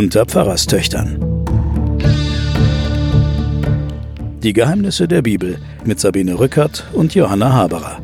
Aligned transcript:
unter 0.00 0.24
Pfarrerstöchtern. 0.24 1.18
Die 4.42 4.54
Geheimnisse 4.54 5.06
der 5.06 5.20
Bibel 5.20 5.58
mit 5.84 6.00
Sabine 6.00 6.38
Rückert 6.38 6.86
und 6.94 7.14
Johanna 7.14 7.52
Haberer. 7.52 8.00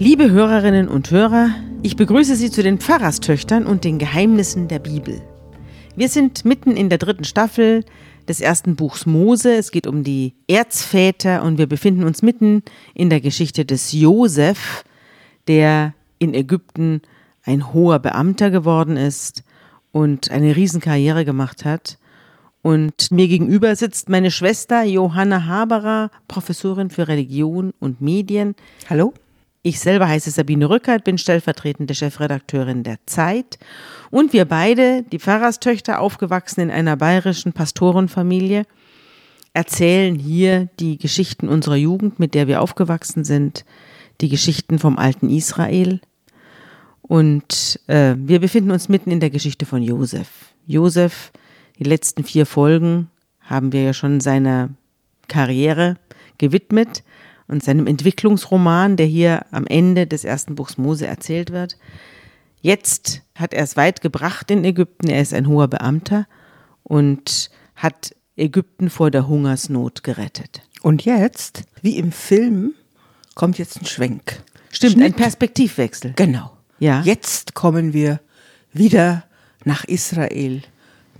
Liebe 0.00 0.32
Hörerinnen 0.32 0.88
und 0.88 1.12
Hörer, 1.12 1.50
ich 1.84 1.94
begrüße 1.94 2.34
Sie 2.34 2.50
zu 2.50 2.64
den 2.64 2.80
Pfarrerstöchtern 2.80 3.64
und 3.64 3.84
den 3.84 4.00
Geheimnissen 4.00 4.66
der 4.66 4.80
Bibel. 4.80 5.22
Wir 5.94 6.08
sind 6.08 6.44
mitten 6.44 6.76
in 6.76 6.88
der 6.88 6.98
dritten 6.98 7.22
Staffel 7.22 7.84
des 8.26 8.40
ersten 8.40 8.74
Buchs 8.74 9.06
Mose. 9.06 9.54
Es 9.54 9.70
geht 9.70 9.86
um 9.86 10.02
die 10.02 10.34
Erzväter 10.48 11.44
und 11.44 11.58
wir 11.58 11.68
befinden 11.68 12.02
uns 12.02 12.22
mitten 12.22 12.64
in 12.92 13.08
der 13.08 13.20
Geschichte 13.20 13.64
des 13.64 13.92
Josef, 13.92 14.82
der 15.50 15.94
in 16.20 16.32
Ägypten 16.32 17.02
ein 17.42 17.72
hoher 17.72 17.98
Beamter 17.98 18.52
geworden 18.52 18.96
ist 18.96 19.42
und 19.90 20.30
eine 20.30 20.54
Riesenkarriere 20.54 21.24
gemacht 21.24 21.64
hat. 21.64 21.98
Und 22.62 23.10
mir 23.10 23.26
gegenüber 23.26 23.74
sitzt 23.74 24.08
meine 24.08 24.30
Schwester 24.30 24.84
Johanna 24.84 25.46
Haberer, 25.46 26.12
Professorin 26.28 26.88
für 26.88 27.08
Religion 27.08 27.72
und 27.80 28.00
Medien. 28.00 28.54
Hallo. 28.88 29.12
Ich 29.62 29.80
selber 29.80 30.06
heiße 30.06 30.30
Sabine 30.30 30.70
Rückert, 30.70 31.02
bin 31.02 31.18
stellvertretende 31.18 31.96
Chefredakteurin 31.96 32.84
der 32.84 32.98
Zeit. 33.06 33.58
Und 34.10 34.32
wir 34.32 34.44
beide, 34.44 35.02
die 35.02 35.18
Pfarrerstöchter, 35.18 36.00
aufgewachsen 36.00 36.60
in 36.60 36.70
einer 36.70 36.96
bayerischen 36.96 37.52
Pastorenfamilie, 37.52 38.66
erzählen 39.52 40.14
hier 40.14 40.68
die 40.78 40.96
Geschichten 40.96 41.48
unserer 41.48 41.74
Jugend, 41.74 42.20
mit 42.20 42.34
der 42.34 42.46
wir 42.46 42.62
aufgewachsen 42.62 43.24
sind, 43.24 43.64
die 44.20 44.28
Geschichten 44.28 44.78
vom 44.78 44.98
alten 44.98 45.30
Israel. 45.30 46.00
Und 47.02 47.80
äh, 47.86 48.14
wir 48.16 48.40
befinden 48.40 48.70
uns 48.70 48.88
mitten 48.88 49.10
in 49.10 49.20
der 49.20 49.30
Geschichte 49.30 49.66
von 49.66 49.82
Josef. 49.82 50.54
Josef, 50.66 51.32
die 51.78 51.84
letzten 51.84 52.24
vier 52.24 52.46
Folgen 52.46 53.10
haben 53.40 53.72
wir 53.72 53.82
ja 53.82 53.92
schon 53.92 54.20
seiner 54.20 54.70
Karriere 55.28 55.96
gewidmet 56.38 57.02
und 57.48 57.64
seinem 57.64 57.86
Entwicklungsroman, 57.86 58.96
der 58.96 59.06
hier 59.06 59.44
am 59.50 59.66
Ende 59.66 60.06
des 60.06 60.24
ersten 60.24 60.54
Buchs 60.54 60.78
Mose 60.78 61.06
erzählt 61.06 61.50
wird. 61.50 61.76
Jetzt 62.60 63.22
hat 63.34 63.54
er 63.54 63.64
es 63.64 63.76
weit 63.76 64.02
gebracht 64.02 64.50
in 64.50 64.64
Ägypten. 64.64 65.08
Er 65.08 65.22
ist 65.22 65.34
ein 65.34 65.48
hoher 65.48 65.68
Beamter 65.68 66.26
und 66.82 67.50
hat 67.74 68.14
Ägypten 68.36 68.90
vor 68.90 69.10
der 69.10 69.26
Hungersnot 69.26 70.04
gerettet. 70.04 70.62
Und 70.82 71.04
jetzt, 71.04 71.64
wie 71.82 71.96
im 71.96 72.12
Film, 72.12 72.74
kommt 73.34 73.58
jetzt 73.58 73.80
ein 73.80 73.86
Schwenk. 73.86 74.42
Stimmt, 74.70 74.94
Schnitt. 74.94 75.06
ein 75.06 75.14
Perspektivwechsel. 75.14 76.12
Genau. 76.16 76.52
Ja. 76.78 77.02
Jetzt 77.02 77.54
kommen 77.54 77.92
wir 77.92 78.20
wieder 78.72 79.24
nach 79.64 79.84
Israel 79.84 80.62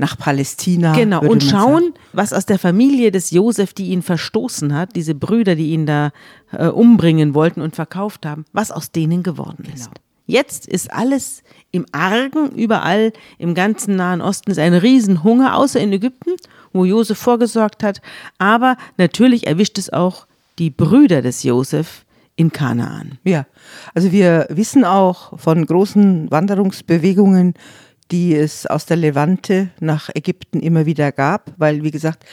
nach 0.01 0.17
Palästina. 0.17 0.95
Genau, 0.95 1.21
und 1.21 1.45
schauen, 1.45 1.83
sagen. 1.83 1.95
was 2.15 2.33
aus 2.33 2.47
der 2.47 2.59
Familie 2.59 3.13
des 3.13 3.31
Josef, 3.31 3.75
die 3.75 3.91
ihn 3.91 4.03
verstoßen 4.03 4.75
hat, 4.75 4.97
diese 4.97 5.15
Brüder, 5.15 5.55
die 5.55 5.73
ihn 5.73 5.85
da 5.85 6.11
äh, 6.53 6.67
umbringen 6.69 7.35
wollten 7.35 7.61
und 7.61 7.77
verkauft 7.77 8.25
haben, 8.25 8.47
was 8.53 8.71
aus 8.71 8.91
denen 8.91 9.23
geworden 9.23 9.69
ist. 9.73 9.85
Genau. 9.85 10.01
Jetzt 10.27 10.67
ist 10.67 10.93
alles 10.93 11.43
im 11.71 11.87
Argen, 11.93 12.53
überall 12.53 13.13
im 13.39 13.55
ganzen 13.55 13.97
Nahen 13.97 14.23
Osten 14.23 14.53
ist 14.53 14.59
ein 14.59 14.75
Riesenhunger, 14.75 15.57
außer 15.57 15.81
in 15.81 15.93
Ägypten, 15.93 16.37
wo 16.73 16.85
Josef 16.85 17.19
vorgesorgt 17.19 17.83
hat. 17.83 18.01
Aber 18.39 18.77
natürlich 18.97 19.47
erwischt 19.47 19.77
es 19.77 19.93
auch 19.93 20.27
die 20.61 20.71
Brüder 20.71 21.23
des 21.23 21.43
Josef 21.43 22.05
in 22.37 22.53
Kanaan. 22.53 23.19
Ja, 23.25 23.47
also 23.95 24.13
wir 24.13 24.47
wissen 24.51 24.85
auch 24.85 25.39
von 25.39 25.67
großen 25.67 26.31
Wanderungsbewegungen, 26.31 27.55
die 28.11 28.35
es 28.35 28.67
aus 28.67 28.87
der 28.87 28.97
Levante 28.97 29.71
nach 29.81 30.11
Ägypten 30.15 30.61
immer 30.61 30.85
wieder 30.85 31.13
gab, 31.13 31.53
weil, 31.59 31.83
wie 31.85 31.91
gesagt, 31.91 32.25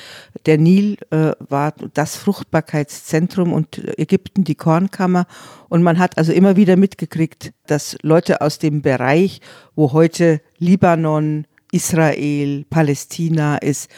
der 0.46 0.58
Nil 0.58 0.98
äh, 1.12 1.32
war 1.40 1.74
das 1.94 2.16
Fruchtbarkeitszentrum 2.16 3.54
und 3.54 3.82
Ägypten 3.98 4.44
die 4.44 4.56
Kornkammer. 4.56 5.26
Und 5.70 5.84
man 5.84 6.00
hat 6.00 6.18
also 6.18 6.34
immer 6.34 6.56
wieder 6.56 6.78
mitgekriegt, 6.78 7.54
dass 7.68 7.96
Leute 8.02 8.42
aus 8.42 8.60
dem 8.60 8.82
Bereich, 8.82 9.40
wo 9.76 9.94
heute 9.94 10.42
Libanon, 10.58 11.46
Israel, 11.72 12.66
Palästina 12.70 13.58
ist, 13.58 13.90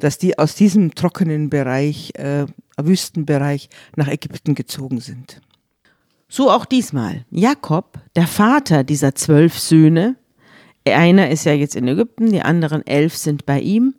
dass 0.00 0.18
die 0.18 0.38
aus 0.38 0.54
diesem 0.54 0.94
trockenen 0.94 1.50
Bereich, 1.50 2.12
äh, 2.16 2.46
Wüstenbereich 2.76 3.68
nach 3.96 4.08
Ägypten 4.08 4.54
gezogen 4.54 5.00
sind. 5.00 5.40
So 6.28 6.50
auch 6.50 6.64
diesmal. 6.64 7.24
Jakob, 7.30 7.98
der 8.16 8.26
Vater 8.26 8.84
dieser 8.84 9.14
zwölf 9.14 9.58
Söhne, 9.58 10.16
einer 10.86 11.30
ist 11.30 11.44
ja 11.44 11.52
jetzt 11.52 11.76
in 11.76 11.86
Ägypten, 11.88 12.32
die 12.32 12.42
anderen 12.42 12.86
elf 12.86 13.16
sind 13.16 13.46
bei 13.46 13.60
ihm. 13.60 13.94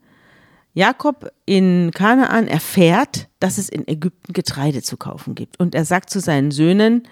Jakob 0.74 1.32
in 1.46 1.92
Kanaan 1.94 2.48
erfährt, 2.48 3.28
dass 3.40 3.58
es 3.58 3.70
in 3.70 3.88
Ägypten 3.88 4.34
Getreide 4.34 4.82
zu 4.82 4.98
kaufen 4.98 5.36
gibt. 5.36 5.60
Und 5.60 5.76
er 5.76 5.86
sagt 5.86 6.10
zu 6.10 6.20
seinen 6.20 6.52
Söhnen, 6.52 7.08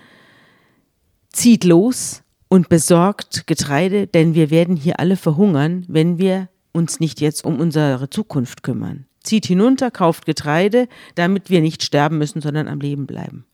zieht 1.31 1.63
los 1.63 2.23
und 2.47 2.69
besorgt 2.69 3.45
Getreide, 3.47 4.07
denn 4.07 4.33
wir 4.33 4.49
werden 4.49 4.75
hier 4.75 4.99
alle 4.99 5.17
verhungern, 5.17 5.85
wenn 5.87 6.17
wir 6.17 6.49
uns 6.71 6.99
nicht 6.99 7.21
jetzt 7.21 7.45
um 7.45 7.59
unsere 7.59 8.09
Zukunft 8.09 8.63
kümmern. 8.63 9.05
Zieht 9.23 9.45
hinunter, 9.45 9.91
kauft 9.91 10.25
Getreide, 10.25 10.87
damit 11.15 11.49
wir 11.49 11.61
nicht 11.61 11.83
sterben 11.83 12.17
müssen, 12.17 12.41
sondern 12.41 12.67
am 12.67 12.79
Leben 12.79 13.05
bleiben. 13.05 13.45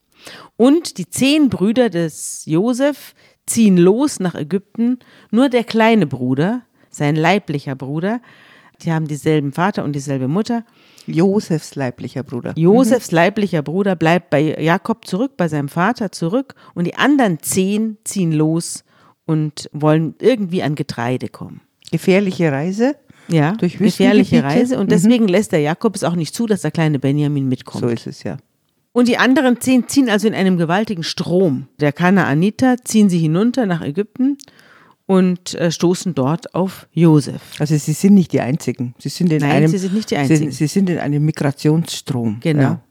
Und 0.58 0.98
die 0.98 1.10
zehn 1.10 1.50
Brüder 1.50 1.90
des 1.90 2.46
Josef 2.46 3.14
ziehen 3.46 3.78
los 3.78 4.20
nach 4.20 4.36
Ägypten. 4.36 5.00
Nur 5.32 5.50
der 5.50 5.64
kleine 5.64 6.08
Bruder, 6.08 6.64
sein 6.90 7.16
leiblicher 7.16 7.76
Bruder, 7.76 8.22
die 8.82 8.92
haben 8.92 9.08
dieselben 9.08 9.52
Vater 9.54 9.84
und 9.84 9.94
dieselbe 9.94 10.28
Mutter. 10.28 10.66
Josefs 11.08 11.76
leiblicher 11.76 12.24
Bruder. 12.24 12.54
Josefs 12.56 13.12
leiblicher 13.12 13.62
Bruder 13.62 13.96
bleibt 13.96 14.30
bei 14.30 14.60
Jakob 14.60 15.06
zurück, 15.06 15.34
bei 15.38 15.48
seinem 15.48 15.70
Vater 15.70 16.12
zurück. 16.12 16.56
Und 16.74 16.86
die 16.86 16.96
anderen 16.96 17.40
zehn 17.42 17.98
ziehen 18.04 18.32
los 18.32 18.84
und 19.26 19.70
wollen 19.72 20.16
irgendwie 20.20 20.64
an 20.64 20.76
Getreide 20.76 21.30
kommen. 21.30 21.62
Gefährliche 21.92 22.52
Reise. 22.52 22.96
Ja, 23.28 23.54
Durch 23.54 23.78
gefährliche. 23.78 24.44
Reise. 24.44 24.78
Und 24.78 24.86
Mhm. 24.86 24.90
deswegen 24.90 25.28
lässt 25.28 25.52
der 25.52 25.60
Jakob 25.62 25.96
es 25.96 26.04
auch 26.04 26.16
nicht 26.16 26.36
zu, 26.36 26.46
dass 26.46 26.62
der 26.62 26.72
kleine 26.72 27.00
Benjamin 27.00 27.48
mitkommt. 27.48 27.82
So 27.84 27.88
ist 27.90 28.08
es 28.08 28.24
ja. 28.24 28.38
Und 28.92 29.08
die 29.08 29.18
anderen 29.18 29.60
zehn 29.60 29.88
ziehen 29.88 30.10
also 30.10 30.28
in 30.28 30.34
einem 30.34 30.58
gewaltigen 30.58 31.04
Strom 31.04 31.68
der 31.80 31.92
Kanaaniter, 31.92 32.78
ziehen 32.84 33.10
sie 33.10 33.18
hinunter 33.20 33.66
nach 33.66 33.82
Ägypten 33.82 34.38
und 35.06 35.54
äh, 35.56 35.70
stoßen 35.72 36.16
dort 36.16 36.56
auf 36.56 36.88
Josef. 36.94 37.42
Also 37.60 37.76
sie 37.78 37.92
sind 37.94 38.14
nicht 38.14 38.32
die 38.32 38.40
Einzigen. 38.40 38.96
Sie 39.00 39.10
sind 39.10 39.32
in 39.34 39.40
Nein, 39.42 39.52
einem, 39.52 39.68
sie 39.68 39.78
sind 39.80 39.94
nicht 39.94 40.12
die 40.12 40.18
Einzigen. 40.18 40.52
Sie, 40.52 40.58
sie 40.58 40.68
sind 40.68 40.90
in 40.90 41.00
einem 41.00 41.26
Migrationsstrom. 41.26 42.38
Genau. 42.42 42.62
Ja. 42.62 42.82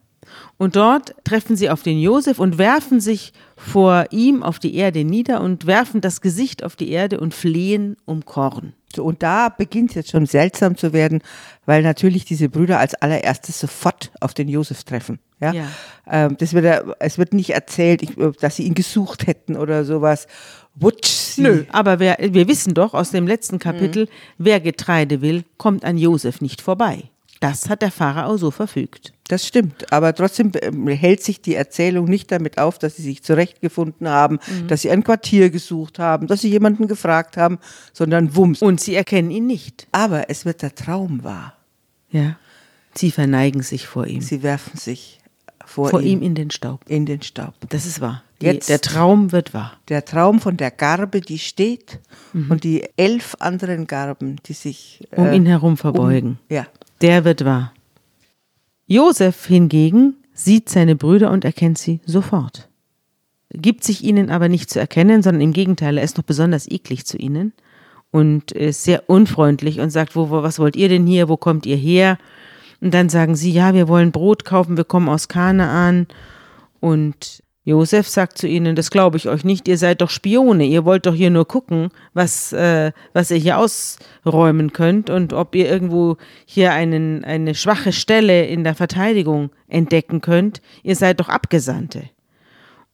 Und 0.57 0.77
dort 0.77 1.15
treffen 1.25 1.57
sie 1.57 1.71
auf 1.71 1.83
den 1.83 1.99
Josef 1.99 2.39
und 2.39 2.59
werfen 2.59 3.01
sich 3.01 3.33
vor 3.57 4.07
ihm 4.11 4.43
auf 4.43 4.59
die 4.59 4.75
Erde 4.75 5.05
nieder 5.05 5.41
und 5.41 5.67
werfen 5.67 6.01
das 6.01 6.21
Gesicht 6.21 6.65
auf 6.65 6.77
die 6.77 6.91
Erde 6.91 7.19
und 7.21 7.35
flehen 7.35 7.97
um 8.05 8.25
Korn. 8.25 8.73
Und 9.03 9.23
da 9.23 9.49
beginnt 9.49 9.91
es 9.91 9.97
jetzt 9.97 10.11
schon 10.11 10.27
seltsam 10.27 10.77
zu 10.77 10.93
werden, 10.93 11.23
weil 11.67 11.83
natürlich 11.83 12.25
diese 12.25 12.49
Brüder 12.49 12.79
als 12.79 12.95
allererstes 12.95 13.59
sofort 13.59 14.13
auf 14.21 14.35
den 14.35 14.49
Josef 14.49 14.85
treffen. 14.85 15.19
Ja? 15.41 15.53
Ja. 15.53 15.69
Ähm, 16.09 16.37
das 16.39 16.53
wird, 16.53 16.85
es 17.01 17.19
wird 17.19 17.35
nicht 17.35 17.51
erzählt, 17.51 18.03
ich, 18.03 18.15
dass 18.41 18.57
sie 18.57 18.65
ihn 18.65 18.75
gesucht 18.75 19.27
hätten 19.27 19.57
oder 19.57 19.85
sowas. 19.85 20.27
Wutsch. 20.75 21.39
Nö, 21.39 21.65
aber 21.71 21.99
wer, 21.99 22.19
wir 22.21 22.49
wissen 22.49 22.75
doch 22.75 22.95
aus 22.95 23.11
dem 23.11 23.27
letzten 23.27 23.59
Kapitel, 23.59 24.09
wer 24.39 24.61
Getreide 24.61 25.21
will, 25.21 25.45
kommt 25.57 25.85
an 25.85 25.99
Josef 25.99 26.41
nicht 26.41 26.61
vorbei. 26.61 27.05
Das 27.49 27.69
hat 27.69 27.83
der 27.83 27.91
Pharao 27.91 28.37
so 28.37 28.51
verfügt. 28.51 29.13
Das 29.29 29.47
stimmt, 29.47 29.93
aber 29.93 30.15
trotzdem 30.15 30.53
ähm, 30.63 30.87
hält 30.89 31.23
sich 31.23 31.41
die 31.43 31.55
Erzählung 31.55 32.07
nicht 32.07 32.31
damit 32.33 32.59
auf, 32.59 32.79
dass 32.79 32.97
sie 32.97 33.03
sich 33.03 33.23
zurechtgefunden 33.23 34.09
haben, 34.09 34.39
Mhm. 34.49 34.69
dass 34.69 34.83
sie 34.83 34.91
ein 34.91 35.03
Quartier 35.05 35.51
gesucht 35.51 35.99
haben, 35.99 36.27
dass 36.27 36.41
sie 36.43 36.49
jemanden 36.51 36.89
gefragt 36.89 37.37
haben, 37.37 37.59
sondern 37.93 38.35
wumms. 38.37 38.63
Und 38.63 38.81
sie 38.81 38.95
erkennen 38.95 39.31
ihn 39.31 39.47
nicht. 39.47 39.87
Aber 39.93 40.31
es 40.31 40.45
wird 40.45 40.63
der 40.63 40.75
Traum 40.75 41.23
wahr. 41.25 41.55
Ja. 42.11 42.37
Sie 42.95 43.11
verneigen 43.11 43.63
sich 43.63 43.87
vor 43.87 44.07
ihm. 44.07 44.21
Sie 44.21 44.43
werfen 44.43 44.79
sich 44.79 45.19
vor, 45.67 45.89
vor 45.89 46.01
ihm, 46.01 46.21
ihm 46.21 46.23
in 46.23 46.35
den 46.35 46.51
Staub. 46.51 46.81
in 46.87 47.07
den 47.07 47.23
Staub. 47.23 47.55
Das 47.71 47.87
ist 47.87 48.01
wahr. 48.01 48.23
Die, 48.41 48.47
Jetzt- 48.47 48.69
der 48.69 48.81
Traum 48.81 49.33
wird 49.33 49.55
wahr. 49.55 49.73
Der 49.89 50.05
Traum 50.05 50.41
von 50.41 50.57
der 50.57 50.71
Garbe, 50.71 51.21
die 51.21 51.39
steht, 51.39 51.99
Mhm. 52.33 52.51
und 52.51 52.65
die 52.65 52.85
elf 52.97 53.37
anderen 53.39 53.87
Garben, 53.87 54.37
die 54.47 54.53
sich 54.53 55.07
Um 55.17 55.27
äh, 55.27 55.37
ihn 55.37 55.47
herum 55.47 55.77
verbeugen. 55.77 56.39
Um, 56.51 56.57
ja, 56.57 56.67
Der 57.05 57.27
wird 57.27 57.45
wahr. 57.45 57.75
Josef 58.87 59.45
hingegen 59.45 60.15
sieht 60.33 60.71
seine 60.71 60.97
Brüder 60.97 61.31
und 61.33 61.45
erkennt 61.45 61.77
sie 61.77 62.01
sofort. 62.07 62.71
Gibt 63.51 63.85
sich 63.85 64.03
ihnen 64.03 64.31
aber 64.31 64.49
nicht 64.49 64.71
zu 64.71 64.81
erkennen, 64.81 65.23
sondern 65.23 65.43
im 65.43 65.53
Gegenteil, 65.53 65.99
er 65.99 66.05
ist 66.05 66.17
noch 66.17 66.25
besonders 66.25 66.67
eklig 66.67 67.05
zu 67.05 67.19
ihnen 67.19 67.53
und 68.11 68.53
ist 68.53 68.85
sehr 68.85 69.11
unfreundlich 69.11 69.81
und 69.81 69.91
sagt, 69.91 70.17
wo, 70.17 70.31
wo, 70.31 70.43
was 70.43 70.59
wollt 70.59 70.77
ihr 70.77 70.89
denn 70.89 71.07
hier, 71.07 71.29
wo 71.29 71.37
kommt 71.37 71.67
ihr 71.67 71.77
her? 71.77 72.17
Und 72.81 72.95
dann 72.95 73.11
sagen 73.11 73.37
sie, 73.37 73.53
ja, 73.53 73.75
wir 73.75 73.87
wollen 73.87 74.11
Brot 74.11 74.47
kaufen, 74.47 74.79
wir 74.79 74.85
kommen 74.85 75.11
aus 75.11 75.29
Kanaan. 75.29 76.07
Und 76.81 77.43
Josef 77.67 78.07
sagt 78.09 78.37
zu 78.37 78.47
ihnen, 78.47 78.77
das 78.77 78.91
glaube 78.91 79.17
ich 79.17 79.29
euch 79.29 79.43
nicht, 79.43 79.67
ihr 79.69 79.79
seid 79.79 80.03
doch 80.03 80.11
Spione, 80.11 80.67
ihr 80.67 80.85
wollt 80.85 81.07
doch 81.07 81.15
hier 81.15 81.31
nur 81.31 81.49
gucken, 81.49 81.89
was, 82.13 82.53
äh, 82.53 82.93
was 83.15 83.31
ihr 83.31 83.39
hier 83.39 83.59
ausräumen 83.59 84.75
könnt 84.75 85.09
und 85.09 85.33
ob 85.33 85.55
ihr 85.55 85.67
irgendwo 85.71 86.19
hier 86.45 86.73
einen, 86.73 87.25
eine 87.25 87.55
schwache 87.55 87.93
Stelle 87.93 88.45
in 88.45 88.65
der 88.65 88.75
Verteidigung 88.75 89.51
entdecken 89.67 90.21
könnt. 90.21 90.61
Ihr 90.83 90.95
seid 90.95 91.21
doch 91.21 91.31
Abgesandte. 91.31 92.11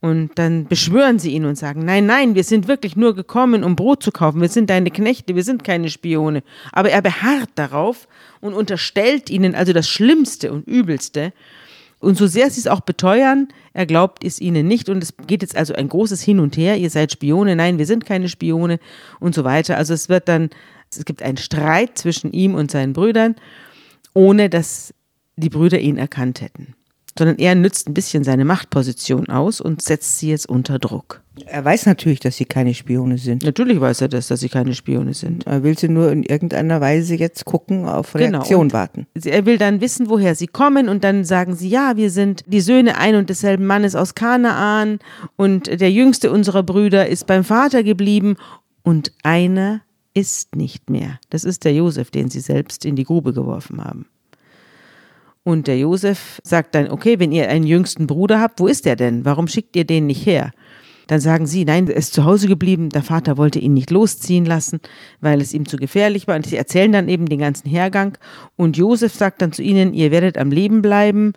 Und 0.02 0.30
dann 0.36 0.66
beschwören 0.66 1.18
sie 1.18 1.32
ihn 1.32 1.44
und 1.44 1.56
sagen, 1.56 1.84
nein, 1.84 2.06
nein, 2.06 2.34
wir 2.34 2.44
sind 2.44 2.68
wirklich 2.68 2.96
nur 2.96 3.14
gekommen, 3.14 3.62
um 3.64 3.76
Brot 3.76 4.02
zu 4.02 4.12
kaufen. 4.12 4.40
Wir 4.40 4.48
sind 4.48 4.70
deine 4.70 4.90
Knechte, 4.90 5.34
wir 5.34 5.44
sind 5.44 5.62
keine 5.62 5.90
Spione. 5.90 6.42
Aber 6.72 6.90
er 6.90 7.02
beharrt 7.02 7.50
darauf 7.56 8.08
und 8.40 8.54
unterstellt 8.54 9.28
ihnen 9.28 9.54
also 9.54 9.74
das 9.74 9.88
Schlimmste 9.88 10.52
und 10.52 10.66
Übelste. 10.66 11.34
Und 12.00 12.16
so 12.16 12.26
sehr 12.26 12.50
sie 12.50 12.60
es 12.60 12.66
auch 12.66 12.80
beteuern, 12.80 13.48
er 13.72 13.86
glaubt 13.86 14.24
es 14.24 14.40
ihnen 14.40 14.66
nicht. 14.66 14.88
Und 14.88 15.02
es 15.02 15.14
geht 15.26 15.42
jetzt 15.42 15.56
also 15.56 15.74
ein 15.74 15.88
großes 15.88 16.22
Hin 16.22 16.40
und 16.40 16.56
Her. 16.56 16.76
Ihr 16.78 16.90
seid 16.90 17.12
Spione, 17.12 17.54
nein, 17.54 17.78
wir 17.78 17.86
sind 17.86 18.06
keine 18.06 18.28
Spione 18.28 18.80
und 19.20 19.34
so 19.34 19.44
weiter. 19.44 19.76
Also 19.76 19.94
es 19.94 20.08
wird 20.08 20.28
dann, 20.28 20.50
es 20.90 21.04
gibt 21.04 21.22
einen 21.22 21.36
Streit 21.36 21.98
zwischen 21.98 22.32
ihm 22.32 22.54
und 22.54 22.70
seinen 22.70 22.94
Brüdern, 22.94 23.36
ohne 24.14 24.48
dass 24.48 24.94
die 25.36 25.50
Brüder 25.50 25.78
ihn 25.78 25.98
erkannt 25.98 26.40
hätten 26.40 26.74
sondern 27.18 27.38
er 27.38 27.54
nützt 27.54 27.88
ein 27.88 27.94
bisschen 27.94 28.24
seine 28.24 28.44
Machtposition 28.44 29.28
aus 29.28 29.60
und 29.60 29.82
setzt 29.82 30.18
sie 30.18 30.30
jetzt 30.30 30.48
unter 30.48 30.78
Druck. 30.78 31.20
Er 31.46 31.64
weiß 31.64 31.86
natürlich, 31.86 32.20
dass 32.20 32.36
sie 32.36 32.44
keine 32.44 32.74
Spione 32.74 33.18
sind. 33.18 33.44
Natürlich 33.44 33.80
weiß 33.80 34.00
er 34.02 34.08
das, 34.08 34.28
dass 34.28 34.40
sie 34.40 34.48
keine 34.48 34.74
Spione 34.74 35.14
sind. 35.14 35.46
Er 35.46 35.62
will 35.62 35.78
sie 35.78 35.88
nur 35.88 36.10
in 36.10 36.22
irgendeiner 36.22 36.80
Weise 36.80 37.14
jetzt 37.14 37.44
gucken, 37.44 37.86
auf 37.86 38.12
genau. 38.12 38.38
Reaktion 38.38 38.68
genau. 38.68 38.74
warten. 38.74 39.06
Er 39.24 39.46
will 39.46 39.58
dann 39.58 39.80
wissen, 39.80 40.08
woher 40.08 40.34
sie 40.34 40.46
kommen 40.46 40.88
und 40.88 41.04
dann 41.04 41.24
sagen 41.24 41.54
sie, 41.54 41.68
ja, 41.68 41.96
wir 41.96 42.10
sind 42.10 42.44
die 42.46 42.60
Söhne 42.60 42.98
ein 42.98 43.14
und 43.14 43.30
desselben 43.30 43.66
Mannes 43.66 43.94
aus 43.94 44.14
Kanaan 44.14 44.98
und 45.36 45.66
der 45.66 45.90
jüngste 45.90 46.30
unserer 46.30 46.62
Brüder 46.62 47.06
ist 47.06 47.26
beim 47.26 47.44
Vater 47.44 47.82
geblieben 47.82 48.36
und 48.82 49.12
einer 49.22 49.82
ist 50.14 50.56
nicht 50.56 50.90
mehr. 50.90 51.18
Das 51.30 51.44
ist 51.44 51.64
der 51.64 51.74
Josef, 51.74 52.10
den 52.10 52.30
sie 52.30 52.40
selbst 52.40 52.84
in 52.84 52.96
die 52.96 53.04
Grube 53.04 53.32
geworfen 53.32 53.82
haben. 53.82 54.06
Und 55.42 55.66
der 55.66 55.78
Josef 55.78 56.40
sagt 56.44 56.74
dann, 56.74 56.90
okay, 56.90 57.18
wenn 57.18 57.32
ihr 57.32 57.48
einen 57.48 57.66
jüngsten 57.66 58.06
Bruder 58.06 58.40
habt, 58.40 58.60
wo 58.60 58.66
ist 58.66 58.86
er 58.86 58.96
denn? 58.96 59.24
Warum 59.24 59.48
schickt 59.48 59.74
ihr 59.74 59.84
den 59.84 60.06
nicht 60.06 60.26
her? 60.26 60.52
Dann 61.10 61.18
sagen 61.18 61.48
sie, 61.48 61.64
nein, 61.64 61.88
er 61.88 61.96
ist 61.96 62.14
zu 62.14 62.24
Hause 62.24 62.46
geblieben, 62.46 62.88
der 62.88 63.02
Vater 63.02 63.36
wollte 63.36 63.58
ihn 63.58 63.74
nicht 63.74 63.90
losziehen 63.90 64.44
lassen, 64.44 64.78
weil 65.20 65.40
es 65.40 65.52
ihm 65.52 65.66
zu 65.66 65.76
gefährlich 65.76 66.28
war. 66.28 66.36
Und 66.36 66.46
sie 66.46 66.54
erzählen 66.54 66.92
dann 66.92 67.08
eben 67.08 67.26
den 67.26 67.40
ganzen 67.40 67.68
Hergang. 67.68 68.16
Und 68.54 68.76
Josef 68.76 69.12
sagt 69.12 69.42
dann 69.42 69.50
zu 69.50 69.60
ihnen, 69.60 69.92
ihr 69.92 70.12
werdet 70.12 70.38
am 70.38 70.52
Leben 70.52 70.82
bleiben, 70.82 71.32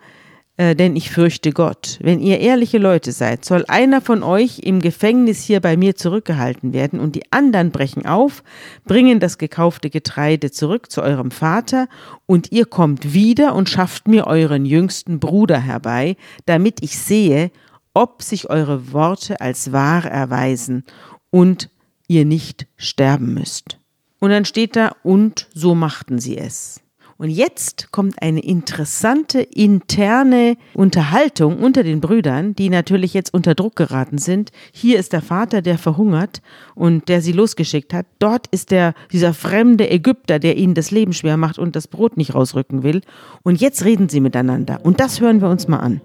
äh, 0.58 0.76
denn 0.76 0.94
ich 0.94 1.10
fürchte 1.10 1.50
Gott. 1.50 1.98
Wenn 2.00 2.20
ihr 2.20 2.38
ehrliche 2.38 2.78
Leute 2.78 3.10
seid, 3.10 3.44
soll 3.44 3.64
einer 3.66 4.00
von 4.00 4.22
euch 4.22 4.60
im 4.60 4.80
Gefängnis 4.80 5.42
hier 5.42 5.58
bei 5.58 5.76
mir 5.76 5.96
zurückgehalten 5.96 6.72
werden 6.72 7.00
und 7.00 7.16
die 7.16 7.32
anderen 7.32 7.72
brechen 7.72 8.06
auf, 8.06 8.44
bringen 8.84 9.18
das 9.18 9.38
gekaufte 9.38 9.90
Getreide 9.90 10.52
zurück 10.52 10.92
zu 10.92 11.02
eurem 11.02 11.32
Vater 11.32 11.88
und 12.26 12.52
ihr 12.52 12.66
kommt 12.66 13.12
wieder 13.12 13.56
und 13.56 13.68
schafft 13.68 14.06
mir 14.06 14.28
euren 14.28 14.66
jüngsten 14.66 15.18
Bruder 15.18 15.58
herbei, 15.58 16.14
damit 16.46 16.80
ich 16.80 16.96
sehe, 16.96 17.50
ob 17.94 18.22
sich 18.22 18.50
eure 18.50 18.92
Worte 18.92 19.40
als 19.40 19.72
wahr 19.72 20.04
erweisen 20.04 20.84
und 21.30 21.70
ihr 22.06 22.24
nicht 22.24 22.66
sterben 22.76 23.34
müsst. 23.34 23.78
Und 24.20 24.30
dann 24.30 24.44
steht 24.44 24.76
da, 24.76 24.94
und 25.02 25.48
so 25.54 25.74
machten 25.74 26.18
sie 26.18 26.36
es. 26.36 26.84
Und 27.16 27.30
jetzt 27.30 27.92
kommt 27.92 28.20
eine 28.20 28.40
interessante 28.40 29.40
interne 29.40 30.56
Unterhaltung 30.74 31.58
unter 31.58 31.84
den 31.84 32.00
Brüdern, 32.00 32.54
die 32.56 32.70
natürlich 32.70 33.14
jetzt 33.14 33.32
unter 33.32 33.54
Druck 33.54 33.76
geraten 33.76 34.18
sind. 34.18 34.50
Hier 34.72 34.98
ist 34.98 35.12
der 35.12 35.22
Vater, 35.22 35.62
der 35.62 35.78
verhungert 35.78 36.42
und 36.74 37.08
der 37.08 37.22
sie 37.22 37.32
losgeschickt 37.32 37.94
hat. 37.94 38.06
Dort 38.18 38.48
ist 38.48 38.72
der, 38.72 38.94
dieser 39.12 39.32
fremde 39.32 39.88
Ägypter, 39.88 40.40
der 40.40 40.56
ihnen 40.56 40.74
das 40.74 40.90
Leben 40.90 41.12
schwer 41.12 41.36
macht 41.36 41.58
und 41.58 41.76
das 41.76 41.86
Brot 41.86 42.16
nicht 42.16 42.34
rausrücken 42.34 42.82
will. 42.82 43.02
Und 43.42 43.60
jetzt 43.60 43.84
reden 43.84 44.08
sie 44.08 44.20
miteinander. 44.20 44.80
Und 44.82 44.98
das 44.98 45.20
hören 45.20 45.40
wir 45.40 45.48
uns 45.48 45.68
mal 45.68 45.78
an. 45.78 46.00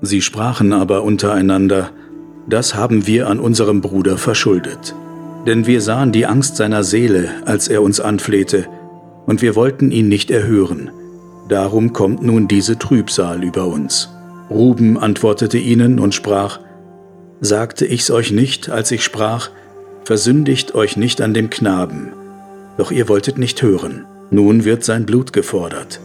Sie 0.00 0.20
sprachen 0.22 0.72
aber 0.72 1.02
untereinander, 1.02 1.90
das 2.48 2.74
haben 2.74 3.06
wir 3.06 3.28
an 3.28 3.40
unserem 3.40 3.80
Bruder 3.80 4.16
verschuldet. 4.16 4.94
Denn 5.46 5.66
wir 5.66 5.80
sahen 5.80 6.12
die 6.12 6.26
Angst 6.26 6.56
seiner 6.56 6.84
Seele, 6.84 7.30
als 7.44 7.68
er 7.68 7.82
uns 7.82 8.00
anflehte, 8.00 8.66
und 9.26 9.42
wir 9.42 9.56
wollten 9.56 9.90
ihn 9.90 10.08
nicht 10.08 10.30
erhören. 10.30 10.90
Darum 11.48 11.92
kommt 11.92 12.22
nun 12.22 12.48
diese 12.48 12.78
Trübsal 12.78 13.44
über 13.44 13.66
uns. 13.66 14.10
Ruben 14.50 14.98
antwortete 14.98 15.58
ihnen 15.58 15.98
und 15.98 16.14
sprach, 16.14 16.60
Sagte 17.40 17.86
ich's 17.86 18.10
euch 18.10 18.32
nicht, 18.32 18.70
als 18.70 18.90
ich 18.90 19.04
sprach, 19.04 19.50
Versündigt 20.04 20.74
euch 20.74 20.96
nicht 20.96 21.20
an 21.20 21.34
dem 21.34 21.50
Knaben. 21.50 22.12
Doch 22.78 22.90
ihr 22.90 23.08
wolltet 23.08 23.36
nicht 23.36 23.60
hören. 23.62 24.06
Nun 24.30 24.64
wird 24.64 24.84
sein 24.84 25.04
Blut 25.04 25.34
gefordert. 25.34 26.00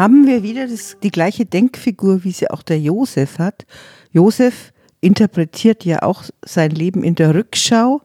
Haben 0.00 0.26
wir 0.26 0.42
wieder 0.42 0.66
das, 0.66 0.96
die 1.02 1.10
gleiche 1.10 1.44
Denkfigur, 1.44 2.24
wie 2.24 2.32
sie 2.32 2.50
auch 2.50 2.62
der 2.62 2.80
Josef 2.80 3.38
hat. 3.38 3.66
Josef 4.12 4.72
interpretiert 5.02 5.84
ja 5.84 6.02
auch 6.02 6.24
sein 6.42 6.70
Leben 6.70 7.04
in 7.04 7.16
der 7.16 7.34
Rückschau, 7.34 8.00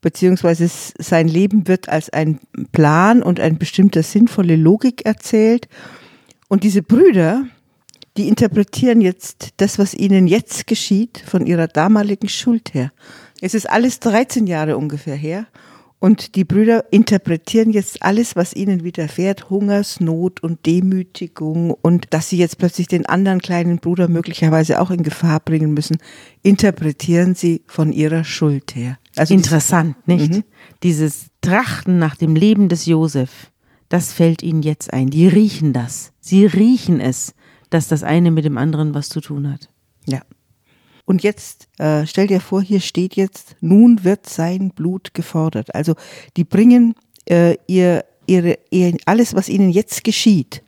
beziehungsweise 0.00 0.70
sein 0.98 1.28
Leben 1.28 1.68
wird 1.68 1.90
als 1.90 2.08
ein 2.08 2.40
Plan 2.72 3.22
und 3.22 3.40
ein 3.40 3.58
bestimmter 3.58 4.02
sinnvolle 4.02 4.56
Logik 4.56 5.04
erzählt. 5.04 5.68
Und 6.48 6.64
diese 6.64 6.82
Brüder, 6.82 7.44
die 8.16 8.26
interpretieren 8.26 9.02
jetzt 9.02 9.50
das, 9.58 9.78
was 9.78 9.92
ihnen 9.92 10.28
jetzt 10.28 10.66
geschieht, 10.66 11.22
von 11.26 11.46
ihrer 11.46 11.68
damaligen 11.68 12.30
Schuld 12.30 12.72
her. 12.72 12.90
Es 13.42 13.52
ist 13.52 13.68
alles 13.68 14.00
13 14.00 14.46
Jahre 14.46 14.78
ungefähr 14.78 15.16
her. 15.16 15.46
Und 16.00 16.36
die 16.36 16.44
Brüder 16.44 16.84
interpretieren 16.92 17.70
jetzt 17.70 18.02
alles, 18.02 18.36
was 18.36 18.54
ihnen 18.54 18.84
widerfährt, 18.84 19.50
Hungersnot 19.50 20.40
und 20.42 20.64
Demütigung 20.64 21.72
und 21.72 22.06
dass 22.10 22.28
sie 22.28 22.38
jetzt 22.38 22.58
plötzlich 22.58 22.86
den 22.86 23.06
anderen 23.06 23.40
kleinen 23.40 23.78
Bruder 23.78 24.06
möglicherweise 24.06 24.80
auch 24.80 24.92
in 24.92 25.02
Gefahr 25.02 25.40
bringen 25.40 25.74
müssen, 25.74 25.98
interpretieren 26.42 27.34
sie 27.34 27.62
von 27.66 27.92
ihrer 27.92 28.22
Schuld 28.22 28.76
her. 28.76 28.98
Also 29.16 29.34
Interessant, 29.34 29.96
nicht? 30.06 30.32
Mhm. 30.32 30.44
Dieses 30.84 31.26
Trachten 31.40 31.98
nach 31.98 32.14
dem 32.14 32.36
Leben 32.36 32.68
des 32.68 32.86
Josef, 32.86 33.50
das 33.88 34.12
fällt 34.12 34.44
ihnen 34.44 34.62
jetzt 34.62 34.92
ein. 34.92 35.10
Die 35.10 35.26
riechen 35.26 35.72
das. 35.72 36.12
Sie 36.20 36.46
riechen 36.46 37.00
es, 37.00 37.34
dass 37.70 37.88
das 37.88 38.04
eine 38.04 38.30
mit 38.30 38.44
dem 38.44 38.56
anderen 38.56 38.94
was 38.94 39.08
zu 39.08 39.20
tun 39.20 39.52
hat. 39.52 39.68
Ja. 40.06 40.20
Und 41.08 41.22
jetzt 41.22 41.68
äh, 41.78 42.06
stell 42.06 42.26
dir 42.26 42.38
vor, 42.38 42.60
hier 42.60 42.80
steht 42.80 43.16
jetzt, 43.16 43.56
nun 43.62 44.04
wird 44.04 44.28
sein 44.28 44.72
Blut 44.72 45.14
gefordert. 45.14 45.74
Also 45.74 45.94
die 46.36 46.44
bringen 46.44 46.94
äh, 47.24 47.56
ihr, 47.66 48.04
ihre, 48.26 48.58
ihr, 48.68 48.94
alles, 49.06 49.34
was 49.34 49.48
ihnen 49.48 49.70
jetzt 49.70 50.04
geschieht, 50.04 50.62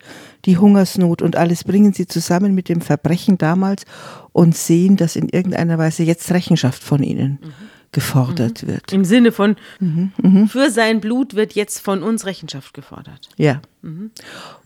die 0.45 0.57
Hungersnot 0.57 1.21
und 1.21 1.35
alles, 1.35 1.63
bringen 1.63 1.93
sie 1.93 2.07
zusammen 2.07 2.55
mit 2.55 2.69
dem 2.69 2.81
Verbrechen 2.81 3.37
damals 3.37 3.83
und 4.31 4.57
sehen, 4.57 4.97
dass 4.97 5.15
in 5.15 5.29
irgendeiner 5.29 5.77
Weise 5.77 6.01
jetzt 6.01 6.31
Rechenschaft 6.31 6.81
von 6.81 7.03
ihnen 7.03 7.37
mhm. 7.39 7.53
gefordert 7.91 8.63
mhm. 8.63 8.67
wird. 8.67 8.93
Im 8.93 9.05
Sinne 9.05 9.31
von, 9.31 9.57
mhm. 9.79 10.11
mhm. 10.19 10.47
für 10.47 10.71
sein 10.71 11.01
Blut 11.01 11.35
wird 11.35 11.53
jetzt 11.53 11.81
von 11.81 12.01
uns 12.01 12.25
Rechenschaft 12.25 12.73
gefordert. 12.73 13.29
Ja. 13.37 13.61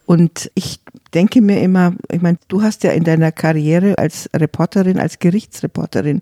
Und 0.05 0.51
ich 0.53 0.79
denke 1.13 1.41
mir 1.41 1.61
immer, 1.61 1.95
ich 2.11 2.21
meine, 2.21 2.37
du 2.47 2.61
hast 2.61 2.83
ja 2.83 2.91
in 2.91 3.03
deiner 3.03 3.31
Karriere 3.31 3.97
als 3.97 4.29
Reporterin, 4.35 4.99
als 4.99 5.19
Gerichtsreporterin 5.19 6.21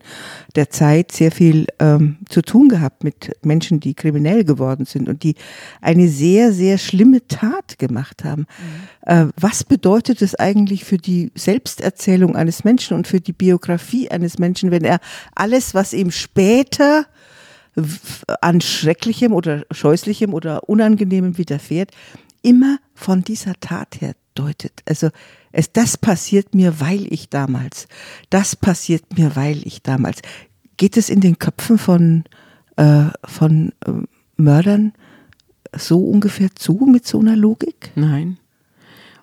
der 0.56 0.70
Zeit 0.70 1.12
sehr 1.12 1.32
viel 1.32 1.66
ähm, 1.80 2.18
zu 2.30 2.42
tun 2.42 2.70
gehabt 2.70 3.04
mit 3.04 3.36
Menschen, 3.44 3.80
die 3.80 3.94
kriminell 3.94 4.46
geworden 4.46 4.86
sind 4.86 5.10
und 5.10 5.24
die 5.24 5.36
eine 5.82 6.08
sehr, 6.08 6.54
sehr 6.54 6.78
schlimme 6.78 7.28
Tat 7.28 7.80
gemacht 7.80 8.24
haben. 8.24 8.46
Mhm. 9.06 9.08
Äh, 9.08 9.26
was 9.38 9.64
bedeutet 9.64 10.22
es 10.22 10.36
eigentlich 10.36 10.86
für 10.86 10.98
die 10.98 11.32
Selbsterzählung 11.36 12.36
eines 12.36 12.64
Menschen 12.64 12.96
und 12.96 13.08
für 13.08 13.20
die 13.20 13.34
Biografie 13.34 14.10
eines 14.12 14.38
Menschen, 14.40 14.72
wenn 14.72 14.86
er 14.86 15.00
alles, 15.36 15.74
was 15.74 15.94
ihm 15.94 16.12
später 16.12 17.06
an 18.42 18.62
Schrecklichem 18.62 19.34
oder 19.34 19.66
Scheußlichem 19.72 20.34
oder 20.34 20.70
Unangenehmem 20.70 21.38
widerfährt, 21.38 21.92
immer 22.44 22.78
von 22.94 23.24
dieser 23.24 23.60
Tat 23.60 24.00
her 24.00 24.14
deutet. 24.36 24.84
Also 24.86 25.10
es, 25.52 25.72
das 25.72 25.98
passiert 25.98 26.54
mir, 26.54 26.80
weil 26.80 27.12
ich 27.12 27.30
damals, 27.30 27.88
das 28.30 28.56
passiert 28.56 29.18
mir, 29.18 29.36
weil 29.36 29.66
ich 29.66 29.82
damals. 29.82 30.22
Geht 30.78 30.98
es 30.98 31.10
in 31.10 31.22
den 31.22 31.40
Köpfen 31.40 31.78
von, 31.78 32.24
äh, 32.76 33.06
von 33.24 33.74
äh, 33.86 33.92
Mördern 34.38 34.94
so 35.76 36.00
ungefähr 36.00 36.50
zu 36.56 36.74
mit 36.92 37.08
so 37.08 37.20
einer 37.20 37.36
Logik? 37.36 37.92
Nein. 37.96 38.38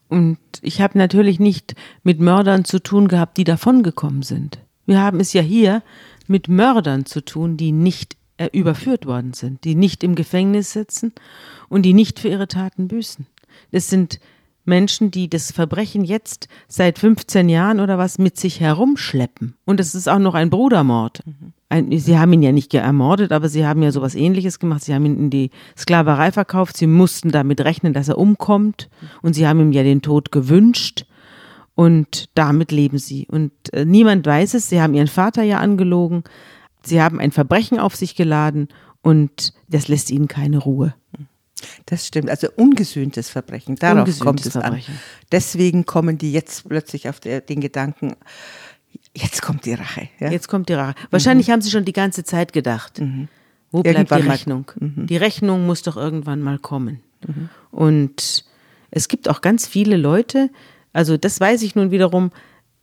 Und 0.09 0.39
ich 0.63 0.81
habe 0.81 0.99
natürlich 0.99 1.39
nicht 1.39 1.75
mit 2.03 2.19
Mördern 2.19 2.65
zu 2.65 2.81
tun 2.81 3.07
gehabt, 3.07 3.37
die 3.37 3.45
davongekommen 3.45 4.23
sind. 4.23 4.59
Wir 4.87 5.01
haben 5.01 5.21
es 5.21 5.33
ja 5.33 5.43
hier 5.43 5.83
mit 6.27 6.49
Mördern 6.49 7.07
zu 7.07 7.25
tun, 7.25 7.57
die 7.57 7.71
nicht 7.71 8.17
äh, 8.37 8.49
überführt 8.53 9.07
worden 9.07 9.35
sind, 9.35 9.65
die 9.65 9.75
nicht 9.75 10.03
im 10.03 10.15
Gefängnis 10.15 10.73
sitzen 10.73 11.13
und 11.71 11.83
die 11.83 11.95
nicht 11.95 12.21
für 12.21 12.29
ihre 12.29 12.49
Taten 12.49 12.89
büßen. 12.89 13.27
Das 13.71 13.89
sind 13.89 14.21
Menschen, 14.65 15.11
die 15.11 15.31
das 15.31 15.53
Verbrechen 15.53 16.05
jetzt 16.05 16.49
seit 16.69 16.99
15 16.99 17.49
Jahren 17.49 17.81
oder 17.81 17.97
was 17.97 18.19
mit 18.19 18.39
sich 18.39 18.61
herumschleppen. 18.61 19.55
Und 19.65 19.81
es 19.81 19.95
ist 19.95 20.09
auch 20.09 20.19
noch 20.19 20.35
ein 20.35 20.51
Brudermord. 20.51 21.23
Ein, 21.71 21.99
sie 21.99 22.19
haben 22.19 22.33
ihn 22.33 22.43
ja 22.43 22.53
nicht 22.53 22.75
ermordet, 22.75 23.33
aber 23.33 23.49
sie 23.49 23.67
haben 23.67 23.83
ja 23.83 23.91
sowas 23.91 24.15
ähnliches 24.15 24.59
gemacht. 24.59 24.83
Sie 24.85 24.95
haben 24.95 25.07
ihn 25.07 25.19
in 25.19 25.31
die 25.31 25.51
Sklaverei 25.77 26.31
verkauft. 26.31 26.77
Sie 26.77 26.87
mussten 26.87 27.31
damit 27.31 27.61
rechnen, 27.63 27.95
dass 27.95 28.09
er 28.09 28.19
umkommt. 28.19 28.91
Und 29.23 29.35
sie 29.35 29.47
haben 29.47 29.61
ihm 29.61 29.73
ja 29.73 29.83
den 29.83 30.03
Tod 30.03 30.31
gewünscht. 30.31 31.07
Und 31.75 32.29
damit 32.35 32.73
leben 32.73 32.99
sie. 32.99 33.27
Und 33.31 33.53
äh, 33.73 33.85
niemand 33.85 34.27
weiß 34.27 34.55
es. 34.55 34.69
Sie 34.69 34.81
haben 34.83 34.95
ihren 34.95 35.09
Vater 35.09 35.43
ja 35.43 35.59
angelogen. 35.59 36.25
Sie 36.83 37.01
haben 37.01 37.19
ein 37.19 37.33
Verbrechen 37.33 37.79
auf 37.79 37.97
sich 37.97 38.15
geladen. 38.15 38.69
Und 39.01 39.55
das 39.69 39.89
lässt 39.89 40.11
ihnen 40.11 40.29
keine 40.29 40.59
Ruhe. 40.59 40.95
Das 41.87 42.07
stimmt, 42.07 42.31
also 42.31 42.49
ungesühntes 42.57 43.31
Verbrechen, 43.31 43.77
darauf 43.77 44.01
Ungesühntes 44.01 44.25
kommt 44.25 44.47
es 44.47 44.53
Verbrechen. 44.53 44.95
an. 44.95 45.01
Deswegen 45.33 45.87
kommen 45.87 46.19
die 46.19 46.33
jetzt 46.33 46.69
plötzlich 46.69 47.09
auf 47.09 47.21
der, 47.21 47.41
den 47.41 47.61
Gedanken, 47.61 48.15
jetzt 49.15 49.43
kommt 49.43 49.65
die 49.65 49.75
Rache. 49.75 50.09
Ja? 50.19 50.31
Jetzt 50.31 50.49
kommt 50.49 50.69
die 50.69 50.75
Rache. 50.75 50.95
Wahrscheinlich 51.11 51.51
haben 51.51 51.63
sie 51.63 51.71
schon 51.71 51.85
die 51.85 51.93
ganze 51.93 52.25
Zeit 52.25 52.53
gedacht. 52.53 53.01
Wo 53.71 53.83
bleibt 53.83 53.99
Irgendwann 53.99 54.23
die. 54.23 54.29
Rechnung? 54.29 54.73
Die 54.81 55.17
Rechnung 55.17 55.67
muss 55.67 55.83
doch 55.83 55.97
irgendwann 55.97 56.41
mal 56.41 56.59
kommen. 56.59 57.01
Und 57.71 58.45
es 58.91 59.09
gibt 59.09 59.29
auch 59.29 59.41
ganz 59.41 59.67
viele 59.67 59.97
Leute, 59.97 60.51
also 60.93 61.17
das 61.17 61.41
weiß 61.41 61.63
ich 61.63 61.75
nun 61.75 61.91
wiederum, 61.91 62.33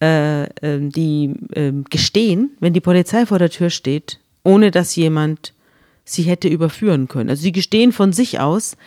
äh, 0.01 0.43
äh, 0.43 0.79
die 0.79 1.33
äh, 1.53 1.73
gestehen, 1.89 2.51
wenn 2.59 2.73
die 2.73 2.81
Polizei 2.81 3.25
vor 3.25 3.39
der 3.39 3.49
Tür 3.49 3.69
steht, 3.69 4.19
ohne 4.43 4.71
dass 4.71 4.95
jemand 4.95 5.53
sie 6.07 6.23
hätte 6.23 6.47
überführen 6.47 7.07
können. 7.07 7.29
Also 7.29 7.43
sie 7.43 7.51
gestehen 7.51 7.91
von 7.91 8.13
sich 8.13 8.39
aus, 8.39 8.77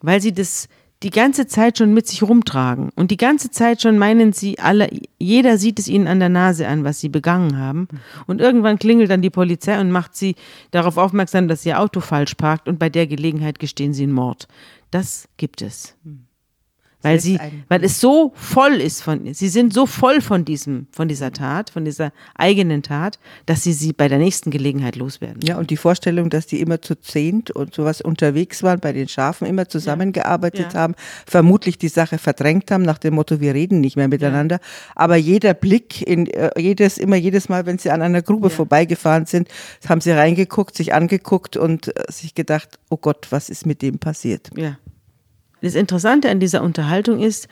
weil 0.00 0.20
sie 0.20 0.32
das 0.32 0.68
die 1.02 1.10
ganze 1.10 1.46
Zeit 1.46 1.76
schon 1.76 1.92
mit 1.92 2.06
sich 2.08 2.22
rumtragen 2.22 2.88
und 2.96 3.10
die 3.10 3.18
ganze 3.18 3.50
Zeit 3.50 3.82
schon 3.82 3.98
meinen 3.98 4.32
sie 4.32 4.58
alle, 4.58 4.88
jeder 5.18 5.58
sieht 5.58 5.78
es 5.78 5.86
ihnen 5.86 6.06
an 6.06 6.18
der 6.18 6.30
Nase 6.30 6.66
an, 6.66 6.82
was 6.82 6.98
sie 6.98 7.10
begangen 7.10 7.58
haben. 7.58 7.88
Und 8.26 8.40
irgendwann 8.40 8.78
klingelt 8.78 9.10
dann 9.10 9.20
die 9.20 9.28
Polizei 9.28 9.78
und 9.78 9.90
macht 9.90 10.16
sie 10.16 10.34
darauf 10.70 10.96
aufmerksam, 10.96 11.46
dass 11.46 11.66
ihr 11.66 11.78
Auto 11.78 12.00
falsch 12.00 12.34
parkt 12.36 12.68
und 12.68 12.78
bei 12.78 12.88
der 12.88 13.06
Gelegenheit 13.06 13.58
gestehen 13.58 13.92
sie 13.92 14.04
einen 14.04 14.12
Mord. 14.12 14.48
Das 14.90 15.28
gibt 15.36 15.60
es. 15.60 15.94
Weil 17.04 17.20
sie, 17.20 17.38
weil 17.68 17.84
es 17.84 18.00
so 18.00 18.32
voll 18.34 18.74
ist 18.74 19.02
von, 19.02 19.32
sie 19.34 19.48
sind 19.48 19.72
so 19.74 19.86
voll 19.86 20.20
von 20.20 20.44
diesem, 20.44 20.86
von 20.92 21.06
dieser 21.08 21.32
Tat, 21.32 21.70
von 21.70 21.84
dieser 21.84 22.12
eigenen 22.34 22.82
Tat, 22.82 23.18
dass 23.46 23.62
sie 23.62 23.72
sie 23.72 23.92
bei 23.92 24.08
der 24.08 24.18
nächsten 24.18 24.50
Gelegenheit 24.50 24.96
loswerden. 24.96 25.40
Ja, 25.44 25.58
und 25.58 25.70
die 25.70 25.76
Vorstellung, 25.76 26.30
dass 26.30 26.46
die 26.46 26.60
immer 26.60 26.80
zu 26.80 26.94
zehnt 27.00 27.50
und 27.50 27.74
sowas 27.74 28.00
unterwegs 28.00 28.62
waren, 28.62 28.80
bei 28.80 28.92
den 28.92 29.08
Schafen 29.08 29.46
immer 29.46 29.68
zusammengearbeitet 29.68 30.72
Ja. 30.72 30.80
haben, 30.80 30.94
vermutlich 31.26 31.78
die 31.78 31.88
Sache 31.88 32.18
verdrängt 32.18 32.70
haben, 32.70 32.82
nach 32.82 32.98
dem 32.98 33.14
Motto, 33.14 33.40
wir 33.40 33.54
reden 33.54 33.80
nicht 33.80 33.96
mehr 33.96 34.08
miteinander. 34.08 34.58
Aber 34.94 35.16
jeder 35.16 35.54
Blick 35.54 36.02
in 36.02 36.26
äh, 36.28 36.50
jedes, 36.60 36.98
immer 36.98 37.16
jedes 37.16 37.48
Mal, 37.48 37.66
wenn 37.66 37.78
sie 37.78 37.90
an 37.90 38.02
einer 38.02 38.22
Grube 38.22 38.48
vorbeigefahren 38.50 39.26
sind, 39.26 39.48
haben 39.88 40.00
sie 40.00 40.10
reingeguckt, 40.12 40.76
sich 40.76 40.94
angeguckt 40.94 41.56
und 41.56 41.88
äh, 41.88 42.04
sich 42.10 42.34
gedacht, 42.34 42.78
oh 42.90 42.96
Gott, 42.96 43.26
was 43.30 43.50
ist 43.50 43.66
mit 43.66 43.82
dem 43.82 43.98
passiert? 43.98 44.50
Ja. 44.56 44.78
Das 45.64 45.74
Interessante 45.74 46.28
an 46.28 46.40
dieser 46.40 46.62
Unterhaltung 46.62 47.20
ist, 47.20 47.48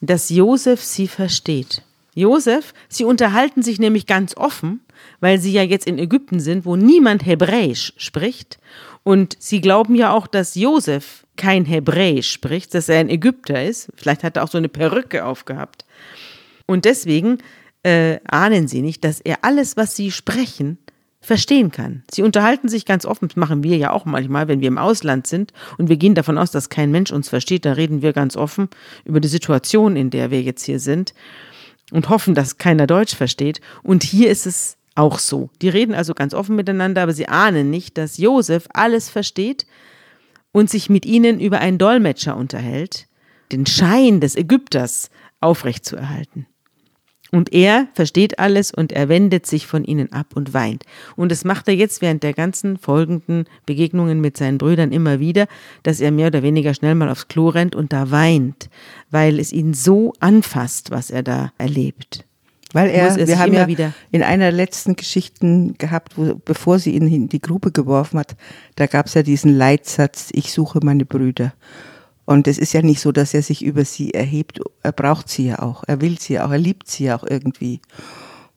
dass 0.00 0.30
Josef 0.30 0.82
sie 0.82 1.06
versteht. 1.06 1.82
Josef, 2.12 2.74
sie 2.88 3.04
unterhalten 3.04 3.62
sich 3.62 3.78
nämlich 3.78 4.06
ganz 4.06 4.36
offen, 4.36 4.80
weil 5.20 5.38
sie 5.38 5.52
ja 5.52 5.62
jetzt 5.62 5.86
in 5.86 5.96
Ägypten 5.96 6.40
sind, 6.40 6.64
wo 6.64 6.74
niemand 6.74 7.24
Hebräisch 7.24 7.92
spricht. 7.98 8.58
Und 9.04 9.36
sie 9.38 9.60
glauben 9.60 9.94
ja 9.94 10.12
auch, 10.12 10.26
dass 10.26 10.56
Josef 10.56 11.24
kein 11.36 11.64
Hebräisch 11.64 12.32
spricht, 12.32 12.74
dass 12.74 12.88
er 12.88 12.98
ein 12.98 13.08
Ägypter 13.08 13.64
ist. 13.64 13.90
Vielleicht 13.94 14.24
hat 14.24 14.36
er 14.36 14.42
auch 14.42 14.50
so 14.50 14.58
eine 14.58 14.68
Perücke 14.68 15.24
aufgehabt. 15.24 15.84
Und 16.66 16.84
deswegen 16.84 17.38
äh, 17.84 18.18
ahnen 18.24 18.66
sie 18.66 18.82
nicht, 18.82 19.04
dass 19.04 19.20
er 19.20 19.38
alles, 19.42 19.76
was 19.76 19.94
sie 19.94 20.10
sprechen, 20.10 20.78
verstehen 21.22 21.70
kann. 21.70 22.02
Sie 22.10 22.22
unterhalten 22.22 22.68
sich 22.68 22.84
ganz 22.84 23.06
offen, 23.06 23.28
das 23.28 23.36
machen 23.36 23.62
wir 23.62 23.76
ja 23.76 23.92
auch 23.92 24.04
manchmal, 24.04 24.48
wenn 24.48 24.60
wir 24.60 24.68
im 24.68 24.76
Ausland 24.76 25.26
sind 25.26 25.52
und 25.78 25.88
wir 25.88 25.96
gehen 25.96 26.14
davon 26.14 26.36
aus, 26.36 26.50
dass 26.50 26.68
kein 26.68 26.90
Mensch 26.90 27.12
uns 27.12 27.28
versteht, 27.28 27.64
da 27.64 27.72
reden 27.72 28.02
wir 28.02 28.12
ganz 28.12 28.36
offen 28.36 28.68
über 29.04 29.20
die 29.20 29.28
Situation, 29.28 29.96
in 29.96 30.10
der 30.10 30.30
wir 30.30 30.42
jetzt 30.42 30.64
hier 30.64 30.80
sind 30.80 31.14
und 31.92 32.08
hoffen, 32.08 32.34
dass 32.34 32.58
keiner 32.58 32.88
Deutsch 32.88 33.14
versteht. 33.14 33.60
Und 33.84 34.02
hier 34.02 34.30
ist 34.30 34.46
es 34.46 34.76
auch 34.96 35.18
so. 35.18 35.50
Die 35.62 35.68
reden 35.68 35.94
also 35.94 36.12
ganz 36.12 36.34
offen 36.34 36.56
miteinander, 36.56 37.02
aber 37.02 37.12
sie 37.12 37.28
ahnen 37.28 37.70
nicht, 37.70 37.96
dass 37.96 38.18
Josef 38.18 38.66
alles 38.74 39.08
versteht 39.08 39.66
und 40.50 40.68
sich 40.68 40.90
mit 40.90 41.06
ihnen 41.06 41.40
über 41.40 41.60
einen 41.60 41.78
Dolmetscher 41.78 42.36
unterhält, 42.36 43.06
den 43.52 43.64
Schein 43.64 44.20
des 44.20 44.36
Ägypters 44.36 45.10
aufrechtzuerhalten. 45.40 46.46
Und 47.32 47.52
er 47.54 47.88
versteht 47.94 48.38
alles 48.38 48.72
und 48.72 48.92
er 48.92 49.08
wendet 49.08 49.46
sich 49.46 49.66
von 49.66 49.84
ihnen 49.84 50.12
ab 50.12 50.26
und 50.34 50.52
weint. 50.52 50.84
Und 51.16 51.32
das 51.32 51.44
macht 51.44 51.66
er 51.66 51.74
jetzt 51.74 52.02
während 52.02 52.22
der 52.22 52.34
ganzen 52.34 52.76
folgenden 52.76 53.46
Begegnungen 53.64 54.20
mit 54.20 54.36
seinen 54.36 54.58
Brüdern 54.58 54.92
immer 54.92 55.18
wieder, 55.18 55.46
dass 55.82 56.00
er 56.00 56.10
mehr 56.12 56.26
oder 56.26 56.42
weniger 56.42 56.74
schnell 56.74 56.94
mal 56.94 57.08
aufs 57.08 57.28
Klo 57.28 57.48
rennt 57.48 57.74
und 57.74 57.92
da 57.92 58.10
weint, 58.10 58.68
weil 59.10 59.40
es 59.40 59.50
ihn 59.50 59.72
so 59.72 60.12
anfasst, 60.20 60.90
was 60.90 61.10
er 61.10 61.22
da 61.22 61.52
erlebt. 61.56 62.26
Weil 62.74 62.90
er, 62.90 63.16
er 63.18 63.26
wir 63.26 63.38
haben 63.38 63.52
ja 63.54 63.66
wieder- 63.66 63.94
in 64.10 64.22
einer 64.22 64.50
letzten 64.50 64.94
Geschichten 64.96 65.74
gehabt, 65.78 66.18
wo, 66.18 66.34
bevor 66.44 66.78
sie 66.78 66.94
ihn 66.94 67.06
in 67.06 67.28
die 67.28 67.40
Grube 67.40 67.72
geworfen 67.72 68.18
hat, 68.18 68.36
da 68.76 68.86
gab 68.86 69.06
es 69.06 69.14
ja 69.14 69.22
diesen 69.22 69.56
Leitsatz, 69.56 70.28
ich 70.32 70.52
suche 70.52 70.80
meine 70.82 71.06
Brüder. 71.06 71.54
Und 72.24 72.46
es 72.46 72.58
ist 72.58 72.72
ja 72.72 72.82
nicht 72.82 73.00
so, 73.00 73.10
dass 73.12 73.34
er 73.34 73.42
sich 73.42 73.64
über 73.64 73.84
sie 73.84 74.14
erhebt, 74.14 74.60
er 74.82 74.92
braucht 74.92 75.28
sie 75.28 75.46
ja 75.48 75.58
auch, 75.60 75.82
er 75.86 76.00
will 76.00 76.18
sie 76.20 76.34
ja 76.34 76.46
auch, 76.46 76.52
er 76.52 76.58
liebt 76.58 76.88
sie 76.88 77.04
ja 77.04 77.16
auch 77.16 77.24
irgendwie. 77.24 77.80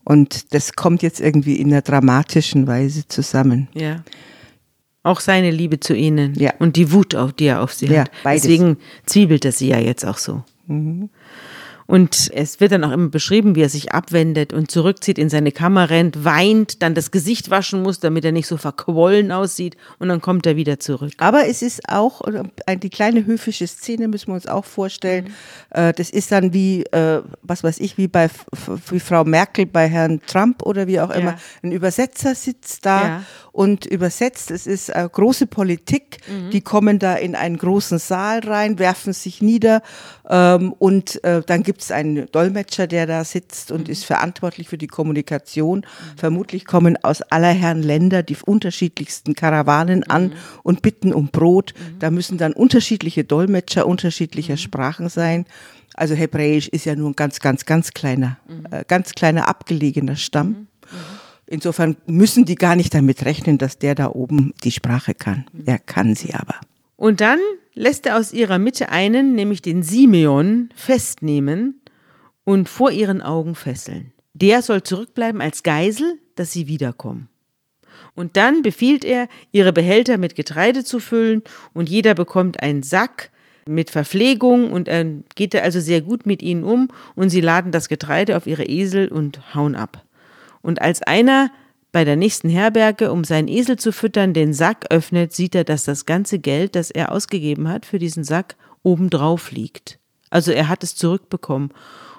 Und 0.04 0.54
das 0.54 0.74
kommt 0.74 1.02
jetzt 1.02 1.20
irgendwie 1.20 1.56
in 1.56 1.72
einer 1.74 1.82
dramatischen 1.82 2.68
Weise 2.68 3.08
zusammen. 3.08 3.68
Ja. 3.74 4.04
Auch 5.02 5.20
seine 5.20 5.50
Liebe 5.52 5.80
zu 5.80 5.96
ihnen 5.96 6.36
Ja. 6.36 6.54
und 6.60 6.76
die 6.76 6.92
Wut, 6.92 7.16
auf 7.16 7.34
die 7.34 7.46
er 7.46 7.62
auf 7.64 7.74
sie 7.74 7.88
Ja, 7.88 8.02
hat. 8.02 8.12
beides. 8.24 8.44
Deswegen 8.44 8.78
zwiebelt 9.06 9.46
er 9.46 9.52
sie 9.52 9.70
ja 9.70 9.80
jetzt 9.80 10.06
auch 10.06 10.18
so. 10.20 10.44
Und 11.88 12.32
es 12.34 12.60
wird 12.60 12.72
dann 12.72 12.84
auch 12.84 12.92
immer 12.92 13.10
beschrieben, 13.10 13.56
wie 13.56 13.62
er 13.62 13.70
sich 13.70 13.92
abwendet 13.92 14.54
und 14.54 14.72
zurückzieht, 14.72 15.20
in 15.20 15.30
seine 15.30 15.52
Kammer 15.52 15.90
rennt, 15.92 16.26
weint, 16.26 16.82
dann 16.82 16.96
das 16.96 17.12
Gesicht 17.12 17.52
waschen 17.52 17.84
muss, 17.84 18.00
damit 18.00 18.26
er 18.26 18.32
nicht 18.32 18.48
so 18.48 18.58
verquollen 18.58 19.32
aussieht 19.32 19.78
und 20.00 20.10
dann 20.10 20.20
kommt 20.20 20.48
er 20.48 20.56
wieder 20.56 20.80
zurück. 20.80 21.14
Aber 21.18 21.48
es 21.48 21.62
ist 21.62 21.88
auch, 21.88 22.22
die 22.82 22.90
kleine 22.90 23.26
höfische 23.26 23.68
Szene 23.68 24.08
müssen 24.08 24.28
wir 24.30 24.36
uns 24.36 24.48
auch 24.48 24.66
vorstellen. 24.66 25.34
Äh, 25.70 25.94
Das 25.94 26.10
ist 26.10 26.32
dann 26.32 26.54
wie, 26.54 26.84
äh, 26.88 27.22
was 27.44 27.64
weiß 27.64 27.80
ich, 27.80 27.98
wie 27.98 28.08
bei 28.08 28.30
wie 28.90 29.00
Frau 29.00 29.24
Merkel 29.24 29.66
bei 29.68 29.88
Herrn 29.88 30.22
Trump 30.26 30.64
oder 30.64 30.88
wie 30.88 31.00
auch 31.00 31.12
immer. 31.12 31.32
Ja. 31.32 31.38
Ein 31.62 31.72
Übersetzer 31.72 32.34
sitzt 32.34 32.86
da 32.86 33.02
Ja. 33.08 33.24
Und 33.56 33.86
übersetzt. 33.86 34.52
Es 34.52 34.68
ist 34.68 34.90
äh, 34.90 35.08
große 35.10 35.48
Politik. 35.48 36.18
Die 36.52 36.62
kommen 36.62 37.00
da 37.00 37.16
in 37.16 37.36
einen 37.36 37.58
großen 37.58 38.00
Saal 38.00 38.40
rein, 38.40 38.80
werfen 38.80 39.14
sich 39.14 39.42
nieder 39.42 39.82
ähm, 40.30 40.74
und 40.74 41.24
äh, 41.24 41.42
dann 41.46 41.64
gibt 41.64 41.82
es 41.82 41.92
einen 41.92 42.30
Dolmetscher, 42.32 42.88
der 42.88 43.08
da 43.08 43.24
sitzt 43.24 43.72
und 43.72 43.88
ist 43.88 44.04
verantwortlich 44.04 44.68
für 44.68 44.78
die 44.78 44.88
Kommunikation. 44.88 45.86
Vermutlich 46.18 46.66
kommen 46.66 46.98
aus 47.02 47.22
aller 47.22 47.52
Herren 47.52 47.82
Länder 47.82 48.24
die 48.24 48.36
unterschiedlichsten 48.46 49.36
Karawanen 49.36 50.04
an 50.04 50.34
und 50.64 50.82
bitten 50.82 51.14
um 51.14 51.30
Brot. 51.30 51.74
Da 52.00 52.12
müssen 52.12 52.38
dann 52.38 52.52
unterschiedliche 52.52 53.24
Dolmetscher 53.24 53.88
unterschiedlicher 53.88 54.58
Sprachen 54.58 55.08
sein. 55.08 55.46
Also 55.94 56.14
Hebräisch 56.14 56.68
ist 56.68 56.86
ja 56.86 56.96
nur 56.96 57.12
ein 57.12 57.16
ganz, 57.16 57.40
ganz, 57.40 57.66
ganz 57.66 57.92
kleiner, 57.92 58.38
äh, 58.72 58.84
ganz 58.86 59.14
kleiner 59.14 59.48
abgelegener 59.48 60.18
Stamm. 60.18 60.68
Insofern 61.48 61.96
müssen 62.08 62.46
die 62.46 62.56
gar 62.56 62.76
nicht 62.76 62.94
damit 62.94 63.24
rechnen, 63.24 63.58
dass 63.58 63.78
der 63.78 63.96
da 63.96 64.10
oben 64.10 64.54
die 64.64 64.72
Sprache 64.72 65.14
kann. 65.14 65.46
Er 65.66 65.80
kann 65.80 66.16
sie 66.16 66.34
aber. 66.34 66.56
Und 66.96 67.22
dann 67.22 67.40
lässt 67.74 68.06
er 68.06 68.18
aus 68.18 68.34
ihrer 68.34 68.58
Mitte 68.58 68.90
einen, 68.90 69.36
nämlich 69.36 69.62
den 69.62 69.84
Simeon, 69.84 70.70
festnehmen 70.76 71.82
und 72.44 72.70
vor 72.70 72.92
ihren 72.92 73.22
Augen 73.22 73.56
fesseln. 73.56 74.12
Der 74.34 74.62
soll 74.62 74.84
zurückbleiben 74.84 75.42
als 75.42 75.64
Geisel, 75.64 76.20
dass 76.36 76.52
sie 76.52 76.68
wiederkommen. 76.68 77.30
Und 78.16 78.38
dann 78.38 78.62
befiehlt 78.62 79.04
er, 79.06 79.28
ihre 79.52 79.74
Behälter 79.74 80.18
mit 80.18 80.36
Getreide 80.36 80.84
zu 80.84 81.00
füllen 81.00 81.44
und 81.74 81.90
jeder 81.90 82.16
bekommt 82.16 82.62
einen 82.62 82.84
Sack 82.84 83.30
mit 83.68 83.90
Verpflegung 83.90 84.72
und 84.72 84.88
er 84.88 85.06
geht 85.36 85.56
also 85.56 85.80
sehr 85.80 86.02
gut 86.02 86.26
mit 86.26 86.42
ihnen 86.42 86.64
um 86.64 86.90
und 87.16 87.30
sie 87.30 87.42
laden 87.42 87.72
das 87.72 87.90
Getreide 87.90 88.38
auf 88.38 88.48
ihre 88.48 88.64
Esel 88.64 89.08
und 89.08 89.56
hauen 89.56 89.76
ab. 89.76 90.05
Und 90.66 90.82
als 90.82 91.04
einer 91.04 91.52
bei 91.92 92.04
der 92.04 92.16
nächsten 92.16 92.50
Herberge, 92.50 93.12
um 93.12 93.24
seinen 93.24 93.48
Esel 93.48 93.78
zu 93.78 93.92
füttern, 93.92 94.34
den 94.34 94.52
Sack 94.52 94.88
öffnet, 94.90 95.32
sieht 95.32 95.54
er, 95.54 95.64
dass 95.64 95.86
das 95.86 96.08
ganze 96.08 96.40
Geld, 96.40 96.76
das 96.76 96.90
er 96.90 97.12
ausgegeben 97.12 97.70
hat 97.70 97.86
für 97.86 98.00
diesen 98.00 98.24
Sack, 98.24 98.56
obendrauf 98.82 99.52
liegt. 99.52 100.00
Also 100.32 100.52
er 100.52 100.68
hat 100.68 100.84
es 100.84 100.96
zurückbekommen. 100.96 101.70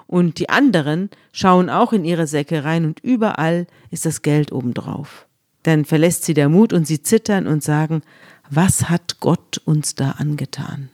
Und 0.07 0.39
die 0.39 0.49
anderen 0.49 1.11
schauen 1.33 1.69
auch 1.69 1.93
in 1.93 2.05
ihre 2.05 2.29
Säcke 2.29 2.63
rein 2.63 2.85
und 2.85 3.01
überall 3.01 3.67
ist 3.91 4.07
das 4.07 4.23
Geld 4.23 4.53
obendrauf. 4.53 5.27
dann 5.65 5.85
verlässt 5.85 6.25
sie 6.25 6.35
der 6.35 6.49
Mut 6.49 6.73
und 6.73 6.87
sie 6.87 7.03
zittern 7.03 7.49
und 7.49 7.61
sagen, 7.61 8.03
was 8.49 8.89
hat 8.89 9.19
Gott 9.19 9.61
uns 9.65 9.97
da 9.97 10.13
angetan? 10.13 10.91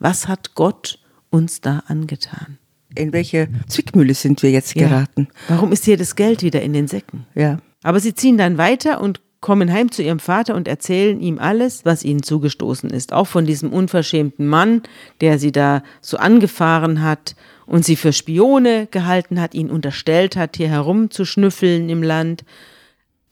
Was 0.00 0.26
hat 0.26 0.56
Gott 0.56 0.98
uns 1.30 1.60
da 1.60 1.84
angetan? 1.86 2.58
In 2.94 3.12
welche 3.12 3.48
Zwickmühle 3.68 4.14
sind 4.14 4.42
wir 4.42 4.50
jetzt 4.50 4.74
geraten? 4.74 5.28
Ja. 5.30 5.56
Warum 5.56 5.72
ist 5.72 5.84
hier 5.84 5.96
das 5.96 6.16
Geld 6.16 6.42
wieder 6.42 6.62
in 6.62 6.72
den 6.72 6.88
Säcken? 6.88 7.26
Ja. 7.34 7.58
Aber 7.82 8.00
sie 8.00 8.14
ziehen 8.14 8.38
dann 8.38 8.58
weiter 8.58 9.00
und 9.00 9.20
kommen 9.40 9.72
heim 9.72 9.90
zu 9.90 10.02
ihrem 10.02 10.20
Vater 10.20 10.54
und 10.54 10.68
erzählen 10.68 11.20
ihm 11.20 11.38
alles, 11.38 11.84
was 11.84 12.04
ihnen 12.04 12.22
zugestoßen 12.22 12.90
ist. 12.90 13.12
Auch 13.12 13.26
von 13.26 13.44
diesem 13.44 13.72
unverschämten 13.72 14.46
Mann, 14.46 14.82
der 15.20 15.38
sie 15.38 15.52
da 15.52 15.82
so 16.00 16.16
angefahren 16.16 17.02
hat 17.02 17.34
und 17.66 17.84
sie 17.84 17.96
für 17.96 18.12
Spione 18.12 18.86
gehalten 18.90 19.40
hat, 19.40 19.54
ihnen 19.54 19.70
unterstellt 19.70 20.36
hat, 20.36 20.56
hier 20.56 20.68
herumzuschnüffeln 20.68 21.88
im 21.90 22.02
Land. 22.02 22.44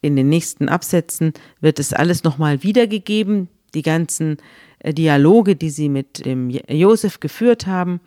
In 0.03 0.17
den 0.17 0.29
nächsten 0.29 0.69
Absätzen 0.69 1.33
wird 1.61 1.79
es 1.79 1.93
alles 1.93 2.25
nochmal 2.25 2.63
wiedergegeben, 2.63 3.49
die 3.75 3.83
ganzen 3.83 4.39
Dialoge, 4.85 5.57
die 5.57 5.71
sie 5.71 5.89
mit 5.89 6.25
dem 6.25 6.51
Josef 6.51 7.21
geführt 7.21 7.67
haben 7.67 8.01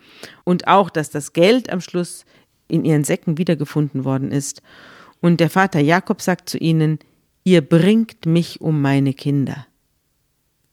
und 0.44 0.68
auch, 0.68 0.90
dass 0.90 1.10
das 1.10 1.32
Geld 1.32 1.70
am 1.70 1.80
Schluss 1.80 2.24
in 2.68 2.84
ihren 2.84 3.04
Säcken 3.04 3.38
wiedergefunden 3.38 4.04
worden 4.04 4.30
ist. 4.30 4.62
Und 5.20 5.40
der 5.40 5.50
Vater 5.50 5.80
Jakob 5.80 6.20
sagt 6.20 6.48
zu 6.48 6.58
ihnen, 6.58 6.98
ihr 7.44 7.60
bringt 7.60 8.26
mich 8.26 8.60
um 8.60 8.80
meine 8.80 9.14
Kinder. 9.14 9.66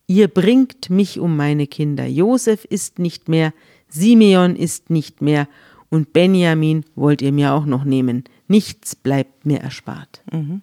Ihr 0.07 0.27
bringt 0.27 0.89
mich 0.89 1.19
um 1.19 1.37
meine 1.37 1.67
Kinder. 1.67 2.05
Josef 2.05 2.65
ist 2.65 2.99
nicht 2.99 3.29
mehr, 3.29 3.53
Simeon 3.87 4.55
ist 4.55 4.89
nicht 4.89 5.21
mehr 5.21 5.47
und 5.89 6.13
Benjamin 6.13 6.83
wollt 6.95 7.21
ihr 7.21 7.31
mir 7.31 7.53
auch 7.53 7.65
noch 7.65 7.83
nehmen. 7.83 8.23
Nichts 8.47 8.95
bleibt 8.95 9.45
mir 9.45 9.59
erspart. 9.59 10.23
Mhm. 10.31 10.61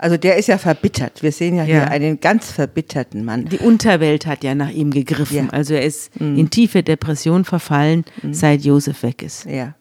Also 0.00 0.16
der 0.16 0.38
ist 0.38 0.48
ja 0.48 0.56
verbittert. 0.56 1.22
Wir 1.22 1.30
sehen 1.30 1.56
ja, 1.56 1.64
ja, 1.64 1.66
hier 1.66 1.90
einen 1.90 2.20
ganz 2.20 2.50
verbitterten 2.50 3.22
Mann. 3.22 3.44
Die 3.44 3.58
Unterwelt 3.58 4.24
hat 4.24 4.42
ja 4.42 4.54
nach 4.54 4.70
ihm 4.70 4.92
gegriffen. 4.92 5.48
Ja. 5.48 5.52
Also 5.52 5.74
er 5.74 5.82
ist 5.82 6.18
mhm. 6.18 6.38
in 6.38 6.48
tiefe 6.48 6.82
Depression 6.82 7.44
verfallen, 7.44 8.06
mhm. 8.22 8.32
seit 8.32 8.62
Josef 8.62 9.02
weg 9.02 9.22
ist. 9.22 9.44
Ja. 9.44 9.74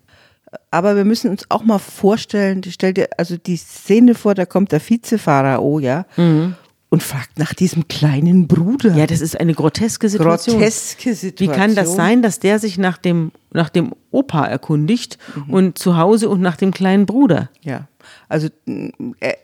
Aber 0.72 0.98
wir 0.98 1.06
müssen 1.06 1.32
uns 1.32 1.46
auch 1.50 1.64
mal 1.64 1.80
vorstellen, 1.80 2.62
stell 2.70 2.94
dir 2.94 3.08
also 3.18 3.38
die 3.38 3.56
Szene 3.56 4.14
vor, 4.14 4.36
da 4.36 4.46
kommt 4.46 4.74
der 4.74 4.82
Vize-Pharao, 4.82 5.80
ja, 5.80 6.06
mhm. 6.18 6.56
und 6.90 7.02
fragt 7.02 7.40
nach 7.40 7.54
diesem 7.54 7.88
kleinen 7.88 8.48
Bruder. 8.48 8.96
Ja, 8.96 9.08
das 9.08 9.22
ist 9.22 9.40
eine 9.40 9.54
groteske 9.54 10.10
Situation. 10.10 10.58
Groteske 10.58 11.16
Situation. 11.16 11.56
Wie 11.56 11.58
kann 11.58 11.76
das 11.76 11.96
sein, 11.96 12.22
dass 12.22 12.40
der 12.40 12.60
sich 12.60 12.78
nach 12.78 12.98
dem, 12.98 13.32
nach 13.54 13.70
dem 13.70 13.94
Opa 14.12 14.46
erkundigt 14.46 15.18
mhm. 15.36 15.54
und 15.54 15.78
zu 15.78 15.96
Hause 15.96 16.28
und 16.28 16.42
nach 16.42 16.58
dem 16.58 16.74
kleinen 16.74 17.06
Bruder? 17.06 17.50
Ja. 17.62 17.88
Also 18.30 18.48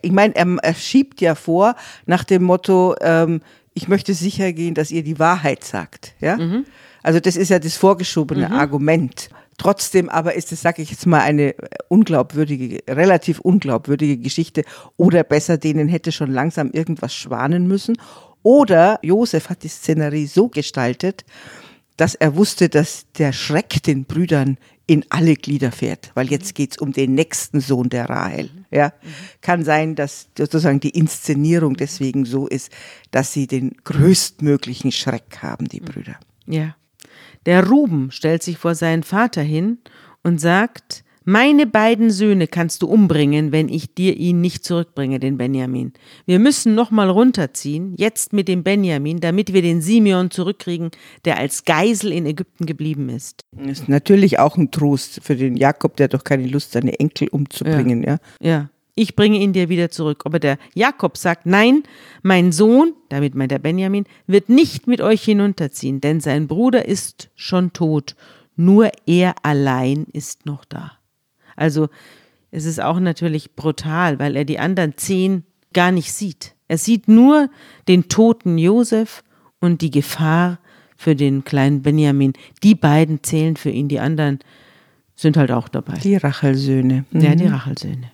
ich 0.00 0.12
meine, 0.12 0.34
er, 0.34 0.46
er, 0.62 0.74
schiebt 0.74 1.20
ja 1.20 1.34
vor 1.34 1.74
nach 2.06 2.24
dem 2.24 2.44
Motto, 2.44 2.94
ähm, 3.00 3.42
ich 3.74 3.88
möchte 3.88 4.14
sicher 4.14 4.52
gehen, 4.52 4.74
dass 4.74 4.90
ihr 4.90 5.02
die 5.02 5.18
Wahrheit 5.18 5.64
sagt. 5.64 6.14
Ja? 6.20 6.36
Mhm. 6.36 6.64
Also 7.02 7.20
das 7.20 7.36
ist 7.36 7.50
ja 7.50 7.58
das 7.58 7.76
vorgeschobene 7.76 8.48
mhm. 8.48 8.54
Argument. 8.54 9.28
Trotzdem 9.58 10.08
aber 10.08 10.34
ist 10.34 10.52
es, 10.52 10.62
sage 10.62 10.82
ich 10.82 10.90
jetzt 10.90 11.06
mal, 11.06 11.20
eine 11.20 11.54
unglaubwürdige, 11.88 12.80
relativ 12.88 13.40
unglaubwürdige 13.40 14.18
Geschichte. 14.18 14.64
Oder 14.96 15.24
besser, 15.24 15.58
denen 15.58 15.88
hätte 15.88 16.12
schon 16.12 16.30
langsam 16.30 16.70
irgendwas 16.70 17.14
schwanen 17.14 17.66
müssen. 17.66 17.98
Oder 18.42 18.98
Josef 19.02 19.48
hat 19.48 19.62
die 19.62 19.68
Szenerie 19.68 20.26
so 20.26 20.48
gestaltet, 20.48 21.24
dass 21.96 22.14
er 22.14 22.36
wusste, 22.36 22.68
dass 22.68 23.06
der 23.18 23.32
Schreck 23.32 23.82
den 23.82 24.04
Brüdern 24.04 24.58
in 24.86 25.04
alle 25.10 25.34
Glieder 25.34 25.72
fährt, 25.72 26.12
weil 26.14 26.28
jetzt 26.28 26.54
geht's 26.54 26.78
um 26.78 26.92
den 26.92 27.14
nächsten 27.14 27.60
Sohn 27.60 27.88
der 27.88 28.08
Rahel. 28.08 28.50
Ja, 28.70 28.92
kann 29.40 29.64
sein, 29.64 29.96
dass 29.96 30.28
sozusagen 30.36 30.78
die 30.78 30.90
Inszenierung 30.90 31.74
deswegen 31.74 32.24
so 32.24 32.46
ist, 32.46 32.70
dass 33.10 33.32
sie 33.32 33.46
den 33.46 33.76
größtmöglichen 33.82 34.92
Schreck 34.92 35.38
haben, 35.42 35.68
die 35.68 35.80
Brüder. 35.80 36.16
Ja. 36.46 36.76
Der 37.46 37.66
Ruben 37.66 38.10
stellt 38.12 38.42
sich 38.42 38.58
vor 38.58 38.74
seinen 38.74 39.02
Vater 39.02 39.42
hin 39.42 39.78
und 40.22 40.40
sagt, 40.40 41.04
meine 41.26 41.66
beiden 41.66 42.10
Söhne 42.10 42.46
kannst 42.46 42.82
du 42.82 42.86
umbringen, 42.86 43.52
wenn 43.52 43.68
ich 43.68 43.94
dir 43.94 44.16
ihn 44.16 44.40
nicht 44.40 44.64
zurückbringe, 44.64 45.18
den 45.20 45.36
Benjamin. 45.36 45.92
Wir 46.24 46.38
müssen 46.38 46.74
nochmal 46.74 47.10
runterziehen, 47.10 47.94
jetzt 47.98 48.32
mit 48.32 48.46
dem 48.46 48.62
Benjamin, 48.62 49.18
damit 49.18 49.52
wir 49.52 49.60
den 49.60 49.82
Simeon 49.82 50.30
zurückkriegen, 50.30 50.92
der 51.24 51.38
als 51.38 51.64
Geisel 51.64 52.12
in 52.12 52.26
Ägypten 52.26 52.64
geblieben 52.64 53.08
ist. 53.08 53.44
Das 53.50 53.80
ist 53.80 53.88
natürlich 53.88 54.38
auch 54.38 54.56
ein 54.56 54.70
Trost 54.70 55.20
für 55.22 55.34
den 55.34 55.56
Jakob, 55.56 55.96
der 55.96 56.06
doch 56.06 56.22
keine 56.22 56.46
Lust, 56.46 56.72
seine 56.72 56.98
Enkel 56.98 57.28
umzubringen, 57.28 58.04
ja. 58.04 58.18
Ja. 58.40 58.48
ja 58.48 58.70
ich 58.96 59.14
bringe 59.14 59.38
ihn 59.38 59.52
dir 59.52 59.68
wieder 59.68 59.90
zurück. 59.90 60.22
Aber 60.24 60.38
der 60.38 60.58
Jakob 60.74 61.16
sagt, 61.16 61.44
nein, 61.44 61.82
mein 62.22 62.50
Sohn, 62.50 62.94
damit 63.10 63.34
meint 63.34 63.52
der 63.52 63.58
Benjamin, 63.58 64.06
wird 64.26 64.48
nicht 64.48 64.86
mit 64.86 65.00
euch 65.00 65.22
hinunterziehen, 65.22 66.00
denn 66.00 66.20
sein 66.20 66.48
Bruder 66.48 66.86
ist 66.86 67.28
schon 67.34 67.72
tot, 67.72 68.16
nur 68.56 68.90
er 69.06 69.34
allein 69.42 70.06
ist 70.12 70.46
noch 70.46 70.64
da. 70.64 70.95
Also 71.56 71.88
es 72.50 72.64
ist 72.64 72.80
auch 72.80 73.00
natürlich 73.00 73.54
brutal, 73.54 74.18
weil 74.18 74.36
er 74.36 74.44
die 74.44 74.58
anderen 74.58 74.96
zehn 74.96 75.44
gar 75.72 75.90
nicht 75.90 76.12
sieht. 76.12 76.54
Er 76.68 76.78
sieht 76.78 77.08
nur 77.08 77.50
den 77.88 78.08
toten 78.08 78.58
Josef 78.58 79.22
und 79.60 79.82
die 79.82 79.90
Gefahr 79.90 80.58
für 80.96 81.14
den 81.14 81.44
kleinen 81.44 81.82
Benjamin. 81.82 82.32
Die 82.62 82.74
beiden 82.74 83.22
zählen 83.22 83.56
für 83.56 83.70
ihn, 83.70 83.88
die 83.88 84.00
anderen 84.00 84.38
sind 85.14 85.36
halt 85.36 85.50
auch 85.50 85.68
dabei. 85.68 85.98
Die 85.98 86.16
Rachelsöhne. 86.16 87.04
Mhm. 87.10 87.20
Ja, 87.20 87.34
die. 87.34 87.46
Rachelsöhne. 87.46 88.10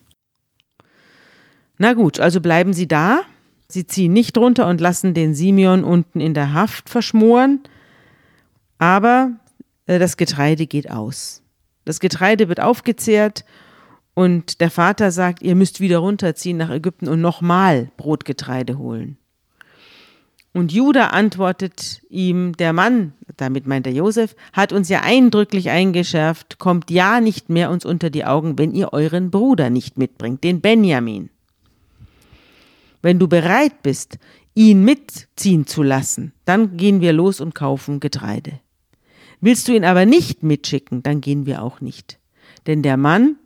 Na 1.79 1.95
gut, 1.95 2.21
also 2.21 2.41
bleiben 2.41 2.73
Sie 2.73 2.87
da. 2.87 3.23
Sie 3.69 3.87
ziehen 3.87 4.13
nicht 4.13 4.37
runter 4.37 4.69
und 4.69 4.81
lassen 4.81 5.15
den 5.15 5.35
Simeon 5.35 5.83
unten 5.83 6.21
in 6.21 6.35
der 6.35 6.53
Haft 6.53 6.91
verschmoren. 6.91 7.61
Aber 8.79 9.33
äh, 9.87 9.99
das 9.99 10.17
Getreide 10.17 10.67
geht 10.67 10.91
aus. 10.91 11.42
Das 11.85 12.01
Getreide 12.01 12.49
wird 12.49 12.61
aufgezehrt 12.61 13.45
und 14.15 14.61
der 14.61 14.71
Vater 14.71 15.11
sagt, 15.11 15.43
ihr 15.43 15.55
müsst 15.55 15.81
wieder 15.81 15.99
runterziehen 15.99 16.57
nach 16.57 16.71
Ägypten 16.71 17.09
und 17.09 17.21
nochmal 17.21 17.91
Brotgetreide 17.97 18.79
holen. 18.79 19.17
Und 20.55 20.71
Judah 20.71 21.15
antwortet 21.15 22.03
ihm, 22.11 22.55
der 22.59 22.75
Mann, 22.75 23.15
damit 23.39 23.67
meint 23.67 23.87
er 23.87 23.95
Josef, 23.95 24.37
hat 24.53 24.73
uns 24.73 24.91
ja 24.91 25.01
eindrücklich 25.01 25.71
eingeschärft, 25.71 26.59
kommt 26.59 26.91
ja 26.91 27.21
nicht 27.21 27.49
mehr 27.49 27.71
uns 27.71 27.87
unter 27.87 28.11
die 28.11 28.27
Augen, 28.27 28.59
wenn 28.59 28.75
ihr 28.75 28.93
euren 28.93 29.31
Bruder 29.31 29.71
nicht 29.71 29.97
mitbringt, 29.97 30.45
den 30.45 30.61
Benjamin 30.61 31.31
wenn 33.03 33.19
du 33.19 33.29
bereit 33.29 33.83
bist, 33.83 34.19
ihn 34.55 34.85
mitziehen 34.85 35.67
zu 35.67 35.83
lassen, 35.83 36.33
dann 36.45 36.77
gehen 36.77 37.01
wir 37.01 37.13
los 37.13 37.41
und 37.41 37.55
kaufen 37.55 38.01
Getreide. 38.01 38.61
Willst 39.43 39.69
du 39.69 39.73
ihn 39.73 39.85
aber 39.85 40.07
nicht 40.07 40.43
mitschicken, 40.43 41.03
dann 41.03 41.21
gehen 41.21 41.45
wir 41.45 41.63
auch 41.63 41.83
nicht. 41.83 42.19
Denn 42.67 42.83
der 42.83 42.97
Mann, 42.97 43.37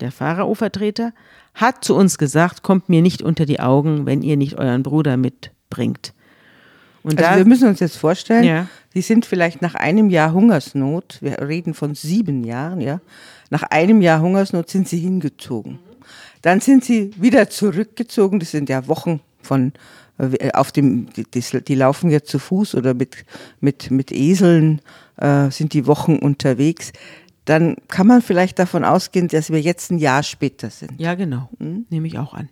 der 0.00 0.12
Pharao-Vertreter, 0.12 1.12
hat 1.54 1.84
zu 1.84 1.94
uns 1.94 2.18
gesagt, 2.18 2.62
kommt 2.62 2.88
mir 2.88 3.00
nicht 3.00 3.22
unter 3.22 3.46
die 3.46 3.60
Augen, 3.60 4.04
wenn 4.06 4.22
ihr 4.22 4.36
nicht 4.36 4.58
euren 4.58 4.82
Bruder 4.82 5.16
mitbringt. 5.16 6.12
Und 7.02 7.18
also 7.18 7.30
da, 7.30 7.36
wir 7.38 7.46
müssen 7.46 7.68
uns 7.68 7.80
jetzt 7.80 7.96
vorstellen, 7.96 8.44
ja. 8.44 8.66
Sie 8.92 9.02
sind 9.02 9.24
vielleicht 9.24 9.62
nach 9.62 9.76
einem 9.76 10.10
Jahr 10.10 10.32
Hungersnot, 10.32 11.18
wir 11.20 11.40
reden 11.40 11.74
von 11.74 11.94
sieben 11.94 12.42
Jahren, 12.42 12.80
ja, 12.80 13.00
nach 13.48 13.62
einem 13.62 14.02
Jahr 14.02 14.20
Hungersnot 14.20 14.68
sind 14.68 14.88
sie 14.88 14.98
hingezogen. 14.98 15.78
Dann 16.42 16.60
sind 16.60 16.84
sie 16.84 17.10
wieder 17.16 17.50
zurückgezogen. 17.50 18.40
Das 18.40 18.50
sind 18.50 18.68
ja 18.68 18.88
Wochen 18.88 19.20
von 19.42 19.72
äh, 20.18 20.50
auf 20.52 20.72
dem, 20.72 21.08
die, 21.12 21.24
die 21.24 21.74
laufen 21.74 22.10
ja 22.10 22.22
zu 22.22 22.38
Fuß 22.38 22.74
oder 22.74 22.94
mit, 22.94 23.24
mit, 23.60 23.90
mit 23.90 24.12
Eseln 24.12 24.80
äh, 25.20 25.50
sind 25.50 25.72
die 25.72 25.86
Wochen 25.86 26.16
unterwegs. 26.16 26.92
Dann 27.44 27.76
kann 27.88 28.06
man 28.06 28.22
vielleicht 28.22 28.58
davon 28.58 28.84
ausgehen, 28.84 29.28
dass 29.28 29.50
wir 29.50 29.60
jetzt 29.60 29.90
ein 29.90 29.98
Jahr 29.98 30.22
später 30.22 30.70
sind. 30.70 31.00
Ja, 31.00 31.14
genau. 31.14 31.48
Hm? 31.58 31.86
Nehme 31.90 32.06
ich 32.06 32.18
auch 32.18 32.34
an. 32.34 32.48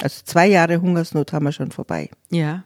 Also 0.00 0.22
zwei 0.24 0.46
Jahre 0.48 0.80
Hungersnot 0.80 1.32
haben 1.32 1.44
wir 1.44 1.52
schon 1.52 1.70
vorbei. 1.70 2.10
Ja. 2.30 2.64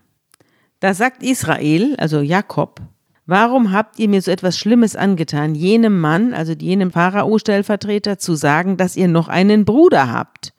Da 0.81 0.95
sagt 0.95 1.23
Israel, 1.23 1.97
also 1.99 2.21
Jakob, 2.21 2.81
Warum 3.29 3.73
habt 3.73 3.99
ihr 3.99 4.09
mir 4.09 4.23
so 4.23 4.31
etwas 4.31 4.57
Schlimmes 4.57 4.95
angetan, 4.95 5.57
jenem 5.57 6.01
Mann, 6.01 6.33
also 6.33 6.53
jenem 6.53 6.93
Pharao-Stellvertreter, 6.93 8.19
zu 8.19 8.37
sagen, 8.37 8.77
dass 8.77 8.97
ihr 8.97 9.09
noch 9.09 9.27
einen 9.27 9.65
Bruder 9.65 10.13
habt? 10.13 10.53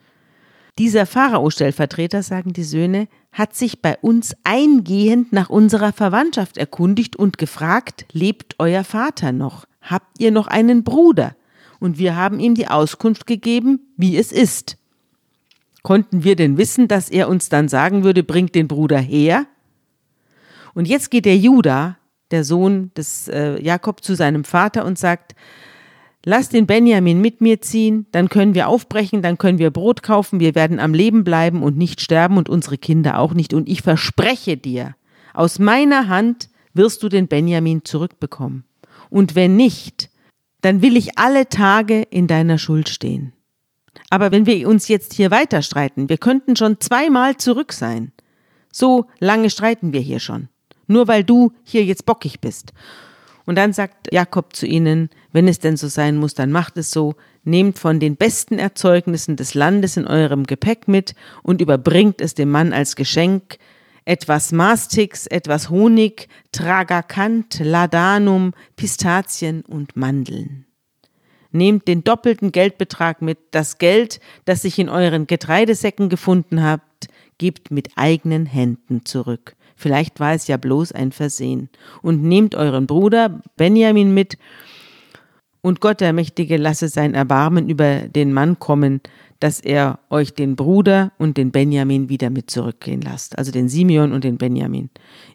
Dieser 0.77 1.05
Pharao-Stellvertreter, 1.05 2.23
sagen 2.23 2.51
die 2.51 2.65
Söhne, 2.65 3.07
hat 3.31 3.55
sich 3.55 3.81
bei 3.81 3.97
uns 3.97 4.35
eingehend 4.43 5.31
nach 5.31 5.49
unserer 5.49 5.93
Verwandtschaft 5.93 6.57
erkundigt 6.57 7.15
und 7.15 7.37
gefragt, 7.37 8.05
lebt 8.11 8.55
euer 8.59 8.83
Vater 8.83 9.31
noch? 9.31 9.65
Habt 9.81 10.19
ihr 10.19 10.31
noch 10.31 10.47
einen 10.47 10.83
Bruder? 10.83 11.35
Und 11.79 11.97
wir 11.97 12.15
haben 12.15 12.39
ihm 12.39 12.55
die 12.55 12.67
Auskunft 12.67 13.27
gegeben, 13.27 13.79
wie 13.95 14.17
es 14.17 14.31
ist. 14.31 14.77
Konnten 15.83 16.23
wir 16.23 16.35
denn 16.35 16.57
wissen, 16.57 16.87
dass 16.87 17.09
er 17.09 17.29
uns 17.29 17.49
dann 17.49 17.69
sagen 17.69 18.03
würde, 18.03 18.23
bringt 18.23 18.55
den 18.55 18.67
Bruder 18.67 18.99
her? 18.99 19.45
Und 20.73 20.87
jetzt 20.87 21.11
geht 21.11 21.25
der 21.25 21.37
Judah 21.37 21.97
der 22.31 22.43
Sohn 22.43 22.91
des 22.95 23.27
äh, 23.27 23.61
Jakob 23.63 24.03
zu 24.03 24.15
seinem 24.15 24.43
Vater 24.43 24.85
und 24.85 24.99
sagt, 24.99 25.35
Lass 26.29 26.49
den 26.49 26.67
Benjamin 26.67 27.21
mit 27.21 27.39
mir 27.39 27.61
ziehen, 27.61 28.05
dann 28.11 28.27
können 28.27 28.53
wir 28.53 28.67
aufbrechen, 28.67 29.21
dann 29.21 29.37
können 29.37 29.59
wir 29.59 29.71
Brot 29.71 30.03
kaufen, 30.03 30.41
wir 30.41 30.55
werden 30.55 30.77
am 30.77 30.93
Leben 30.93 31.23
bleiben 31.23 31.63
und 31.63 31.77
nicht 31.77 32.01
sterben 32.01 32.35
und 32.35 32.49
unsere 32.49 32.77
Kinder 32.77 33.19
auch 33.19 33.33
nicht. 33.33 33.53
Und 33.53 33.69
ich 33.69 33.81
verspreche 33.81 34.57
dir, 34.57 34.97
aus 35.33 35.57
meiner 35.57 36.09
Hand 36.09 36.49
wirst 36.73 37.01
du 37.01 37.07
den 37.07 37.29
Benjamin 37.29 37.85
zurückbekommen. 37.85 38.65
Und 39.09 39.35
wenn 39.35 39.55
nicht, 39.55 40.09
dann 40.59 40.81
will 40.81 40.97
ich 40.97 41.17
alle 41.17 41.47
Tage 41.47 42.01
in 42.01 42.27
deiner 42.27 42.57
Schuld 42.57 42.89
stehen. 42.89 43.31
Aber 44.09 44.29
wenn 44.33 44.45
wir 44.45 44.67
uns 44.67 44.89
jetzt 44.89 45.13
hier 45.13 45.31
weiter 45.31 45.61
streiten, 45.61 46.09
wir 46.09 46.17
könnten 46.17 46.57
schon 46.57 46.81
zweimal 46.81 47.37
zurück 47.37 47.71
sein. 47.71 48.11
So 48.69 49.05
lange 49.19 49.49
streiten 49.49 49.93
wir 49.93 50.01
hier 50.01 50.19
schon. 50.19 50.49
Nur 50.87 51.07
weil 51.07 51.23
du 51.23 51.53
hier 51.63 51.85
jetzt 51.85 52.05
bockig 52.05 52.41
bist. 52.41 52.73
Und 53.47 53.55
dann 53.55 53.71
sagt 53.71 54.13
Jakob 54.13 54.55
zu 54.57 54.67
ihnen, 54.67 55.09
wenn 55.31 55.47
es 55.47 55.59
denn 55.59 55.77
so 55.77 55.87
sein 55.87 56.17
muss, 56.17 56.33
dann 56.33 56.51
macht 56.51 56.77
es 56.77 56.91
so, 56.91 57.15
nehmt 57.45 57.79
von 57.79 58.01
den 58.01 58.17
besten 58.17 58.59
Erzeugnissen 58.59 59.37
des 59.37 59.53
Landes 59.53 59.95
in 59.95 60.05
eurem 60.05 60.43
Gepäck 60.43 60.89
mit 60.89 61.15
und 61.43 61.61
überbringt 61.61 62.19
es 62.19 62.33
dem 62.33 62.51
Mann 62.51 62.73
als 62.73 62.97
Geschenk, 62.97 63.57
etwas 64.03 64.51
Mastix, 64.51 65.27
etwas 65.27 65.69
Honig, 65.69 66.27
Tragakant, 66.51 67.59
Ladanum, 67.59 68.53
Pistazien 68.75 69.61
und 69.61 69.95
Mandeln. 69.95 70.65
Nehmt 71.51 71.87
den 71.87 72.03
doppelten 72.03 72.51
Geldbetrag 72.51 73.21
mit, 73.21 73.37
das 73.51 73.77
Geld, 73.77 74.19
das 74.43 74.63
sich 74.63 74.77
in 74.77 74.89
euren 74.89 75.25
Getreidesäcken 75.25 76.09
gefunden 76.09 76.63
habt, 76.63 77.07
gebt 77.37 77.71
mit 77.71 77.91
eigenen 77.95 78.45
Händen 78.45 79.05
zurück. 79.05 79.55
Vielleicht 79.77 80.19
war 80.19 80.33
es 80.33 80.47
ja 80.47 80.57
bloß 80.57 80.91
ein 80.91 81.11
Versehen. 81.11 81.69
Und 82.01 82.23
nehmt 82.23 82.55
euren 82.55 82.87
Bruder 82.87 83.41
Benjamin 83.55 84.13
mit, 84.13 84.37
und 85.61 85.81
Gott 85.81 86.01
der 86.01 86.13
Mächtige 86.13 86.57
lasse 86.57 86.87
sein 86.87 87.13
Erbarmen 87.13 87.69
über 87.69 88.01
den 88.07 88.31
Mann 88.31 88.57
kommen, 88.57 89.01
dass 89.39 89.59
er 89.59 89.99
euch 90.09 90.33
den 90.33 90.55
Bruder 90.55 91.11
und 91.17 91.37
den 91.37 91.51
Benjamin 91.51 92.09
wieder 92.09 92.29
mit 92.29 92.49
zurückgehen 92.49 93.01
lasst, 93.01 93.37
also 93.37 93.51
den 93.51 93.69
Simeon 93.69 94.13
und 94.13 94.23
den 94.23 94.37
Benjamin. 94.37 94.89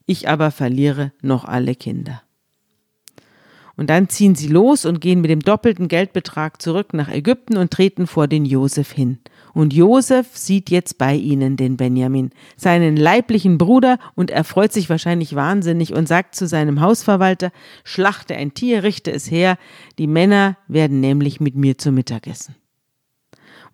Ich 0.07 0.29
aber 0.29 0.51
verliere 0.51 1.13
noch 1.23 1.45
alle 1.45 1.75
Kinder. 1.75 2.23
Und 3.77 3.91
dann 3.91 4.09
ziehen 4.09 4.35
sie 4.35 4.49
los 4.49 4.85
und 4.85 5.01
gehen 5.01 5.21
mit 5.21 5.31
dem 5.31 5.41
doppelten 5.41 5.89
Geldbetrag 5.89 6.61
zurück 6.61 6.95
nach 6.95 7.09
Ägypten 7.09 7.57
und 7.57 7.71
treten 7.71 8.07
vor 8.07 8.27
den 8.27 8.45
Josef 8.45 8.93
hin. 8.93 9.19
Und 9.55 9.75
Josef 9.75 10.37
sieht 10.37 10.71
jetzt 10.71 10.99
bei 10.99 11.15
ihnen 11.15 11.57
den 11.57 11.77
Benjamin, 11.77 12.31
seinen 12.57 12.97
leiblichen 12.97 13.59
Bruder, 13.59 13.99
und 14.15 14.31
er 14.31 14.45
freut 14.45 14.73
sich 14.73 14.89
wahrscheinlich 14.89 15.35
wahnsinnig 15.35 15.93
und 15.93 16.09
sagt 16.09 16.35
zu 16.35 16.47
seinem 16.47 16.81
Hausverwalter, 16.81 17.51
schlachte 17.85 18.35
ein 18.35 18.55
Tier, 18.55 18.83
richte 18.83 19.13
es 19.13 19.31
her, 19.31 19.59
die 19.99 20.07
Männer 20.07 20.57
werden 20.69 21.01
nämlich 21.01 21.41
mit 21.41 21.55
mir 21.55 21.77
zu 21.77 21.93
Mittagessen. 21.93 22.55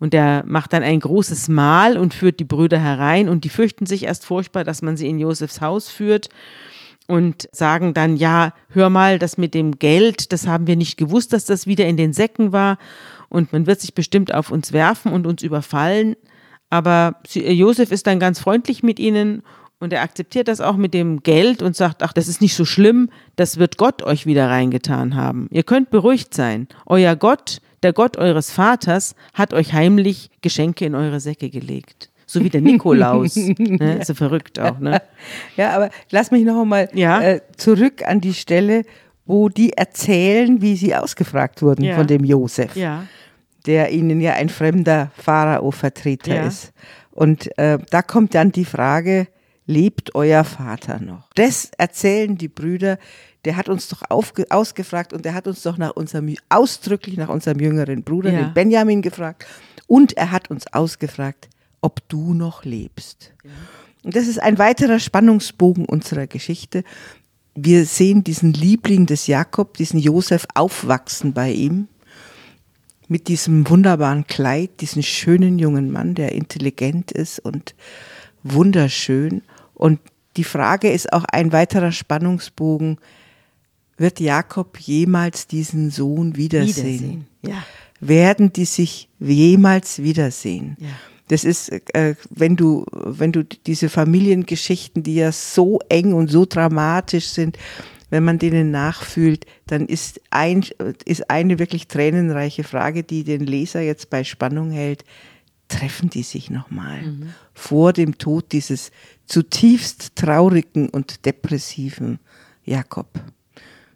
Und 0.01 0.15
er 0.15 0.45
macht 0.47 0.73
dann 0.73 0.83
ein 0.83 1.01
großes 1.01 1.49
Mahl 1.49 1.97
und 1.97 2.15
führt 2.15 2.39
die 2.39 2.45
Brüder 2.45 2.79
herein 2.79 3.29
und 3.29 3.45
die 3.45 3.49
fürchten 3.49 3.87
sich 3.87 4.05
erst 4.05 4.25
furchtbar, 4.25 4.65
dass 4.65 4.83
man 4.83 4.97
sie 4.97 5.09
in 5.09 5.19
Josefs 5.19 5.61
Haus 5.61 5.89
führt 5.89 6.29
und 7.09 7.49
sagen 7.53 7.95
dann, 7.95 8.17
ja, 8.17 8.53
hör 8.69 8.91
mal, 8.91 9.19
das 9.19 9.39
mit 9.39 9.55
dem 9.55 9.79
Geld, 9.79 10.33
das 10.33 10.47
haben 10.47 10.67
wir 10.67 10.77
nicht 10.77 10.99
gewusst, 10.99 11.33
dass 11.33 11.47
das 11.47 11.67
wieder 11.67 11.87
in 11.87 11.97
den 11.97 12.13
Säcken 12.13 12.53
war 12.53 12.79
und 13.29 13.53
man 13.53 13.67
wird 13.67 13.81
sich 13.81 13.95
bestimmt 13.95 14.33
auf 14.33 14.51
uns 14.51 14.73
werfen 14.73 15.13
und 15.13 15.27
uns 15.27 15.43
überfallen. 15.43 16.17
Aber 16.71 17.17
Josef 17.33 17.91
ist 17.91 18.07
dann 18.07 18.21
ganz 18.21 18.41
freundlich 18.41 18.83
mit 18.83 18.99
ihnen 18.99 19.43
und 19.81 19.93
er 19.93 20.03
akzeptiert 20.03 20.49
das 20.49 20.61
auch 20.61 20.77
mit 20.77 20.93
dem 20.93 21.23
Geld 21.23 21.63
und 21.63 21.77
sagt, 21.77 22.03
ach, 22.03 22.13
das 22.13 22.29
ist 22.29 22.41
nicht 22.41 22.55
so 22.55 22.65
schlimm, 22.65 23.11
das 23.37 23.59
wird 23.59 23.77
Gott 23.79 24.03
euch 24.03 24.27
wieder 24.27 24.49
reingetan 24.49 25.15
haben. 25.15 25.49
Ihr 25.51 25.63
könnt 25.63 25.91
beruhigt 25.91 26.35
sein. 26.35 26.69
Euer 26.87 27.17
Gott, 27.17 27.61
der 27.83 27.93
Gott 27.93 28.17
eures 28.17 28.51
Vaters, 28.51 29.15
hat 29.35 29.55
euch 29.55 29.73
heimlich 29.73 30.31
Geschenke 30.43 30.85
in 30.85 30.95
eure 30.95 31.21
Säcke 31.21 31.49
gelegt. 31.49 32.11
So 32.27 32.45
wie 32.45 32.51
der 32.51 32.61
Nikolaus. 32.61 33.37
ne? 33.59 34.01
So 34.05 34.15
verrückt 34.15 34.59
auch, 34.59 34.79
ne? 34.79 35.01
Ja, 35.57 35.75
aber 35.75 35.91
lass 36.11 36.31
mich 36.31 36.45
noch 36.45 36.61
einmal 36.61 36.91
ja? 36.93 37.23
äh, 37.23 37.41
zurück 37.57 38.03
an 38.07 38.21
die 38.21 38.35
Stelle, 38.35 38.85
wo 39.29 39.49
die 39.51 39.75
erzählen, 39.75 40.61
wie 40.63 40.75
sie 40.75 40.97
ausgefragt 40.97 41.63
wurden 41.63 41.85
ja. 41.85 41.95
von 41.95 42.07
dem 42.07 42.25
Josef. 42.25 42.75
Ja. 42.75 43.05
Der 43.67 43.93
ihnen 43.93 44.21
ja 44.21 44.33
ein 44.33 44.49
fremder 44.49 45.13
Pharao-Vertreter 45.17 46.35
ja. 46.35 46.47
ist. 46.47 46.73
Und 47.11 47.57
äh, 47.59 47.79
da 47.91 48.01
kommt 48.01 48.35
dann 48.35 48.53
die 48.53 48.65
Frage, 48.65 49.29
lebt 49.67 50.15
euer 50.15 50.45
Vater 50.45 50.99
noch? 50.99 51.29
Das 51.35 51.71
erzählen 51.77 52.39
die 52.39 52.49
Brüder, 52.49 52.99
der 53.45 53.57
hat 53.57 53.69
uns 53.69 53.89
doch 53.89 54.03
ausgefragt 54.09 55.13
und 55.13 55.25
der 55.27 55.35
hat 55.35 55.47
uns 55.47 55.63
doch 55.63 55.77
nach 55.77 55.95
unserem, 55.95 56.35
ausdrücklich 56.49 57.19
nach 57.19 57.29
unserem 57.29 57.61
jüngeren 57.61 58.03
Bruder, 58.03 58.31
den 58.31 58.55
Benjamin, 58.55 59.03
gefragt. 59.03 59.47
Und 59.87 60.17
er 60.17 60.31
hat 60.31 60.51
uns 60.51 60.73
ausgefragt, 60.73 61.49
ob 61.83 62.09
du 62.09 62.33
noch 62.33 62.65
lebst. 62.65 63.35
Und 64.05 64.17
das 64.17 64.27
ist 64.27 64.41
ein 64.41 64.59
weiterer 64.59 64.99
Spannungsbogen 64.99 65.85
unserer 65.85 66.27
Geschichte. 66.27 66.83
Wir 67.61 67.87
sehen 67.87 68.23
diesen 68.23 68.53
Liebling 68.53 69.07
des 69.07 69.27
Jakob, 69.27 69.77
diesen 69.77 69.99
Josef, 69.99 70.47
aufwachsen 70.55 71.33
bei 71.33 71.51
ihm 71.51 71.89
mit 73.09 73.27
diesem 73.27 73.69
wunderbaren 73.69 74.27
Kleid, 74.27 74.81
diesen 74.81 75.03
schönen 75.03 75.59
jungen 75.59 75.91
Mann, 75.91 76.15
der 76.15 76.33
intelligent 76.33 77.11
ist 77.11 77.41
und 77.41 77.75
wunderschön. 78.45 79.43
Und 79.75 79.99
die 80.37 80.45
Frage 80.45 80.93
ist 80.93 81.13
auch 81.13 81.25
ein 81.25 81.53
weiterer 81.53 81.91
Spannungsbogen, 81.91 82.99
wird 83.97 84.21
Jakob 84.21 84.79
jemals 84.79 85.49
diesen 85.49 85.91
Sohn 85.91 86.37
wiedersehen? 86.37 86.87
wiedersehen. 86.87 87.27
Ja. 87.43 87.65
Werden 88.01 88.53
die 88.53 88.67
sich 88.67 89.09
jemals 89.19 90.01
wiedersehen? 90.01 90.77
Ja. 90.79 90.89
Das 91.29 91.45
ist, 91.45 91.71
äh, 91.95 92.15
wenn 92.31 92.57
du, 92.57 92.85
wenn 92.93 93.33
du 93.33 93.45
diese 93.45 93.89
Familiengeschichten, 93.89 95.03
die 95.03 95.17
ja 95.17 95.33
so 95.33 95.79
eng 95.89 96.13
und 96.15 96.31
so 96.31 96.47
dramatisch 96.47 97.27
sind, 97.27 97.59
wenn 98.11 98.25
man 98.25 98.39
denen 98.39 98.71
nachfühlt, 98.71 99.45
dann 99.67 99.87
ist, 99.87 100.21
ein, 100.31 100.65
ist 101.05 101.31
eine 101.31 101.59
wirklich 101.59 101.89
tränenreiche 101.89 102.65
Frage, 102.65 103.03
die 103.03 103.25
den 103.25 103.45
Leser 103.45 103.81
jetzt 103.81 104.11
bei 104.11 104.25
Spannung 104.25 104.71
hält. 104.71 105.05
Treffen 105.69 106.09
die 106.09 106.23
sich 106.23 106.49
nochmal 106.49 107.03
mhm. 107.03 107.35
vor 107.53 107.93
dem 107.93 108.17
Tod 108.17 108.53
dieses 108.53 108.91
zutiefst 109.27 110.17
traurigen 110.17 110.89
und 110.89 111.27
depressiven 111.27 112.19
Jakob? 112.65 113.09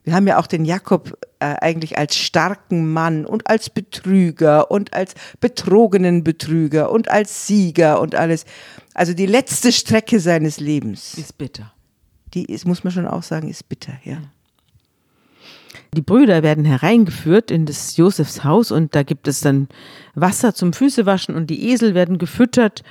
Wir 0.04 0.14
haben 0.14 0.26
ja 0.26 0.38
auch 0.38 0.48
den 0.48 0.64
Jakob 0.64 1.16
äh, 1.38 1.54
eigentlich 1.60 1.96
als 1.96 2.16
starken 2.16 2.92
Mann 2.92 3.24
und 3.24 3.48
als 3.48 3.70
Betrüger 3.70 4.70
und 4.70 4.94
als 4.94 5.14
betrogenen 5.40 6.24
Betrüger 6.24 6.90
und 6.90 7.08
als 7.08 7.46
Sieger 7.46 8.00
und 8.00 8.14
alles. 8.14 8.44
Also 8.94 9.14
die 9.14 9.26
letzte 9.26 9.70
Strecke 9.70 10.18
seines 10.18 10.58
Lebens. 10.58 11.14
Ist 11.14 11.38
bitter. 11.38 11.72
Die 12.34 12.46
ist, 12.46 12.66
muss 12.66 12.82
man 12.82 12.92
schon 12.92 13.06
auch 13.06 13.22
sagen, 13.22 13.48
ist 13.48 13.68
bitter, 13.68 13.92
ja. 14.04 14.18
Die 15.94 16.02
Brüder 16.02 16.42
werden 16.42 16.64
hereingeführt 16.64 17.50
in 17.50 17.66
das 17.66 17.96
Josefs 17.96 18.44
Haus 18.44 18.70
und 18.70 18.94
da 18.94 19.02
gibt 19.02 19.28
es 19.28 19.40
dann 19.40 19.68
Wasser 20.14 20.54
zum 20.54 20.72
Füßewaschen 20.72 21.34
und 21.34 21.48
die 21.48 21.70
Esel 21.70 21.94
werden 21.94 22.18
gefüttert 22.18 22.82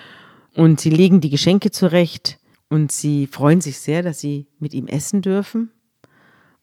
und 0.55 0.79
sie 0.79 0.91
legen 0.91 1.19
die 1.19 1.29
Geschenke 1.29 1.71
zurecht 1.71 2.39
und 2.69 2.91
sie 2.91 3.27
freuen 3.27 3.59
sich 3.59 3.79
sehr, 3.79 4.03
dass 4.03 4.19
sie 4.19 4.47
mit 4.59 4.73
ihm 4.73 4.87
essen 4.87 5.21
dürfen. 5.21 5.71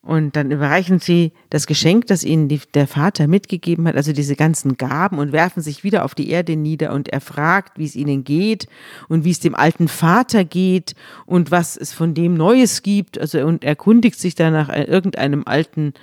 Und 0.00 0.36
dann 0.36 0.52
überreichen 0.52 1.00
sie 1.00 1.32
das 1.50 1.66
Geschenk, 1.66 2.06
das 2.06 2.22
ihnen 2.22 2.48
die, 2.48 2.60
der 2.72 2.86
Vater 2.86 3.26
mitgegeben 3.26 3.86
hat, 3.88 3.96
also 3.96 4.12
diese 4.12 4.36
ganzen 4.36 4.76
Gaben, 4.76 5.18
und 5.18 5.32
werfen 5.32 5.60
sich 5.60 5.82
wieder 5.82 6.04
auf 6.04 6.14
die 6.14 6.30
Erde 6.30 6.56
nieder. 6.56 6.92
Und 6.92 7.08
er 7.08 7.20
fragt, 7.20 7.78
wie 7.78 7.84
es 7.84 7.96
ihnen 7.96 8.22
geht 8.22 8.68
und 9.08 9.24
wie 9.24 9.32
es 9.32 9.40
dem 9.40 9.56
alten 9.56 9.88
Vater 9.88 10.44
geht 10.44 10.94
und 11.26 11.50
was 11.50 11.76
es 11.76 11.92
von 11.92 12.14
dem 12.14 12.34
Neues 12.34 12.82
gibt. 12.82 13.18
Also 13.18 13.44
und 13.44 13.64
erkundigt 13.64 14.20
sich 14.20 14.36
danach 14.36 14.68
irgendeinem 14.68 15.42
alten 15.46 15.94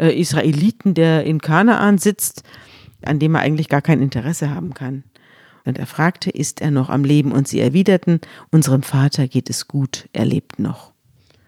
äh, 0.00 0.18
Israeliten, 0.18 0.94
der 0.94 1.24
in 1.24 1.40
Kanaan 1.40 1.98
sitzt, 1.98 2.44
an 3.02 3.18
dem 3.18 3.34
er 3.34 3.42
eigentlich 3.42 3.68
gar 3.68 3.82
kein 3.82 4.00
Interesse 4.00 4.50
haben 4.50 4.72
kann. 4.72 5.04
Und 5.64 5.78
er 5.78 5.86
fragte, 5.86 6.30
ist 6.30 6.62
er 6.62 6.70
noch 6.70 6.88
am 6.88 7.04
Leben? 7.04 7.32
Und 7.32 7.46
sie 7.46 7.60
erwiderten, 7.60 8.20
unserem 8.50 8.82
Vater 8.82 9.28
geht 9.28 9.50
es 9.50 9.68
gut, 9.68 10.08
er 10.12 10.24
lebt 10.24 10.58
noch 10.58 10.91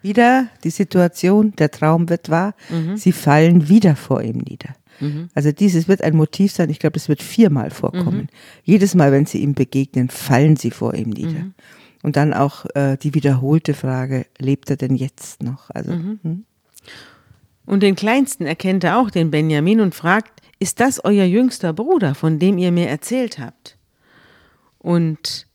wieder 0.05 0.49
die 0.62 0.71
Situation, 0.71 1.53
der 1.57 1.71
Traum 1.71 2.09
wird 2.09 2.31
wahr, 2.31 2.55
mhm. 2.71 2.97
sie 2.97 3.12
fallen 3.12 3.69
wieder 3.69 3.97
vor 3.97 4.23
ihm 4.23 4.38
nieder. 4.38 4.77
Mhm. 5.01 5.29
Also 5.35 5.51
dieses 5.51 5.88
wird 5.88 6.03
ein 6.03 6.14
Motiv 6.14 6.53
sein, 6.53 6.71
ich 6.71 6.79
glaube, 6.79 6.97
es 6.97 7.09
wird 7.09 7.23
viermal 7.23 7.71
vorkommen. 7.71 8.19
Mhm. 8.19 8.29
Jedes 8.62 8.95
Mal, 8.95 9.11
wenn 9.11 9.27
sie 9.27 9.38
ihm 9.38 9.55
begegnen, 9.55 10.09
fallen 10.09 10.57
sie 10.57 10.71
vor 10.71 10.95
ihm 10.95 11.11
nieder. 11.11 11.31
Mhm. 11.31 11.55
Und 12.03 12.17
dann 12.17 12.35
auch 12.35 12.67
äh, 12.75 12.97
die 12.99 13.14
wiederholte 13.14 13.73
Frage, 13.75 14.27
lebt 14.38 14.71
er 14.71 14.77
denn 14.77 14.95
jetzt 14.95 15.43
noch? 15.43 15.71
Also, 15.71 15.93
mhm. 15.93 16.21
hm? 16.23 16.45
Und 17.67 17.83
den 17.83 17.97
Kleinsten 17.97 18.45
erkennt 18.45 18.85
er 18.85 18.99
auch, 18.99 19.11
den 19.11 19.31
Benjamin, 19.31 19.81
und 19.81 19.95
fragt, 19.95 20.43
ist 20.59 20.81
das 20.81 21.03
euer 21.03 21.25
jüngster 21.25 21.73
Bruder, 21.73 22.14
von 22.14 22.38
dem 22.38 22.59
ihr 22.59 22.73
mir 22.73 22.88
erzählt 22.88 23.38
habt? 23.38 23.79
Und 24.79 25.47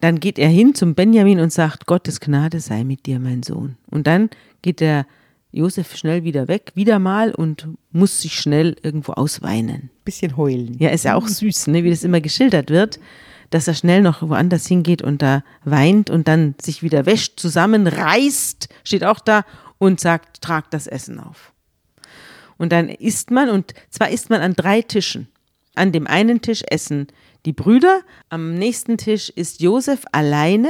dann 0.00 0.20
geht 0.20 0.38
er 0.38 0.48
hin 0.48 0.74
zum 0.74 0.94
Benjamin 0.94 1.40
und 1.40 1.52
sagt, 1.52 1.86
Gottes 1.86 2.20
Gnade 2.20 2.60
sei 2.60 2.84
mit 2.84 3.06
dir, 3.06 3.18
mein 3.18 3.42
Sohn. 3.42 3.76
Und 3.90 4.06
dann 4.06 4.30
geht 4.62 4.80
der 4.80 5.06
Josef 5.50 5.96
schnell 5.96 6.24
wieder 6.24 6.46
weg, 6.46 6.72
wieder 6.74 6.98
mal 6.98 7.34
und 7.34 7.68
muss 7.90 8.20
sich 8.20 8.38
schnell 8.38 8.76
irgendwo 8.82 9.12
ausweinen. 9.12 9.90
Bisschen 10.04 10.36
heulen. 10.36 10.76
Ja, 10.78 10.90
ist 10.90 11.04
ja 11.04 11.14
auch 11.14 11.26
süß, 11.26 11.68
ne, 11.68 11.84
wie 11.84 11.90
das 11.90 12.04
immer 12.04 12.20
geschildert 12.20 12.70
wird, 12.70 13.00
dass 13.50 13.66
er 13.66 13.74
schnell 13.74 14.02
noch 14.02 14.22
woanders 14.22 14.66
hingeht 14.66 15.02
und 15.02 15.22
da 15.22 15.42
weint 15.64 16.10
und 16.10 16.28
dann 16.28 16.54
sich 16.60 16.82
wieder 16.82 17.06
wäscht, 17.06 17.40
zusammenreißt, 17.40 18.68
steht 18.84 19.04
auch 19.04 19.20
da 19.20 19.44
und 19.78 20.00
sagt, 20.00 20.42
tragt 20.42 20.74
das 20.74 20.86
Essen 20.86 21.18
auf. 21.18 21.52
Und 22.58 22.72
dann 22.72 22.88
isst 22.88 23.30
man, 23.30 23.48
und 23.48 23.72
zwar 23.88 24.10
isst 24.10 24.30
man 24.30 24.42
an 24.42 24.54
drei 24.54 24.82
Tischen. 24.82 25.28
An 25.74 25.92
dem 25.92 26.06
einen 26.06 26.42
Tisch 26.42 26.62
essen 26.68 27.06
die 27.48 27.54
Brüder, 27.54 28.02
am 28.28 28.56
nächsten 28.56 28.98
Tisch 28.98 29.30
ist 29.30 29.62
Josef 29.62 30.04
alleine 30.12 30.68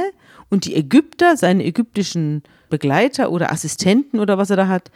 und 0.49 0.63
die 0.63 0.75
Ägypter, 0.75 1.35
seine 1.35 1.65
ägyptischen 1.65 2.41
Begleiter 2.69 3.33
oder 3.33 3.51
Assistenten 3.51 4.17
oder 4.17 4.37
was 4.37 4.49
er 4.49 4.55
da 4.55 4.69
hat, 4.69 4.89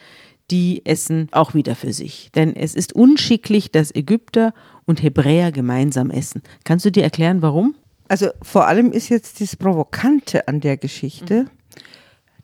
die 0.50 0.86
essen 0.86 1.28
auch 1.34 1.54
wieder 1.54 1.76
für 1.76 1.91
sich. 1.91 2.32
Denn 2.36 2.56
es 2.56 2.74
ist 2.74 2.93
unschicklich, 2.93 3.69
dass 3.74 3.93
Ägypter 3.93 4.54
und 4.86 5.04
Hebräer 5.04 5.52
gemeinsam 5.52 6.10
essen. 6.10 6.41
Kannst 6.63 6.86
du 6.86 6.89
dir 6.89 7.04
erklären, 7.04 7.41
warum? 7.41 7.76
Also 8.08 8.30
vor 8.41 8.67
allem 8.67 8.93
ist 8.93 9.10
jetzt 9.10 9.41
das 9.41 9.58
Provokante 9.58 10.48
an 10.48 10.62
der 10.62 10.78
Geschichte, 10.78 11.48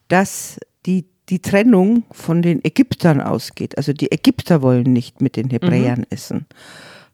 dass 0.10 0.60
die, 0.86 1.06
die 1.30 1.40
Trennung 1.40 2.04
von 2.12 2.42
den 2.42 2.60
Ägyptern 2.66 3.22
ausgeht. 3.22 3.78
Also 3.78 3.94
die 3.94 4.12
Ägypter 4.12 4.62
wollen 4.62 4.92
nicht 4.92 5.22
mit 5.22 5.38
den 5.38 5.50
Hebräern 5.50 6.06
essen. 6.10 6.46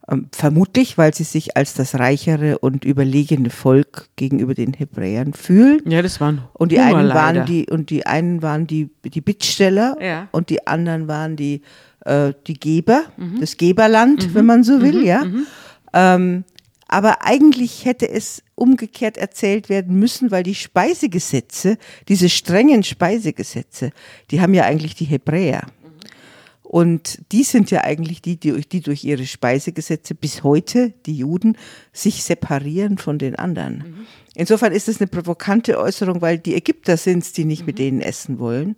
Ähm, 0.07 0.27
vermutlich, 0.31 0.97
weil 0.99 1.15
sie 1.15 1.23
sich 1.23 1.57
als 1.57 1.73
das 1.73 1.95
reichere 1.97 2.59
und 2.59 2.85
überlegene 2.85 3.49
Volk 3.49 4.09
gegenüber 4.15 4.53
den 4.53 4.73
Hebräern 4.73 5.33
fühlen. 5.33 5.81
Ja, 5.85 6.01
das 6.03 6.21
waren 6.21 6.43
Und 6.53 6.71
die 6.71 6.79
einen 6.79 7.09
waren 7.09 7.45
die 7.47 7.67
und 7.69 7.89
die 7.89 8.05
einen 8.05 8.41
waren 8.43 8.67
die 8.67 8.89
die 9.03 9.21
Bittsteller 9.21 9.97
Ja. 9.99 10.27
und 10.31 10.49
die 10.51 10.67
anderen 10.67 11.07
waren 11.07 11.35
die 11.35 11.61
äh, 12.05 12.33
die 12.45 12.53
Geber, 12.53 13.03
das 13.39 13.57
Geberland, 13.57 14.35
wenn 14.35 14.45
man 14.45 14.63
so 14.63 14.79
will, 14.81 15.03
ja. 15.03 15.23
Ähm, 15.93 16.43
aber 16.87 17.25
eigentlich 17.25 17.83
hätte 17.85 18.07
es 18.07 18.43
umgekehrt 18.53 19.17
erzählt 19.17 19.69
werden 19.69 19.97
müssen, 19.97 20.29
weil 20.29 20.43
die 20.43 20.53
Speisegesetze, 20.53 21.77
diese 22.07 22.29
strengen 22.29 22.83
Speisegesetze, 22.83 23.89
die 24.29 24.39
haben 24.39 24.53
ja 24.53 24.65
eigentlich 24.65 24.93
die 24.93 25.05
Hebräer. 25.05 25.63
Und 26.65 27.21
die 27.31 27.43
sind 27.43 27.69
ja 27.71 27.83
eigentlich 27.83 28.21
die, 28.21 28.37
die, 28.37 28.59
die 28.61 28.81
durch 28.81 29.03
ihre 29.03 29.25
Speisegesetze 29.25 30.15
bis 30.15 30.43
heute, 30.43 30.93
die 31.05 31.15
Juden, 31.15 31.57
sich 31.93 32.23
separieren 32.23 32.97
von 32.97 33.19
den 33.19 33.35
anderen. 33.35 34.07
Insofern 34.33 34.73
ist 34.73 34.89
es 34.89 34.99
eine 34.99 35.07
provokante 35.07 35.79
Äußerung, 35.79 36.21
weil 36.21 36.39
die 36.39 36.55
Ägypter 36.55 36.97
sind 36.97 37.23
es, 37.23 37.31
die 37.33 37.45
nicht 37.45 37.65
mit 37.65 37.79
denen 37.79 38.01
essen 38.01 38.39
wollen. 38.39 38.75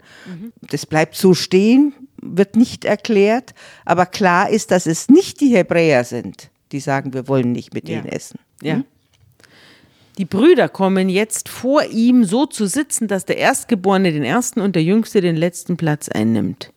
Das 0.62 0.86
bleibt 0.86 1.16
so 1.16 1.34
stehen, 1.34 1.94
wird 2.22 2.56
nicht 2.56 2.86
erklärt, 2.86 3.56
aber 3.86 4.06
klar 4.06 4.50
ist, 4.50 4.72
dass 4.72 4.86
es 4.86 5.08
nicht 5.10 5.40
die 5.40 5.56
Hebräer 5.56 6.04
sind, 6.04 6.50
die 6.74 6.82
sagen, 6.82 7.14
wir 7.14 7.28
wollen 7.28 7.54
nicht 7.54 7.74
mit 7.74 7.88
Ja. 7.88 8.02
denen 8.02 8.10
essen. 8.10 8.40
Ja. 8.62 8.84
Die 10.18 10.26
Brüder 10.26 10.68
kommen 10.68 11.10
jetzt 11.10 11.48
vor 11.48 11.84
ihm 11.86 12.24
so 12.26 12.46
zu 12.48 12.66
sitzen, 12.68 13.08
dass 13.08 13.26
der 13.26 13.38
Erstgeborene 13.38 14.12
den 14.12 14.24
ersten 14.24 14.62
und 14.62 14.76
der 14.76 14.84
Jüngste 14.84 15.22
den 15.22 15.36
letzten 15.36 15.78
Platz 15.78 16.10
einnimmt. 16.10 16.72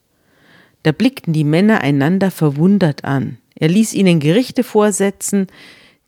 Da 0.82 0.92
blickten 0.92 1.32
die 1.32 1.44
Männer 1.44 1.82
einander 1.82 2.30
verwundert 2.30 3.04
an. 3.04 3.38
Er 3.54 3.68
ließ 3.68 3.92
ihnen 3.94 4.20
Gerichte 4.20 4.64
vorsetzen, 4.64 5.46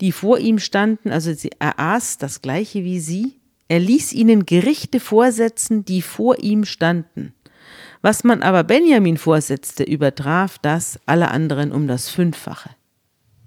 die 0.00 0.12
vor 0.12 0.38
ihm 0.38 0.58
standen, 0.58 1.10
also 1.10 1.32
sie, 1.32 1.50
er 1.58 1.78
aß 1.78 2.18
das 2.18 2.42
gleiche 2.42 2.82
wie 2.82 2.98
sie. 2.98 3.38
Er 3.68 3.78
ließ 3.78 4.12
ihnen 4.12 4.46
Gerichte 4.46 5.00
vorsetzen, 5.00 5.84
die 5.84 6.02
vor 6.02 6.38
ihm 6.40 6.64
standen. 6.64 7.34
Was 8.00 8.24
man 8.24 8.42
aber 8.42 8.64
Benjamin 8.64 9.16
vorsetzte, 9.16 9.84
übertraf 9.84 10.58
das 10.58 10.98
aller 11.06 11.30
anderen 11.30 11.70
um 11.70 11.86
das 11.86 12.08
Fünffache. 12.08 12.70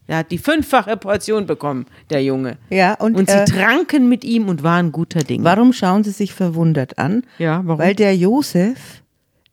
Er 0.08 0.18
hat 0.18 0.32
die 0.32 0.38
fünffache 0.38 0.98
Portion 0.98 1.48
bekommen, 1.48 1.88
der 2.12 2.24
Junge. 2.24 2.58
Ja, 2.70 2.94
und, 2.94 3.18
Und 3.18 3.30
sie 3.30 3.38
äh, 3.38 3.46
tranken 3.46 4.08
mit 4.08 4.24
ihm 4.24 4.48
und 4.48 4.62
waren 4.62 4.92
guter 4.92 5.20
Dinge. 5.22 5.44
Warum 5.44 5.74
schauen 5.74 6.04
Sie 6.04 6.12
sich 6.12 6.34
verwundert 6.34 7.00
an? 7.00 7.24
Ja, 7.40 7.62
warum? 7.66 7.80
Weil 7.80 7.96
der 7.96 8.16
Josef, 8.16 9.02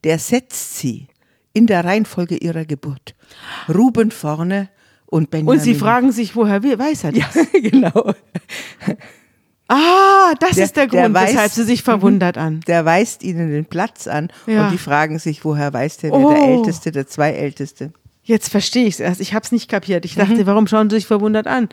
der 0.04 0.18
setzt 0.18 0.78
sie 0.78 1.08
in 1.52 1.66
der 1.66 1.84
Reihenfolge 1.84 2.36
ihrer 2.36 2.64
Geburt. 2.64 3.14
Ruben 3.68 4.10
vorne 4.10 4.68
und 5.06 5.30
Benjamin. 5.30 5.58
Und 5.58 5.62
sie 5.64 5.74
fragen 5.74 6.12
sich, 6.12 6.34
woher 6.36 6.62
wir- 6.62 6.78
weiß 6.78 7.04
er 7.04 7.12
das? 7.12 7.34
Ja, 7.34 7.42
genau. 7.70 8.12
Ah, 9.68 10.34
das 10.40 10.56
Der- 10.56 10.64
ist 10.64 10.76
der 10.76 10.86
der 10.86 11.02
Grund, 11.02 11.16
weiß- 11.16 11.28
weshalb 11.28 11.52
sie 11.52 11.64
sich 11.64 11.82
verwundert 11.82 12.36
an. 12.36 12.60
Der 12.66 12.84
weist 12.84 13.22
ihnen 13.22 13.50
den 13.50 13.64
Platz 13.64 14.06
an 14.06 14.28
Ja. 14.46 14.64
und 14.66 14.72
die 14.72 14.78
fragen 14.78 15.18
sich, 15.18 15.44
woher 15.44 15.72
weiß 15.72 15.98
der, 15.98 16.10
wer 16.10 16.18
Oh. 16.18 16.30
der 16.34 16.42
Älteste, 16.44 16.92
der 16.92 17.06
Zweiälteste. 17.06 17.92
Jetzt 18.24 18.50
verstehe 18.50 18.86
ich 18.86 18.94
es 18.94 19.00
erst. 19.00 19.20
Ich 19.20 19.34
habe 19.34 19.44
es 19.44 19.52
nicht 19.52 19.68
kapiert. 19.70 20.04
Ich 20.04 20.16
Mhm. 20.16 20.20
dachte, 20.20 20.46
warum 20.46 20.66
schauen 20.66 20.90
sie 20.90 20.96
sich 20.96 21.06
verwundert 21.06 21.46
an? 21.46 21.68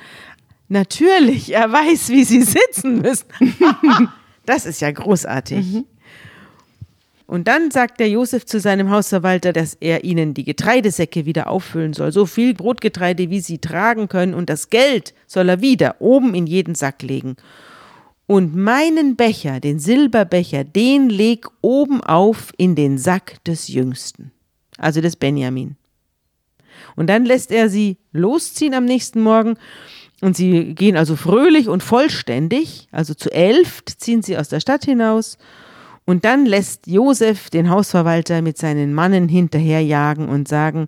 Natürlich, 0.69 1.53
er 1.53 1.71
weiß, 1.71 2.09
wie 2.09 2.23
sie 2.23 2.41
sitzen 2.41 3.01
müssen. 3.01 3.25
das 4.45 4.65
ist 4.65 4.81
ja 4.81 4.91
großartig. 4.91 5.65
Mhm. 5.73 5.85
Und 7.29 7.47
dann 7.47 7.69
sagt 7.69 7.99
der 7.99 8.09
Josef 8.09 8.47
zu 8.47 8.59
seinem 8.59 8.89
Hausverwalter, 8.89 9.53
dass 9.53 9.75
er 9.75 10.03
ihnen 10.03 10.33
die 10.33 10.43
Getreidesäcke 10.43 11.27
wieder 11.27 11.47
auffüllen 11.47 11.93
soll. 11.93 12.11
So 12.11 12.25
viel 12.25 12.55
Brotgetreide, 12.55 13.29
wie 13.29 13.39
sie 13.39 13.59
tragen 13.59 14.07
können. 14.09 14.33
Und 14.33 14.49
das 14.49 14.71
Geld 14.71 15.13
soll 15.27 15.47
er 15.47 15.61
wieder 15.61 15.97
oben 15.99 16.33
in 16.33 16.47
jeden 16.47 16.73
Sack 16.73 17.03
legen. 17.03 17.35
Und 18.25 18.55
meinen 18.55 19.15
Becher, 19.15 19.59
den 19.59 19.77
Silberbecher, 19.77 20.63
den 20.63 21.07
leg 21.07 21.45
oben 21.61 22.01
auf 22.01 22.51
in 22.57 22.73
den 22.73 22.97
Sack 22.97 23.43
des 23.43 23.67
Jüngsten. 23.67 24.31
Also 24.79 24.99
des 24.99 25.15
Benjamin. 25.15 25.75
Und 26.95 27.11
dann 27.11 27.25
lässt 27.25 27.51
er 27.51 27.69
sie 27.69 27.97
losziehen 28.11 28.73
am 28.73 28.85
nächsten 28.85 29.21
Morgen. 29.21 29.55
Und 30.21 30.35
sie 30.35 30.73
gehen 30.73 30.97
also 30.97 31.15
fröhlich 31.15 31.69
und 31.69 31.83
vollständig, 31.83 32.87
also 32.91 33.13
zu 33.13 33.31
elf 33.31 33.83
ziehen 33.85 34.23
sie 34.23 34.35
aus 34.35 34.49
der 34.49 34.61
Stadt 34.61 34.83
hinaus. 34.83 35.37
Und 36.09 36.25
dann 36.25 36.47
lässt 36.47 36.87
Josef 36.87 37.51
den 37.51 37.69
Hausverwalter 37.69 38.41
mit 38.41 38.57
seinen 38.57 38.95
Mannen 38.95 39.29
hinterherjagen 39.29 40.27
und 40.27 40.47
sagen, 40.47 40.87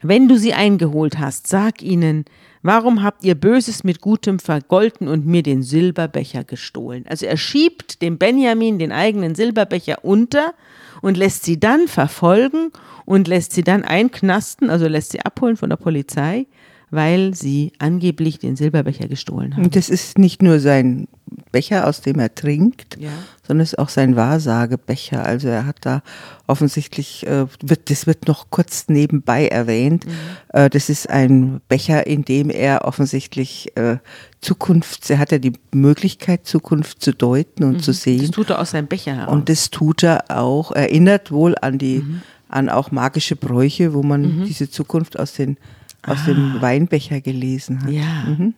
wenn 0.00 0.28
du 0.28 0.38
sie 0.38 0.54
eingeholt 0.54 1.18
hast, 1.18 1.48
sag 1.48 1.82
ihnen, 1.82 2.24
warum 2.62 3.02
habt 3.02 3.24
ihr 3.24 3.34
Böses 3.34 3.82
mit 3.82 4.00
Gutem 4.00 4.38
vergolten 4.38 5.08
und 5.08 5.26
mir 5.26 5.42
den 5.42 5.64
Silberbecher 5.64 6.44
gestohlen? 6.44 7.04
Also 7.08 7.26
er 7.26 7.36
schiebt 7.36 8.00
dem 8.00 8.16
Benjamin 8.16 8.78
den 8.78 8.92
eigenen 8.92 9.34
Silberbecher 9.34 10.04
unter 10.04 10.54
und 11.02 11.16
lässt 11.16 11.42
sie 11.42 11.58
dann 11.58 11.88
verfolgen 11.88 12.70
und 13.06 13.26
lässt 13.26 13.50
sie 13.50 13.64
dann 13.64 13.82
einknasten, 13.82 14.70
also 14.70 14.86
lässt 14.86 15.10
sie 15.10 15.20
abholen 15.20 15.56
von 15.56 15.70
der 15.70 15.78
Polizei, 15.78 16.46
weil 16.90 17.34
sie 17.34 17.72
angeblich 17.78 18.38
den 18.38 18.56
Silberbecher 18.56 19.06
gestohlen 19.08 19.54
haben. 19.56 19.64
Und 19.64 19.76
das 19.76 19.88
ist 19.88 20.18
nicht 20.18 20.42
nur 20.42 20.58
sein 20.60 21.06
Becher, 21.52 21.86
aus 21.86 22.00
dem 22.00 22.18
er 22.18 22.34
trinkt, 22.34 22.96
Ja. 22.98 23.10
sondern 23.46 23.62
es 23.62 23.72
ist 23.74 23.78
auch 23.78 23.88
sein 23.88 24.16
Wahrsagebecher. 24.16 25.24
Also 25.24 25.48
er 25.48 25.66
hat 25.66 25.76
da 25.82 26.02
offensichtlich, 26.48 27.24
äh, 27.26 27.46
wird, 27.62 27.90
das 27.90 28.06
wird 28.08 28.26
noch 28.26 28.50
kurz 28.50 28.86
nebenbei 28.88 29.46
erwähnt, 29.46 30.06
Mhm. 30.06 30.10
äh, 30.52 30.68
das 30.70 30.88
ist 30.88 31.08
ein 31.08 31.60
Becher, 31.68 32.06
in 32.06 32.24
dem 32.24 32.50
er 32.50 32.84
offensichtlich 32.84 33.76
äh, 33.76 33.98
Zukunft, 34.40 35.08
er 35.10 35.18
hat 35.18 35.30
ja 35.32 35.38
die 35.38 35.52
Möglichkeit, 35.72 36.46
Zukunft 36.46 37.02
zu 37.02 37.12
deuten 37.12 37.64
und 37.64 37.82
zu 37.84 37.90
Mhm. 37.90 37.94
Das 37.94 38.02
sehen. 38.02 38.32
tut 38.32 38.50
er 38.50 38.60
aus 38.60 38.70
seinem 38.72 38.86
Becher 38.88 39.14
heraus. 39.16 39.32
Und 39.32 39.48
das 39.48 39.70
tut 39.70 40.02
er 40.02 40.24
auch, 40.28 40.72
erinnert 40.72 41.30
wohl 41.30 41.54
an 41.60 41.78
die, 41.78 41.98
Mhm. 42.00 42.22
an 42.48 42.68
auch 42.68 42.90
magische 42.90 43.36
Bräuche, 43.36 43.94
wo 43.94 44.02
man 44.02 44.44
diese 44.44 44.68
Zukunft 44.70 45.16
aus 45.18 45.34
den 45.34 45.56
aus 46.06 46.24
dem 46.24 46.60
Weinbecher 46.60 47.20
gelesen 47.20 47.82
hat. 47.82 47.88
Ah. 47.88 47.92
Ja. 47.92 48.52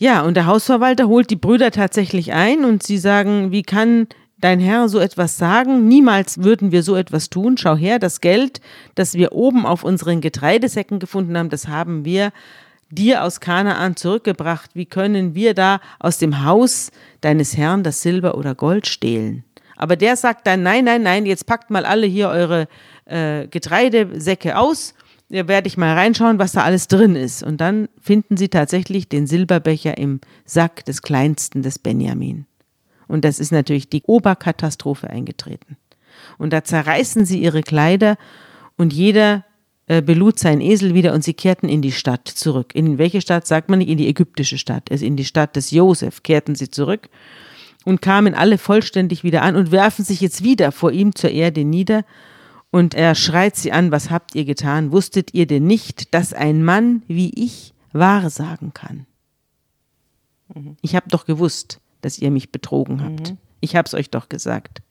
Ja, 0.00 0.22
und 0.22 0.34
der 0.34 0.46
Hausverwalter 0.46 1.08
holt 1.08 1.28
die 1.28 1.36
Brüder 1.36 1.72
tatsächlich 1.72 2.32
ein 2.32 2.64
und 2.64 2.84
sie 2.84 2.98
sagen, 2.98 3.50
wie 3.50 3.64
kann 3.64 4.06
dein 4.40 4.60
Herr 4.60 4.88
so 4.88 5.00
etwas 5.00 5.36
sagen? 5.38 5.88
Niemals 5.88 6.42
würden 6.44 6.70
wir 6.70 6.84
so 6.84 6.94
etwas 6.94 7.30
tun. 7.30 7.56
Schau 7.58 7.74
her, 7.74 7.98
das 7.98 8.20
Geld, 8.20 8.60
das 8.94 9.14
wir 9.14 9.32
oben 9.32 9.66
auf 9.66 9.82
unseren 9.82 10.20
Getreidesäcken 10.20 11.00
gefunden 11.00 11.36
haben, 11.36 11.48
das 11.48 11.66
haben 11.66 12.04
wir 12.04 12.30
dir 12.90 13.24
aus 13.24 13.40
Kanaan 13.40 13.96
zurückgebracht. 13.96 14.70
Wie 14.74 14.86
können 14.86 15.34
wir 15.34 15.54
da 15.54 15.80
aus 15.98 16.18
dem 16.18 16.44
Haus 16.44 16.92
deines 17.20 17.56
Herrn 17.56 17.82
das 17.82 18.00
Silber 18.00 18.36
oder 18.36 18.54
Gold 18.54 18.86
stehlen? 18.86 19.42
Aber 19.76 19.96
der 19.96 20.16
sagt 20.16 20.46
dann, 20.46 20.62
nein, 20.62 20.84
nein, 20.84 21.02
nein, 21.02 21.26
jetzt 21.26 21.46
packt 21.46 21.70
mal 21.70 21.84
alle 21.84 22.06
hier 22.06 22.28
eure 22.28 22.68
äh, 23.04 23.46
Getreidesäcke 23.46 24.56
aus. 24.56 24.94
Da 25.30 25.46
werde 25.46 25.68
ich 25.68 25.76
mal 25.76 25.94
reinschauen, 25.94 26.38
was 26.38 26.52
da 26.52 26.62
alles 26.62 26.88
drin 26.88 27.14
ist. 27.14 27.42
Und 27.42 27.60
dann 27.60 27.88
finden 28.00 28.36
sie 28.36 28.48
tatsächlich 28.48 29.08
den 29.08 29.26
Silberbecher 29.26 29.98
im 29.98 30.20
Sack 30.44 30.84
des 30.86 31.02
Kleinsten 31.02 31.62
des 31.62 31.78
Benjamin. 31.78 32.46
Und 33.08 33.24
das 33.24 33.38
ist 33.38 33.52
natürlich 33.52 33.88
die 33.88 34.02
Oberkatastrophe 34.04 35.08
eingetreten. 35.08 35.76
Und 36.38 36.52
da 36.52 36.64
zerreißen 36.64 37.24
sie 37.24 37.42
ihre 37.42 37.62
Kleider 37.62 38.16
und 38.76 38.92
jeder 38.92 39.44
äh, 39.86 40.02
belud 40.02 40.38
seinen 40.38 40.60
Esel 40.60 40.94
wieder 40.94 41.14
und 41.14 41.24
sie 41.24 41.34
kehrten 41.34 41.68
in 41.68 41.82
die 41.82 41.92
Stadt 41.92 42.28
zurück. 42.28 42.74
In 42.74 42.98
welche 42.98 43.20
Stadt 43.20 43.46
sagt 43.46 43.68
man 43.70 43.78
nicht? 43.78 43.88
In 43.88 43.98
die 43.98 44.08
ägyptische 44.08 44.58
Stadt. 44.58 44.90
Also 44.90 45.04
in 45.04 45.16
die 45.16 45.24
Stadt 45.24 45.56
des 45.56 45.70
Josef 45.70 46.22
kehrten 46.22 46.54
sie 46.54 46.70
zurück 46.70 47.08
und 47.84 48.02
kamen 48.02 48.34
alle 48.34 48.58
vollständig 48.58 49.24
wieder 49.24 49.42
an 49.42 49.56
und 49.56 49.72
werfen 49.72 50.04
sich 50.04 50.20
jetzt 50.20 50.44
wieder 50.44 50.72
vor 50.72 50.92
ihm 50.92 51.14
zur 51.14 51.30
Erde 51.30 51.64
nieder. 51.64 52.04
Und 52.70 52.94
er 52.94 53.14
schreit 53.14 53.56
sie 53.56 53.72
an, 53.72 53.90
was 53.92 54.10
habt 54.10 54.34
ihr 54.34 54.44
getan? 54.44 54.92
Wusstet 54.92 55.32
ihr 55.32 55.46
denn 55.46 55.66
nicht, 55.66 56.12
dass 56.14 56.32
ein 56.32 56.62
Mann 56.64 57.02
wie 57.08 57.32
ich 57.34 57.74
wahrsagen 57.92 58.74
kann? 58.74 59.06
Ich 60.82 60.94
habe 60.94 61.08
doch 61.08 61.24
gewusst, 61.24 61.80
dass 62.00 62.18
ihr 62.18 62.30
mich 62.30 62.52
betrogen 62.52 63.02
habt. 63.02 63.34
Ich 63.60 63.76
hab's 63.76 63.94
euch 63.94 64.10
doch 64.10 64.28
gesagt. 64.28 64.82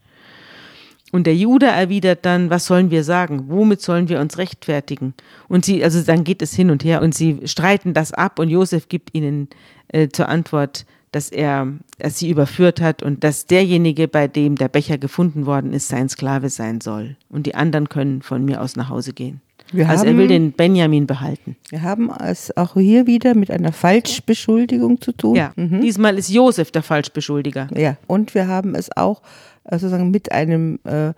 Und 1.12 1.26
der 1.26 1.36
Jude 1.36 1.68
erwidert 1.68 2.26
dann, 2.26 2.50
was 2.50 2.66
sollen 2.66 2.92
wir 2.92 3.04
sagen? 3.04 3.46
Womit 3.48 3.82
sollen 3.82 4.10
wir 4.10 4.20
uns 4.20 4.38
rechtfertigen? 4.38 5.14
Und 5.48 5.64
sie, 5.64 5.84
also 5.84 6.02
dann 6.02 6.24
geht 6.26 6.42
es 6.42 6.54
hin 6.54 6.70
und 6.70 6.84
her 6.84 7.02
und 7.02 7.16
sie 7.16 7.48
streiten 7.48 7.94
das 7.94 8.12
ab 8.12 8.40
und 8.40 8.50
Josef 8.50 8.90
gibt 8.90 9.16
ihnen 9.16 9.48
äh, 9.88 10.10
zur 10.10 10.28
Antwort, 10.28 10.86
dass 11.12 11.30
er, 11.30 11.68
dass 12.00 12.20
sie 12.20 12.30
überführt 12.30 12.82
hat 12.82 13.02
und 13.04 13.24
dass 13.24 13.46
derjenige, 13.46 14.08
bei 14.08 14.28
dem 14.28 14.56
der 14.56 14.68
Becher 14.68 14.98
gefunden 14.98 15.46
worden 15.46 15.74
ist, 15.74 15.88
sein 15.88 16.10
Sklave 16.10 16.50
sein 16.50 16.82
soll. 16.82 17.16
Und 17.30 17.46
die 17.46 17.56
anderen 17.56 17.90
können 17.90 18.22
von 18.22 18.44
mir 18.44 18.62
aus 18.62 18.76
nach 18.76 18.90
Hause 18.90 19.14
gehen. 19.14 19.42
Wir 19.72 19.90
also 19.90 20.06
haben, 20.06 20.14
er 20.14 20.18
will 20.18 20.28
den 20.28 20.52
Benjamin 20.54 21.08
behalten. 21.08 21.58
Wir 21.70 21.82
haben 21.82 22.10
es 22.24 22.56
auch 22.56 22.76
hier 22.76 23.06
wieder 23.06 23.36
mit 23.36 23.52
einer 23.52 23.74
Falschbeschuldigung 23.74 25.02
zu 25.02 25.12
tun. 25.12 25.36
Ja, 25.36 25.52
diesmal 25.58 26.18
ist 26.18 26.30
Josef 26.30 26.72
der 26.72 26.84
Falschbeschuldiger. 26.84 27.68
Ja, 27.76 27.98
und 28.08 28.34
wir 28.34 28.48
haben 28.48 28.76
es 28.76 28.96
auch 28.96 29.22
äh, 29.66 29.78
sozusagen 29.78 30.10
mit 30.12 30.32
einem 30.32 30.80
äh, 30.86 31.14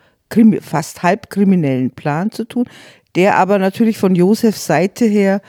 fast 0.62 1.04
halbkriminellen 1.04 1.92
Plan 1.92 2.32
zu 2.32 2.46
tun, 2.46 2.66
der 3.16 3.38
aber 3.38 3.60
natürlich 3.60 3.98
von 3.98 4.16
Josefs 4.16 4.66
Seite 4.66 5.06
her 5.06 5.42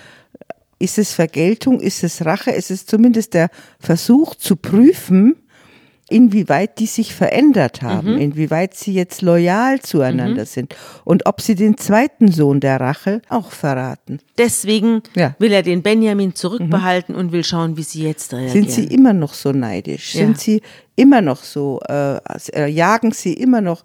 ist 0.81 0.99
es 0.99 1.12
Vergeltung, 1.12 1.79
ist 1.79 2.03
es 2.03 2.25
Rache, 2.25 2.51
ist 2.51 2.71
es 2.73 2.87
zumindest 2.87 3.35
der 3.35 3.51
Versuch 3.79 4.35
zu 4.35 4.57
prüfen, 4.57 5.37
inwieweit 6.09 6.81
die 6.81 6.87
sich 6.87 7.14
verändert 7.14 7.83
haben, 7.83 8.19
inwieweit 8.19 8.75
sie 8.75 8.93
jetzt 8.93 9.23
loyal 9.23 9.79
zueinander 9.81 10.45
sind 10.45 10.75
und 11.05 11.25
ob 11.27 11.40
sie 11.40 11.55
den 11.55 11.77
zweiten 11.77 12.33
Sohn 12.33 12.59
der 12.59 12.81
Rache 12.81 13.23
auch 13.29 13.53
verraten. 13.53 14.19
Deswegen 14.37 15.03
Ja. 15.14 15.37
will 15.38 15.53
er 15.53 15.62
den 15.62 15.83
Benjamin 15.83 16.35
zurückbehalten 16.35 17.14
und 17.14 17.31
will 17.31 17.45
schauen, 17.45 17.77
wie 17.77 17.85
sie 17.85 18.03
jetzt 18.03 18.33
reagieren. 18.33 18.51
Sind 18.53 18.71
sie 18.73 18.85
immer 18.93 19.12
noch 19.12 19.35
so 19.35 19.53
neidisch? 19.53 20.16
Ja. 20.16 20.23
Sind 20.23 20.40
sie 20.40 20.62
immer 20.97 21.21
noch 21.23 21.45
so, 21.45 21.79
äh, 21.88 22.16
äh, 22.55 22.66
jagen 22.66 23.12
sie 23.12 23.35
immer 23.35 23.61
noch 23.61 23.85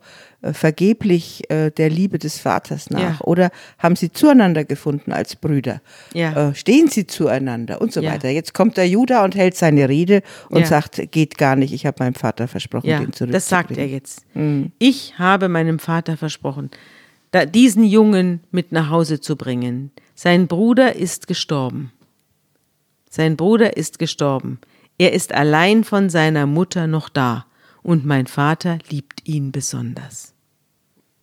vergeblich 0.54 1.50
äh, 1.50 1.72
der 1.72 1.90
Liebe 1.90 2.20
des 2.20 2.40
Vaters 2.40 2.90
nach? 2.90 3.20
Ja. 3.20 3.26
Oder 3.26 3.52
haben 3.80 3.96
sie 3.96 4.12
zueinander 4.12 4.64
gefunden 4.66 5.12
als 5.12 5.36
Brüder? 5.36 5.82
Ja. 6.14 6.50
Äh, 6.50 6.56
stehen 6.56 6.88
sie 6.90 7.08
zueinander 7.08 7.82
und 7.82 7.92
so 7.94 8.02
Ja. 8.02 8.12
weiter? 8.14 8.30
Jetzt 8.30 8.54
kommt 8.54 8.78
der 8.78 8.88
Judah 8.88 9.24
und 9.24 9.36
hält 9.36 9.56
seine 9.56 9.90
Rede 9.90 10.22
und 10.50 10.68
sagt, 10.68 11.12
geht 11.12 11.38
gar 11.38 11.56
nicht, 11.56 11.74
ich 11.74 11.86
habe 11.86 12.04
meinem 12.04 12.16
Vater 12.16 12.48
versprochen, 12.48 12.88
Ja, 12.90 12.98
den 13.00 13.14
zurückzubringen. 13.14 13.34
das 13.34 13.50
sagt 13.50 13.78
er 13.78 13.88
jetzt. 13.88 14.26
Ich 14.80 15.18
habe 15.20 15.50
meinem 15.50 15.80
Vater 15.80 16.18
versprochen, 16.18 16.70
diesen 17.54 17.84
Jungen 17.84 18.40
mit 18.52 18.72
nach 18.72 18.90
Hause 18.90 19.20
zu 19.20 19.36
bringen. 19.36 19.92
Sein 20.14 20.48
Bruder 20.48 20.96
ist 20.96 21.28
gestorben. 21.28 21.92
Sein 23.10 23.36
Bruder 23.36 23.76
ist 23.78 24.00
gestorben. 24.00 24.60
Er 24.98 25.12
ist 25.14 25.34
allein 25.34 25.84
von 25.84 26.10
seiner 26.10 26.46
Mutter 26.46 26.88
noch 26.88 27.10
da, 27.10 27.46
und 27.84 28.06
mein 28.06 28.26
Vater 28.28 28.80
liebt 28.90 29.28
ihn 29.28 29.52
besonders. 29.52 30.34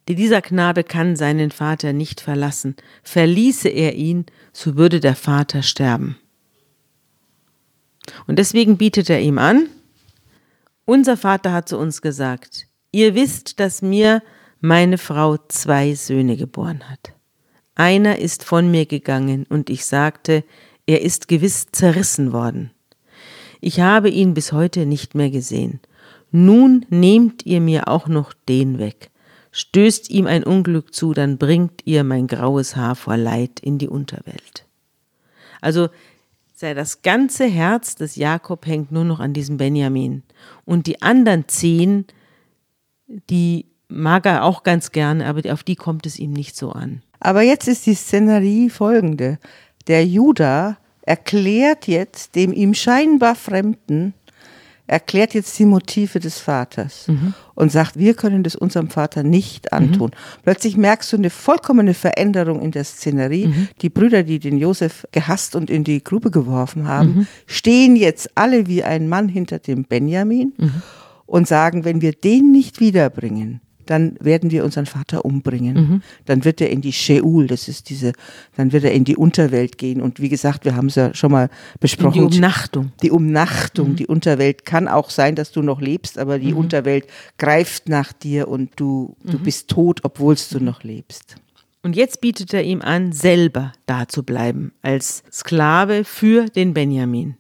Dieser 0.09 0.43
Knabe 0.43 0.85
kann 0.85 1.17
seinen 1.17 1.51
Vater 1.51 1.93
nicht 1.93 2.21
verlassen. 2.21 2.77
Verließe 3.03 3.69
er 3.69 3.95
ihn, 3.95 4.27
so 4.53 4.77
würde 4.77 5.01
der 5.01 5.15
Vater 5.15 5.63
sterben. 5.63 6.17
Und 8.27 8.39
deswegen 8.39 8.77
bietet 8.79 9.11
er 9.11 9.21
ihm 9.21 9.39
an, 9.39 9.69
unser 10.85 11.17
Vater 11.17 11.53
hat 11.53 11.69
zu 11.69 11.79
uns 11.79 12.03
gesagt, 12.03 12.67
ihr 12.91 13.15
wisst, 13.15 13.61
dass 13.61 13.83
mir 13.83 14.23
meine 14.61 14.99
Frau 14.99 15.37
zwei 15.49 15.95
Söhne 15.95 16.37
geboren 16.37 16.83
hat. 16.91 17.15
Einer 17.77 18.19
ist 18.19 18.45
von 18.45 18.71
mir 18.71 18.87
gegangen 18.87 19.47
und 19.49 19.71
ich 19.71 19.87
sagte, 19.87 20.45
er 20.87 21.03
ist 21.03 21.29
gewiss 21.29 21.67
zerrissen 21.71 22.33
worden. 22.33 22.73
Ich 23.61 23.81
habe 23.81 24.11
ihn 24.11 24.35
bis 24.35 24.53
heute 24.53 24.85
nicht 24.87 25.15
mehr 25.15 25.31
gesehen. 25.31 25.81
Nun 26.33 26.85
nehmt 26.91 27.47
ihr 27.47 27.61
mir 27.61 27.87
auch 27.87 28.09
noch 28.09 28.33
den 28.49 28.79
weg. 28.81 29.12
Stößt 29.53 30.11
ihm 30.11 30.27
ein 30.27 30.45
Unglück 30.45 30.95
zu, 30.95 31.13
dann 31.13 31.39
bringt 31.39 31.83
ihr 31.85 32.05
mein 32.05 32.27
graues 32.27 32.75
Haar 32.75 32.97
vor 32.97 33.17
Leid 33.17 33.61
in 33.61 33.79
die 33.79 33.89
Unterwelt. 33.89 34.67
Also 35.61 35.89
sei 36.53 36.75
das 36.75 37.03
ganze 37.03 37.45
Herz 37.45 37.95
des 37.95 38.17
Jakob 38.17 38.67
hängt 38.67 38.93
nur 38.93 39.05
noch 39.05 39.21
an 39.21 39.35
diesem 39.35 39.59
Benjamin. 39.59 40.23
Und 40.65 40.87
die 40.87 41.03
anderen 41.03 41.49
zehn, 41.49 42.07
die 43.29 43.67
mag 43.89 44.25
er 44.27 44.45
auch 44.45 44.63
ganz 44.63 44.91
gerne, 44.91 45.27
aber 45.27 45.53
auf 45.53 45.63
die 45.63 45.77
kommt 45.77 46.07
es 46.07 46.19
ihm 46.19 46.33
nicht 46.33 46.57
so 46.57 46.73
an. 46.73 47.03
Aber 47.21 47.43
jetzt 47.43 47.69
ist 47.69 47.87
die 47.87 47.95
Szenerie 47.95 48.71
folgende. 48.71 49.39
Der 49.87 50.07
Judah 50.07 50.79
erklärt 51.03 51.89
jetzt 51.89 52.37
dem 52.37 52.53
ihm 52.53 52.75
scheinbar 52.75 53.35
Fremden, 53.35 54.15
erklärt 54.93 55.33
jetzt 55.33 55.59
die 55.59 55.65
Motive 55.65 56.21
des 56.21 56.39
Vaters 56.39 57.07
und 57.55 57.73
sagt, 57.73 57.99
wir 57.99 58.13
können 58.13 58.43
das 58.43 58.55
unserem 58.55 58.91
Vater 58.91 59.23
nicht 59.23 59.73
antun. 59.73 60.11
Plötzlich 60.45 60.77
merkst 60.77 61.11
du 61.13 61.17
eine 61.17 61.31
vollkommene 61.31 61.95
Veränderung 61.95 62.61
in 62.61 62.73
der 62.73 62.85
Szenerie. 62.85 63.47
Die 63.81 63.89
Brüder, 63.89 64.23
die 64.23 64.39
den 64.39 64.59
Josef 64.59 65.07
gehasst 65.11 65.57
und 65.57 65.71
in 65.71 65.83
die 65.83 66.05
Grube 66.05 66.31
geworfen 66.31 66.87
haben, 66.87 67.27
stehen 67.47 67.97
jetzt 67.97 68.31
alle 68.35 68.67
wie 68.67 68.85
ein 68.85 69.09
Mann 69.09 69.29
hinter 69.29 69.59
dem 69.59 69.85
Benjamin 69.85 70.53
und 71.25 71.49
sagen, 71.49 71.85
wenn 71.87 72.03
wir 72.03 72.13
den 72.13 72.53
nicht 72.53 72.79
wiederbringen, 72.79 73.61
dann 73.87 74.17
werden 74.21 74.51
wir 74.51 74.65
unseren 74.65 74.87
Vater 74.87 75.25
umbringen. 75.25 75.75
Mhm. 75.75 76.03
Dann 76.25 76.45
wird 76.45 76.61
er 76.61 76.71
in 76.71 76.81
die 76.81 76.93
Sheol, 76.93 77.47
das 77.47 77.69
ist 77.69 77.91
diese, 77.91 78.13
dann 78.57 78.73
wird 78.73 78.85
er 78.85 78.93
in 78.93 79.05
die 79.05 79.17
Unterwelt 79.17 79.79
gehen. 79.79 80.01
Und 80.01 80.21
wie 80.21 80.29
gesagt, 80.29 80.65
wir 80.65 80.75
haben 80.77 80.87
es 80.87 80.95
ja 80.97 81.15
schon 81.15 81.33
mal 81.33 81.45
In 81.45 81.51
besprochen. 81.81 82.13
die 82.29 82.37
Umnachtung. 82.37 82.93
Die 83.03 83.11
Umnachtung, 83.11 83.91
Mhm. 83.91 83.97
die 83.97 84.07
Unterwelt 84.07 84.65
kann 84.65 84.89
auch 84.89 85.11
sein, 85.11 85.35
dass 85.35 85.53
du 85.53 85.63
noch 85.63 85.81
lebst, 85.81 86.19
aber 86.19 86.39
die 86.39 86.55
Unterwelt 86.55 87.07
greift 87.39 87.89
nach 87.89 88.13
dir 88.13 88.49
und 88.49 88.71
du, 88.77 89.17
du 89.25 89.39
Mhm. 89.39 89.43
bist 89.43 89.69
tot, 89.69 90.01
obwohl 90.03 90.37
du 90.51 90.61
noch 90.61 90.83
lebst. 90.83 91.37
Und 91.83 91.97
jetzt 91.97 92.21
bietet 92.21 92.55
er 92.55 92.63
ihm 92.63 92.81
an, 92.81 93.13
selber 93.13 93.73
da 93.87 94.07
zu 94.07 94.23
bleiben, 94.23 94.73
als 94.83 95.25
Sklave 95.33 96.05
für 96.05 96.47
den 96.47 96.75
Benjamin. 96.75 97.35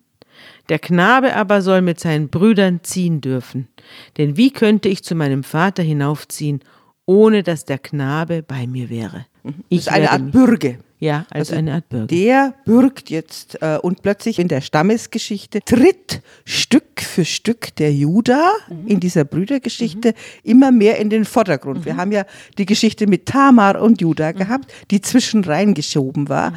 Der 0.68 0.78
Knabe 0.78 1.34
aber 1.34 1.62
soll 1.62 1.82
mit 1.82 2.00
seinen 2.00 2.28
Brüdern 2.28 2.80
ziehen 2.82 3.20
dürfen. 3.20 3.68
Denn 4.16 4.36
wie 4.36 4.50
könnte 4.50 4.88
ich 4.88 5.02
zu 5.02 5.14
meinem 5.14 5.42
Vater 5.44 5.82
hinaufziehen, 5.82 6.60
ohne 7.06 7.42
dass 7.42 7.64
der 7.64 7.78
Knabe 7.78 8.42
bei 8.42 8.66
mir 8.66 8.88
wäre? 8.90 9.26
Das 9.42 9.52
ist 9.70 9.88
eine 9.88 10.10
Art 10.10 10.22
mich- 10.22 10.32
Bürge. 10.32 10.78
Ja, 11.00 11.26
als 11.30 11.48
Also 11.50 11.56
eine 11.56 11.74
Art 11.74 11.88
Bürger. 11.88 12.06
Der 12.06 12.54
bürgt 12.64 13.10
jetzt 13.10 13.60
äh, 13.60 13.76
und 13.82 14.02
plötzlich 14.02 14.38
in 14.38 14.46
der 14.46 14.60
Stammesgeschichte 14.60 15.58
tritt 15.64 16.22
Stück 16.44 17.00
für 17.00 17.24
Stück 17.24 17.74
der 17.74 17.92
Judah 17.92 18.52
in 18.86 19.00
dieser 19.00 19.24
Brüdergeschichte 19.24 20.14
immer 20.44 20.70
mehr 20.70 21.00
in 21.00 21.10
den 21.10 21.24
Vordergrund. 21.24 21.84
Wir 21.84 21.96
haben 21.96 22.12
ja 22.12 22.24
die 22.56 22.66
Geschichte 22.66 23.08
mit 23.08 23.26
Tamar 23.26 23.82
und 23.82 24.00
Judah 24.00 24.30
gehabt, 24.30 24.72
die 24.92 25.00
zwischen 25.00 25.42
reingeschoben 25.42 26.28
war. 26.28 26.52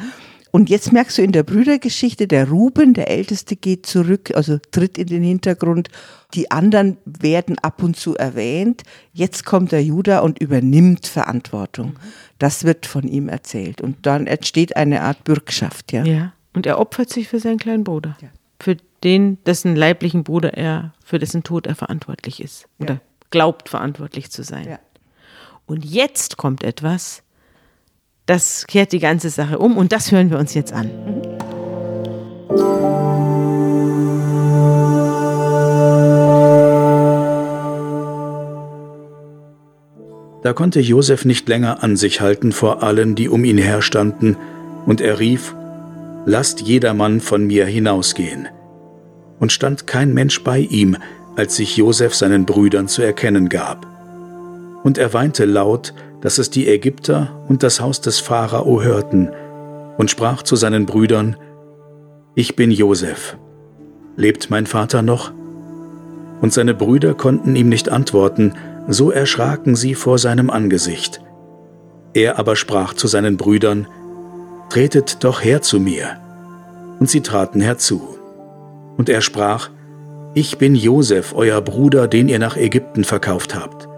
Und 0.56 0.70
jetzt 0.70 0.90
merkst 0.90 1.18
du 1.18 1.22
in 1.22 1.32
der 1.32 1.42
Brüdergeschichte, 1.42 2.26
der 2.26 2.48
Ruben, 2.48 2.94
der 2.94 3.10
Älteste, 3.10 3.56
geht 3.56 3.84
zurück, 3.84 4.34
also 4.34 4.56
tritt 4.70 4.96
in 4.96 5.06
den 5.06 5.22
Hintergrund. 5.22 5.90
Die 6.32 6.50
anderen 6.50 6.96
werden 7.04 7.58
ab 7.58 7.82
und 7.82 7.94
zu 7.94 8.16
erwähnt. 8.16 8.82
Jetzt 9.12 9.44
kommt 9.44 9.70
der 9.70 9.84
Judah 9.84 10.20
und 10.20 10.38
übernimmt 10.40 11.08
Verantwortung. 11.08 11.98
Das 12.38 12.64
wird 12.64 12.86
von 12.86 13.06
ihm 13.06 13.28
erzählt. 13.28 13.82
Und 13.82 14.06
dann 14.06 14.26
entsteht 14.26 14.76
eine 14.78 15.02
Art 15.02 15.24
Bürgschaft, 15.24 15.92
ja. 15.92 16.04
Ja. 16.06 16.32
Und 16.54 16.64
er 16.64 16.78
opfert 16.78 17.10
sich 17.10 17.28
für 17.28 17.38
seinen 17.38 17.58
kleinen 17.58 17.84
Bruder. 17.84 18.16
Für 18.58 18.78
den, 19.04 19.36
dessen 19.44 19.76
leiblichen 19.76 20.24
Bruder 20.24 20.54
er, 20.54 20.94
für 21.04 21.18
dessen 21.18 21.42
Tod 21.42 21.66
er 21.66 21.74
verantwortlich 21.74 22.42
ist. 22.42 22.66
Oder 22.78 22.94
Ja. 22.94 23.00
glaubt 23.28 23.68
verantwortlich 23.68 24.30
zu 24.30 24.42
sein. 24.42 24.66
Ja. 24.66 24.78
Und 25.66 25.84
jetzt 25.84 26.38
kommt 26.38 26.64
etwas, 26.64 27.22
das 28.26 28.66
kehrt 28.66 28.92
die 28.92 28.98
ganze 28.98 29.30
Sache 29.30 29.58
um 29.58 29.76
und 29.76 29.92
das 29.92 30.12
hören 30.12 30.30
wir 30.30 30.38
uns 30.38 30.54
jetzt 30.54 30.72
an. 30.72 30.90
Da 40.42 40.52
konnte 40.52 40.80
Josef 40.80 41.24
nicht 41.24 41.48
länger 41.48 41.82
an 41.82 41.96
sich 41.96 42.20
halten 42.20 42.52
vor 42.52 42.84
allen, 42.84 43.16
die 43.16 43.28
um 43.28 43.44
ihn 43.44 43.58
her 43.58 43.82
standen, 43.82 44.36
und 44.86 45.00
er 45.00 45.18
rief, 45.18 45.56
Lasst 46.24 46.60
jedermann 46.60 47.20
von 47.20 47.46
mir 47.46 47.66
hinausgehen. 47.66 48.48
Und 49.38 49.52
stand 49.52 49.86
kein 49.86 50.12
Mensch 50.12 50.42
bei 50.42 50.58
ihm, 50.58 50.96
als 51.36 51.56
sich 51.56 51.76
Josef 51.76 52.14
seinen 52.14 52.46
Brüdern 52.46 52.88
zu 52.88 53.02
erkennen 53.02 53.48
gab. 53.48 53.86
Und 54.82 54.98
er 54.98 55.12
weinte 55.14 55.44
laut, 55.44 55.94
dass 56.20 56.38
es 56.38 56.50
die 56.50 56.68
Ägypter 56.68 57.44
und 57.48 57.62
das 57.62 57.80
Haus 57.80 58.00
des 58.00 58.20
Pharao 58.20 58.82
hörten, 58.82 59.30
und 59.96 60.10
sprach 60.10 60.42
zu 60.42 60.56
seinen 60.56 60.86
Brüdern, 60.86 61.36
Ich 62.34 62.56
bin 62.56 62.70
Josef. 62.70 63.38
Lebt 64.16 64.50
mein 64.50 64.66
Vater 64.66 65.02
noch? 65.02 65.32
Und 66.40 66.52
seine 66.52 66.74
Brüder 66.74 67.14
konnten 67.14 67.56
ihm 67.56 67.68
nicht 67.68 67.88
antworten, 67.88 68.54
so 68.88 69.10
erschraken 69.10 69.74
sie 69.74 69.94
vor 69.94 70.18
seinem 70.18 70.50
Angesicht. 70.50 71.22
Er 72.14 72.38
aber 72.38 72.56
sprach 72.56 72.94
zu 72.94 73.06
seinen 73.06 73.36
Brüdern, 73.36 73.86
Tretet 74.68 75.22
doch 75.22 75.42
her 75.42 75.62
zu 75.62 75.78
mir. 75.78 76.18
Und 76.98 77.08
sie 77.08 77.20
traten 77.20 77.60
herzu. 77.60 78.16
Und 78.96 79.08
er 79.08 79.20
sprach, 79.20 79.70
Ich 80.34 80.58
bin 80.58 80.74
Josef, 80.74 81.34
euer 81.34 81.60
Bruder, 81.60 82.08
den 82.08 82.28
ihr 82.28 82.38
nach 82.38 82.56
Ägypten 82.56 83.04
verkauft 83.04 83.54
habt. 83.54 83.88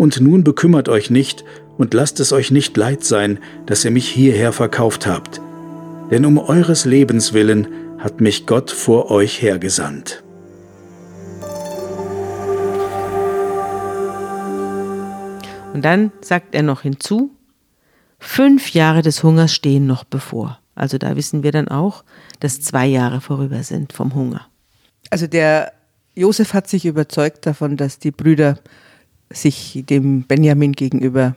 Und 0.00 0.18
nun 0.18 0.44
bekümmert 0.44 0.88
euch 0.88 1.10
nicht 1.10 1.44
und 1.76 1.92
lasst 1.92 2.20
es 2.20 2.32
euch 2.32 2.50
nicht 2.50 2.74
leid 2.74 3.04
sein, 3.04 3.38
dass 3.66 3.84
ihr 3.84 3.90
mich 3.90 4.08
hierher 4.08 4.50
verkauft 4.50 5.06
habt. 5.06 5.42
Denn 6.10 6.24
um 6.24 6.38
eures 6.38 6.86
Lebens 6.86 7.34
willen 7.34 7.68
hat 7.98 8.18
mich 8.22 8.46
Gott 8.46 8.70
vor 8.70 9.10
euch 9.10 9.42
hergesandt. 9.42 10.24
Und 15.74 15.84
dann 15.84 16.12
sagt 16.22 16.54
er 16.54 16.62
noch 16.62 16.80
hinzu, 16.80 17.32
fünf 18.18 18.70
Jahre 18.70 19.02
des 19.02 19.22
Hungers 19.22 19.52
stehen 19.52 19.86
noch 19.86 20.04
bevor. 20.04 20.60
Also 20.74 20.96
da 20.96 21.14
wissen 21.14 21.42
wir 21.42 21.52
dann 21.52 21.68
auch, 21.68 22.04
dass 22.38 22.62
zwei 22.62 22.86
Jahre 22.86 23.20
vorüber 23.20 23.62
sind 23.64 23.92
vom 23.92 24.14
Hunger. 24.14 24.46
Also 25.10 25.26
der 25.26 25.74
Josef 26.14 26.54
hat 26.54 26.70
sich 26.70 26.86
überzeugt 26.86 27.44
davon, 27.44 27.76
dass 27.76 27.98
die 27.98 28.12
Brüder 28.12 28.56
sich 29.32 29.84
dem 29.88 30.22
Benjamin 30.22 30.72
gegenüber 30.72 31.36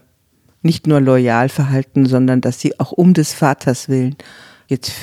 nicht 0.62 0.88
nur 0.88 1.02
loyal 1.02 1.50
verhalten, 1.50 2.06
sondern 2.06 2.42
dass 2.42 2.60
sie 2.60 2.80
auch 2.80 2.92
um 2.92 3.14
des 3.14 3.34
Vaters 3.34 3.90
willen 3.90 4.16
jetzt 4.68 4.94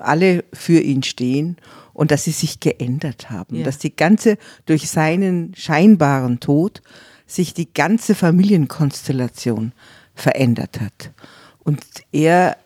alle 0.00 0.44
für 0.52 0.80
ihn 0.80 1.02
stehen 1.02 1.56
und 1.92 2.10
dass 2.10 2.24
sie 2.24 2.32
sich 2.32 2.60
geändert 2.60 3.30
haben, 3.30 3.56
ja. 3.56 3.64
dass 3.64 3.78
die 3.78 3.94
ganze 3.94 4.38
durch 4.66 4.88
seinen 4.88 5.54
scheinbaren 5.54 6.40
Tod 6.40 6.82
sich 7.26 7.54
die 7.54 7.72
ganze 7.72 8.14
Familienkonstellation 8.14 9.72
verändert 10.14 10.80
hat. 10.80 11.12
Und 11.58 11.80
er 12.10 12.56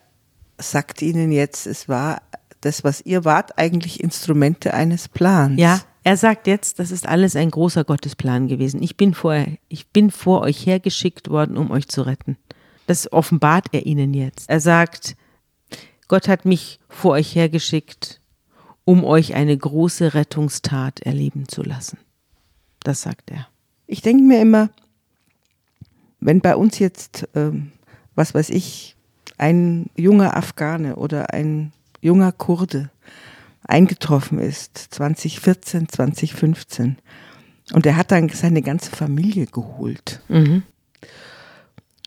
sagt 0.57 1.01
ihnen 1.01 1.31
jetzt, 1.31 1.67
es 1.67 1.89
war 1.89 2.21
das, 2.61 2.83
was 2.83 3.01
ihr 3.01 3.25
wart, 3.25 3.59
eigentlich 3.59 4.01
Instrumente 4.01 4.73
eines 4.73 5.07
Plans. 5.07 5.59
Ja, 5.59 5.81
er 6.05 6.17
sagt 6.17 6.45
jetzt, 6.45 6.77
das 6.77 6.91
ist 6.91 7.07
alles 7.07 7.35
ein 7.35 7.49
großer 7.49 7.83
Gottesplan 7.83 8.47
gewesen. 8.47 8.83
Ich 8.83 8.95
bin 8.95 9.15
vor, 9.15 9.43
ich 9.69 9.87
bin 9.87 10.11
vor 10.11 10.41
euch 10.41 10.67
hergeschickt 10.67 11.31
worden, 11.31 11.57
um 11.57 11.71
euch 11.71 11.87
zu 11.87 12.03
retten. 12.03 12.37
Das 12.85 13.11
offenbart 13.11 13.69
er 13.71 13.87
ihnen 13.87 14.13
jetzt. 14.13 14.47
Er 14.47 14.59
sagt, 14.59 15.17
Gott 16.07 16.27
hat 16.27 16.45
mich 16.45 16.79
vor 16.89 17.13
euch 17.13 17.33
hergeschickt, 17.33 18.21
um 18.83 19.03
euch 19.03 19.33
eine 19.33 19.57
große 19.57 20.13
Rettungstat 20.13 20.99
erleben 20.99 21.47
zu 21.47 21.63
lassen. 21.63 21.97
Das 22.83 23.01
sagt 23.01 23.31
er. 23.31 23.47
Ich 23.87 24.03
denke 24.03 24.21
mir 24.21 24.39
immer, 24.39 24.69
wenn 26.19 26.39
bei 26.39 26.55
uns 26.55 26.77
jetzt, 26.77 27.27
ähm, 27.33 27.71
was 28.13 28.35
weiß 28.35 28.51
ich, 28.51 28.95
ein 29.39 29.89
junger 29.97 30.37
Afghane 30.37 30.97
oder 30.97 31.33
ein 31.33 31.73
junger 31.99 32.31
Kurde 32.31 32.91
eingetroffen 33.67 34.39
ist, 34.39 34.77
2014, 34.77 35.89
2015, 35.89 36.97
und 37.73 37.85
er 37.85 37.97
hat 37.97 38.11
dann 38.11 38.29
seine 38.29 38.61
ganze 38.61 38.91
Familie 38.91 39.47
geholt, 39.47 40.21
mhm. 40.27 40.63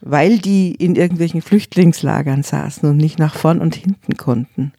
weil 0.03 0.39
die 0.39 0.75
in 0.75 0.95
irgendwelchen 0.95 1.43
Flüchtlingslagern 1.43 2.43
saßen 2.43 2.89
und 2.89 2.97
nicht 2.97 3.19
nach 3.19 3.35
vorn 3.35 3.61
und 3.61 3.75
hinten 3.75 4.17
konnten. 4.17 4.73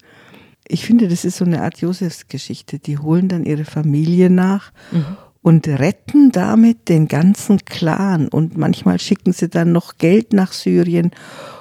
Ich 0.67 0.85
finde, 0.85 1.07
das 1.07 1.25
ist 1.25 1.37
so 1.37 1.45
eine 1.45 1.63
Art 1.63 1.81
Josefsgeschichte. 1.81 2.79
Die 2.79 2.99
holen 2.99 3.27
dann 3.27 3.43
ihre 3.43 3.65
Familie 3.65 4.29
nach 4.29 4.71
mhm 4.91 5.17
und 5.41 5.67
retten 5.67 6.31
damit 6.31 6.89
den 6.89 7.07
ganzen 7.07 7.59
Clan. 7.65 8.27
Und 8.27 8.57
manchmal 8.57 8.99
schicken 8.99 9.33
sie 9.33 9.49
dann 9.49 9.71
noch 9.71 9.97
Geld 9.97 10.33
nach 10.33 10.51
Syrien 10.51 11.11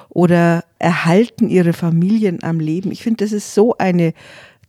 oder 0.09 0.63
erhalten 0.79 1.49
ihre 1.49 1.73
Familien 1.73 2.43
am 2.43 2.59
Leben. 2.59 2.91
Ich 2.91 3.03
finde, 3.03 3.23
das 3.23 3.31
ist 3.31 3.53
so 3.53 3.77
eine 3.77 4.13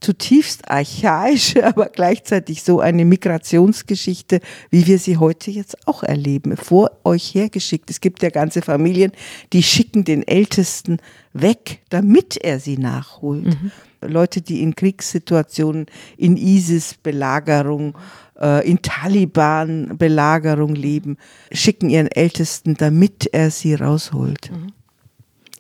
zutiefst 0.01 0.71
archaische, 0.71 1.65
aber 1.67 1.87
gleichzeitig 1.87 2.63
so 2.63 2.81
eine 2.81 3.05
Migrationsgeschichte, 3.05 4.41
wie 4.71 4.87
wir 4.87 4.99
sie 4.99 5.19
heute 5.19 5.51
jetzt 5.51 5.87
auch 5.87 6.03
erleben, 6.03 6.57
vor 6.57 6.91
euch 7.05 7.35
hergeschickt. 7.35 7.91
Es 7.91 8.01
gibt 8.01 8.23
ja 8.23 8.31
ganze 8.31 8.63
Familien, 8.63 9.13
die 9.53 9.63
schicken 9.63 10.05
den 10.05 10.27
Ältesten 10.27 10.99
weg, 11.33 11.83
damit 11.91 12.37
er 12.37 12.59
sie 12.61 12.79
nachholt. 12.79 13.47
Mhm. 13.47 13.71
Leute, 14.03 14.41
die 14.41 14.63
in 14.63 14.75
Kriegssituationen, 14.75 15.87
in 16.17 16.37
ISIS-Belagerung, 16.37 17.97
äh, 18.41 18.67
in 18.69 18.81
Taliban-Belagerung 18.81 20.75
leben, 20.75 21.19
schicken 21.53 21.91
ihren 21.91 22.09
Ältesten, 22.09 22.75
damit 22.75 23.29
er 23.33 23.51
sie 23.51 23.75
rausholt. 23.75 24.51
Mhm. 24.51 24.73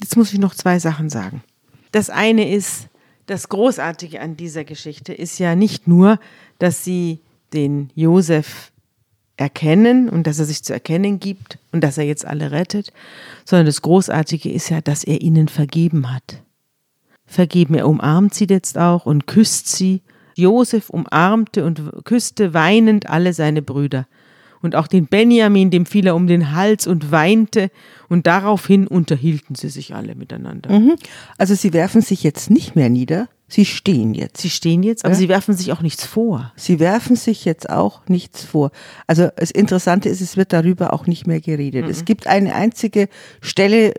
Jetzt 0.01 0.16
muss 0.16 0.32
ich 0.32 0.38
noch 0.38 0.55
zwei 0.55 0.78
Sachen 0.78 1.11
sagen. 1.11 1.43
Das 1.93 2.09
eine 2.09 2.51
ist, 2.51 2.88
das 3.31 3.49
Großartige 3.49 4.20
an 4.20 4.37
dieser 4.37 4.64
Geschichte 4.64 5.14
ist 5.14 5.39
ja 5.39 5.55
nicht 5.55 5.87
nur, 5.87 6.18
dass 6.59 6.83
sie 6.83 7.20
den 7.53 7.91
Josef 7.95 8.72
erkennen 9.37 10.09
und 10.09 10.26
dass 10.26 10.41
er 10.41 10.47
sich 10.47 10.64
zu 10.64 10.72
erkennen 10.72 11.20
gibt 11.20 11.59
und 11.70 11.85
dass 11.85 11.97
er 11.97 12.05
jetzt 12.05 12.26
alle 12.26 12.51
rettet, 12.51 12.93
sondern 13.45 13.66
das 13.66 13.83
Großartige 13.83 14.51
ist 14.51 14.68
ja, 14.68 14.81
dass 14.81 15.05
er 15.05 15.20
ihnen 15.20 15.47
vergeben 15.47 16.12
hat. 16.12 16.43
Vergeben, 17.24 17.76
er 17.76 17.89
umarmt 17.89 18.35
sie 18.35 18.47
jetzt 18.51 18.76
auch 18.76 19.07
und 19.07 19.28
küsst 19.28 19.68
sie 19.68 20.03
Josef 20.35 20.91
umarmte 20.91 21.64
und 21.64 22.05
küsste 22.05 22.53
weinend 22.53 23.09
alle 23.09 23.33
seine 23.33 23.62
Brüder. 23.62 24.09
Und 24.63 24.77
auch 24.77 24.87
den 24.87 25.07
Benjamin, 25.07 25.71
dem 25.71 25.87
fiel 25.87 26.07
er 26.07 26.15
um 26.15 26.27
den 26.27 26.53
Hals 26.53 26.87
und 26.87 27.11
weinte, 27.11 27.71
und 28.09 28.27
daraufhin 28.27 28.87
unterhielten 28.87 29.55
sie 29.55 29.69
sich 29.69 29.95
alle 29.95 30.15
miteinander. 30.15 30.71
Mhm. 30.71 30.97
Also 31.39 31.55
sie 31.55 31.73
werfen 31.73 32.03
sich 32.03 32.23
jetzt 32.23 32.51
nicht 32.51 32.77
mehr 32.77 32.91
nieder, 32.91 33.29
sie 33.49 33.65
stehen 33.65 34.15
jetzt. 34.15 34.41
Sie 34.41 34.51
stehen 34.51 34.83
jetzt, 34.83 35.05
aber 35.05 35.15
ja? 35.15 35.21
sie 35.21 35.29
werfen 35.29 35.55
sich 35.57 35.73
auch 35.73 35.81
nichts 35.81 36.05
vor. 36.05 36.53
Sie 36.57 36.79
werfen 36.79 37.17
sich 37.17 37.45
jetzt 37.45 37.71
auch 37.71 38.03
nichts 38.09 38.45
vor. 38.45 38.71
Also 39.07 39.29
das 39.37 39.51
Interessante 39.51 40.09
ist, 40.09 40.21
es 40.21 40.37
wird 40.37 40.53
darüber 40.53 40.93
auch 40.93 41.07
nicht 41.07 41.27
mehr 41.27 41.41
geredet. 41.41 41.85
Mhm. 41.85 41.91
Es 41.91 42.05
gibt 42.05 42.27
eine 42.27 42.55
einzige 42.55 43.09
Stelle, 43.41 43.95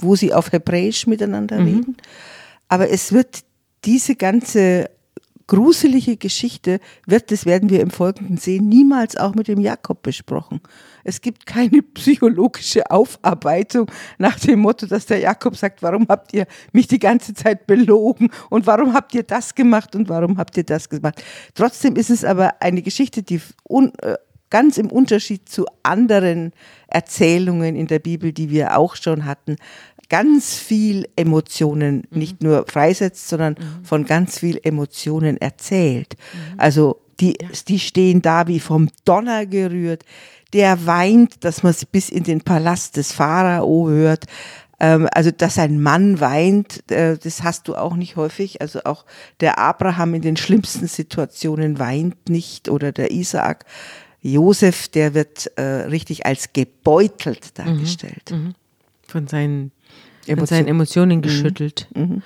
wo 0.00 0.16
sie 0.16 0.34
auf 0.34 0.52
Hebräisch 0.52 1.06
miteinander 1.06 1.60
mhm. 1.60 1.66
reden, 1.66 1.96
aber 2.68 2.90
es 2.90 3.12
wird 3.12 3.44
diese 3.84 4.16
ganze 4.16 4.90
gruselige 5.46 6.16
Geschichte 6.16 6.80
wird, 7.06 7.30
das 7.30 7.46
werden 7.46 7.70
wir 7.70 7.80
im 7.80 7.90
Folgenden 7.90 8.36
sehen, 8.36 8.68
niemals 8.68 9.16
auch 9.16 9.34
mit 9.34 9.48
dem 9.48 9.60
Jakob 9.60 10.02
besprochen. 10.02 10.60
Es 11.04 11.20
gibt 11.20 11.46
keine 11.46 11.82
psychologische 11.82 12.90
Aufarbeitung 12.90 13.90
nach 14.18 14.38
dem 14.38 14.60
Motto, 14.60 14.86
dass 14.86 15.06
der 15.06 15.18
Jakob 15.18 15.56
sagt, 15.56 15.82
warum 15.82 16.06
habt 16.08 16.32
ihr 16.32 16.46
mich 16.72 16.86
die 16.86 16.98
ganze 16.98 17.34
Zeit 17.34 17.66
belogen 17.66 18.30
und 18.50 18.66
warum 18.66 18.94
habt 18.94 19.14
ihr 19.14 19.22
das 19.22 19.54
gemacht 19.54 19.94
und 19.94 20.08
warum 20.08 20.38
habt 20.38 20.56
ihr 20.56 20.64
das 20.64 20.88
gemacht. 20.88 21.22
Trotzdem 21.54 21.96
ist 21.96 22.10
es 22.10 22.24
aber 22.24 22.62
eine 22.62 22.82
Geschichte, 22.82 23.22
die 23.22 23.40
un, 23.68 23.92
äh, 24.00 24.16
ganz 24.50 24.78
im 24.78 24.90
Unterschied 24.90 25.48
zu 25.48 25.66
anderen 25.82 26.52
Erzählungen 26.86 27.74
in 27.74 27.88
der 27.88 27.98
Bibel, 27.98 28.32
die 28.32 28.50
wir 28.50 28.78
auch 28.78 28.94
schon 28.94 29.24
hatten, 29.24 29.56
ganz 30.08 30.54
viel 30.54 31.08
Emotionen 31.16 32.06
mhm. 32.10 32.18
nicht 32.18 32.42
nur 32.42 32.66
freisetzt, 32.68 33.28
sondern 33.28 33.54
mhm. 33.54 33.84
von 33.84 34.04
ganz 34.04 34.38
viel 34.38 34.60
Emotionen 34.62 35.36
erzählt. 35.36 36.16
Mhm. 36.18 36.60
Also 36.60 37.00
die, 37.20 37.36
ja. 37.40 37.48
die 37.68 37.78
stehen 37.78 38.22
da 38.22 38.46
wie 38.46 38.60
vom 38.60 38.88
Donner 39.04 39.46
gerührt. 39.46 40.04
Der 40.52 40.86
weint, 40.86 41.44
dass 41.44 41.62
man 41.62 41.70
es 41.70 41.84
bis 41.84 42.08
in 42.08 42.22
den 42.22 42.40
Palast 42.40 42.96
des 42.96 43.12
Pharao 43.12 43.88
hört. 43.88 44.26
Ähm, 44.80 45.08
also, 45.12 45.30
dass 45.30 45.58
ein 45.58 45.80
Mann 45.80 46.20
weint, 46.20 46.90
äh, 46.90 47.16
das 47.18 47.42
hast 47.42 47.68
du 47.68 47.74
auch 47.74 47.96
nicht 47.96 48.16
häufig. 48.16 48.60
Also 48.60 48.80
auch 48.84 49.04
der 49.40 49.58
Abraham 49.58 50.14
in 50.14 50.22
den 50.22 50.36
schlimmsten 50.36 50.86
Situationen 50.86 51.78
weint 51.78 52.28
nicht 52.28 52.68
oder 52.68 52.92
der 52.92 53.10
Isaak. 53.10 53.64
Josef, 54.20 54.88
der 54.88 55.14
wird 55.14 55.52
äh, 55.56 55.62
richtig 55.62 56.24
als 56.26 56.52
gebeutelt 56.52 57.52
mhm. 57.58 57.64
dargestellt. 57.64 58.30
Mhm. 58.30 58.54
Von 59.06 59.28
seinen 59.28 59.70
Emotion. 60.28 60.46
seinen 60.46 60.68
Emotionen 60.68 61.18
mhm. 61.18 61.22
geschüttelt. 61.22 61.88
Mhm. 61.94 62.22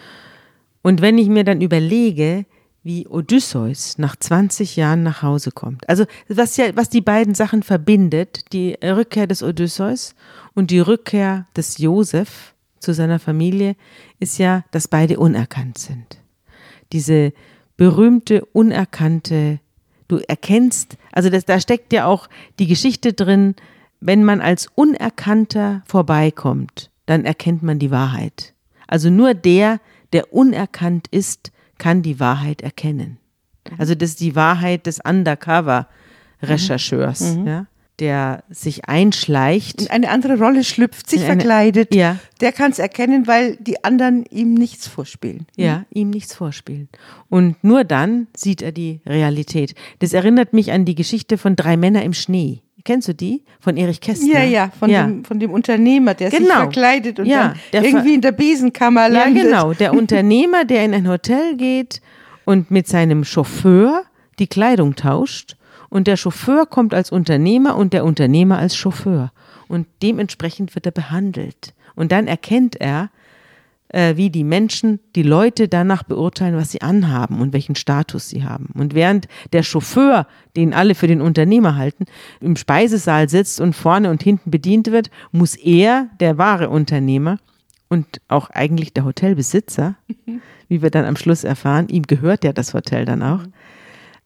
Und 0.82 1.00
wenn 1.02 1.18
ich 1.18 1.28
mir 1.28 1.44
dann 1.44 1.60
überlege, 1.60 2.46
wie 2.82 3.06
Odysseus 3.06 3.98
nach 3.98 4.16
20 4.16 4.76
Jahren 4.76 5.02
nach 5.02 5.22
Hause 5.22 5.50
kommt. 5.50 5.86
Also 5.88 6.06
was 6.28 6.56
ja, 6.56 6.74
was 6.74 6.88
die 6.88 7.00
beiden 7.00 7.34
Sachen 7.34 7.62
verbindet, 7.62 8.52
die 8.52 8.78
Rückkehr 8.82 9.26
des 9.26 9.42
Odysseus 9.42 10.14
und 10.54 10.70
die 10.70 10.78
Rückkehr 10.78 11.46
des 11.56 11.78
Josef 11.78 12.54
zu 12.78 12.94
seiner 12.94 13.18
Familie, 13.18 13.76
ist 14.20 14.38
ja, 14.38 14.64
dass 14.70 14.88
beide 14.88 15.18
unerkannt 15.18 15.78
sind. 15.78 16.18
Diese 16.92 17.32
berühmte, 17.76 18.44
unerkannte, 18.46 19.60
du 20.06 20.18
erkennst, 20.26 20.96
also 21.12 21.28
das, 21.28 21.44
da 21.44 21.60
steckt 21.60 21.92
ja 21.92 22.06
auch 22.06 22.28
die 22.58 22.66
Geschichte 22.66 23.12
drin, 23.12 23.54
wenn 24.00 24.24
man 24.24 24.40
als 24.40 24.68
Unerkannter 24.74 25.82
vorbeikommt, 25.86 26.87
dann 27.08 27.24
erkennt 27.24 27.62
man 27.62 27.78
die 27.78 27.90
Wahrheit. 27.90 28.52
Also 28.86 29.08
nur 29.10 29.34
der, 29.34 29.80
der 30.12 30.32
unerkannt 30.32 31.08
ist, 31.10 31.50
kann 31.78 32.02
die 32.02 32.20
Wahrheit 32.20 32.60
erkennen. 32.62 33.18
Also 33.78 33.94
das 33.94 34.10
ist 34.10 34.20
die 34.20 34.34
Wahrheit 34.36 34.86
des 34.86 35.00
Undercover-Rechercheurs. 35.04 37.36
Mhm. 37.36 37.46
Ja? 37.46 37.66
der 38.00 38.44
sich 38.48 38.84
einschleicht. 38.88 39.82
In 39.82 39.90
eine 39.90 40.10
andere 40.10 40.38
Rolle 40.38 40.62
schlüpft, 40.62 41.10
sich 41.10 41.22
In 41.22 41.26
eine- 41.26 41.40
verkleidet, 41.40 41.92
Ja. 41.92 42.16
der 42.40 42.52
kann 42.52 42.70
es 42.70 42.78
erkennen, 42.78 43.26
weil 43.26 43.56
die 43.56 43.82
anderen 43.82 44.24
ihm 44.30 44.54
nichts 44.54 44.86
vorspielen. 44.86 45.48
Ja, 45.56 45.84
ihm 45.90 46.10
nichts 46.10 46.32
vorspielen. 46.32 46.88
Und 47.28 47.56
nur 47.64 47.82
dann 47.82 48.28
sieht 48.36 48.62
er 48.62 48.70
die 48.70 49.00
Realität. 49.04 49.74
Das 49.98 50.12
erinnert 50.12 50.52
mich 50.52 50.70
an 50.70 50.84
die 50.84 50.94
Geschichte 50.94 51.38
von 51.38 51.56
Drei 51.56 51.76
Männer 51.76 52.04
im 52.04 52.12
Schnee. 52.12 52.62
Kennst 52.84 53.08
du 53.08 53.14
die? 53.14 53.42
Von 53.60 53.76
Erich 53.76 54.00
Kästner. 54.00 54.38
Ja, 54.40 54.44
ja, 54.44 54.70
von, 54.78 54.88
Dem, 54.90 55.24
von 55.24 55.38
dem 55.38 55.50
Unternehmer, 55.50 56.14
der 56.14 56.30
sich 56.30 56.38
Genau. 56.40 56.54
verkleidet 56.54 57.18
und 57.18 57.26
Ja, 57.26 57.54
dann 57.72 57.84
irgendwie 57.84 58.14
in 58.14 58.20
der 58.20 58.32
Besenkammer 58.32 59.02
Ja, 59.08 59.24
landet. 59.24 59.42
genau. 59.44 59.72
Der 59.78 59.92
Unternehmer, 59.94 60.64
der 60.64 60.84
in 60.84 60.94
ein 60.94 61.08
Hotel 61.08 61.56
geht 61.56 62.00
und 62.44 62.70
mit 62.70 62.86
seinem 62.88 63.24
Chauffeur 63.24 64.04
die 64.38 64.46
Kleidung 64.46 64.94
tauscht. 64.96 65.56
Und 65.90 66.06
der 66.06 66.16
Chauffeur 66.16 66.66
kommt 66.66 66.94
als 66.94 67.10
Unternehmer 67.10 67.76
und 67.76 67.92
der 67.92 68.04
Unternehmer 68.04 68.58
als 68.58 68.76
Chauffeur. 68.76 69.32
Und 69.68 69.86
dementsprechend 70.02 70.74
wird 70.74 70.86
er 70.86 70.92
behandelt. 70.92 71.74
Und 71.94 72.12
dann 72.12 72.26
erkennt 72.26 72.76
er, 72.80 73.10
äh, 73.88 74.16
wie 74.16 74.30
die 74.30 74.44
Menschen, 74.44 75.00
die 75.16 75.22
Leute 75.22 75.68
danach 75.68 76.02
beurteilen, 76.02 76.56
was 76.56 76.72
sie 76.72 76.82
anhaben 76.82 77.40
und 77.40 77.52
welchen 77.52 77.74
Status 77.74 78.28
sie 78.28 78.44
haben. 78.44 78.70
Und 78.74 78.94
während 78.94 79.28
der 79.52 79.62
Chauffeur, 79.62 80.26
den 80.56 80.74
alle 80.74 80.94
für 80.94 81.06
den 81.06 81.20
Unternehmer 81.20 81.76
halten, 81.76 82.04
im 82.40 82.56
Speisesaal 82.56 83.28
sitzt 83.28 83.60
und 83.60 83.74
vorne 83.74 84.10
und 84.10 84.22
hinten 84.22 84.50
bedient 84.50 84.90
wird, 84.90 85.10
muss 85.32 85.56
er, 85.56 86.08
der 86.20 86.38
wahre 86.38 86.68
Unternehmer 86.70 87.38
und 87.88 88.20
auch 88.28 88.50
eigentlich 88.50 88.92
der 88.92 89.04
Hotelbesitzer, 89.04 89.96
wie 90.68 90.82
wir 90.82 90.90
dann 90.90 91.04
am 91.04 91.16
Schluss 91.16 91.44
erfahren, 91.44 91.88
ihm 91.88 92.02
gehört 92.02 92.44
ja 92.44 92.52
das 92.52 92.74
Hotel 92.74 93.04
dann 93.04 93.22
auch, 93.22 93.40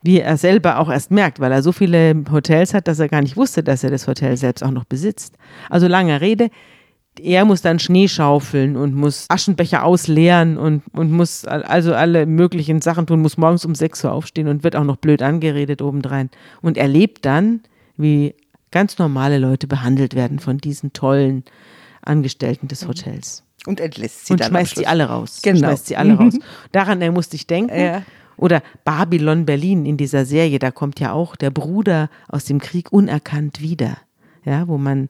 wie 0.02 0.18
er 0.18 0.36
selber 0.36 0.78
auch 0.78 0.90
erst 0.90 1.12
merkt, 1.12 1.38
weil 1.38 1.52
er 1.52 1.62
so 1.62 1.70
viele 1.70 2.24
Hotels 2.30 2.74
hat, 2.74 2.88
dass 2.88 2.98
er 2.98 3.08
gar 3.08 3.22
nicht 3.22 3.36
wusste, 3.36 3.62
dass 3.62 3.84
er 3.84 3.90
das 3.90 4.08
Hotel 4.08 4.36
selbst 4.36 4.62
auch 4.64 4.72
noch 4.72 4.84
besitzt. 4.84 5.36
Also 5.70 5.86
lange 5.86 6.20
Rede, 6.20 6.50
er 7.20 7.44
muss 7.44 7.60
dann 7.62 7.78
Schnee 7.78 8.08
schaufeln 8.08 8.76
und 8.76 8.94
muss 8.94 9.26
Aschenbecher 9.28 9.84
ausleeren 9.84 10.56
und, 10.56 10.82
und 10.92 11.12
muss 11.12 11.44
al- 11.44 11.62
also 11.64 11.94
alle 11.94 12.24
möglichen 12.26 12.80
Sachen 12.80 13.06
tun, 13.06 13.20
muss 13.20 13.36
morgens 13.36 13.64
um 13.64 13.74
6 13.74 14.04
Uhr 14.04 14.12
aufstehen 14.12 14.48
und 14.48 14.64
wird 14.64 14.76
auch 14.76 14.84
noch 14.84 14.96
blöd 14.96 15.22
angeredet 15.22 15.82
obendrein. 15.82 16.30
Und 16.62 16.78
erlebt 16.78 17.24
dann, 17.24 17.60
wie 17.96 18.34
ganz 18.70 18.98
normale 18.98 19.38
Leute 19.38 19.66
behandelt 19.66 20.14
werden 20.14 20.38
von 20.38 20.58
diesen 20.58 20.92
tollen 20.94 21.44
Angestellten 22.00 22.68
des 22.68 22.88
Hotels. 22.88 23.44
Und 23.66 23.78
entlässt 23.80 24.26
sie 24.26 24.32
und 24.32 24.40
dann 24.40 24.46
am 24.48 24.52
schmeißt 24.52 24.72
Schluss. 24.72 24.86
alle 24.86 25.04
raus. 25.04 25.40
Genau. 25.42 25.58
Schmeißt 25.68 25.86
sie 25.86 25.96
alle 25.96 26.14
raus. 26.14 26.34
Daran 26.72 27.00
er 27.02 27.12
musste 27.12 27.36
ich 27.36 27.46
denken. 27.46 27.78
Ja. 27.78 28.02
Oder 28.36 28.62
Babylon 28.84 29.44
Berlin 29.46 29.86
in 29.86 29.96
dieser 29.98 30.24
Serie, 30.24 30.58
da 30.58 30.70
kommt 30.70 30.98
ja 30.98 31.12
auch 31.12 31.36
der 31.36 31.50
Bruder 31.50 32.08
aus 32.28 32.46
dem 32.46 32.58
Krieg 32.58 32.90
unerkannt 32.90 33.60
wieder. 33.60 33.98
Ja, 34.44 34.66
wo 34.66 34.78
man, 34.78 35.08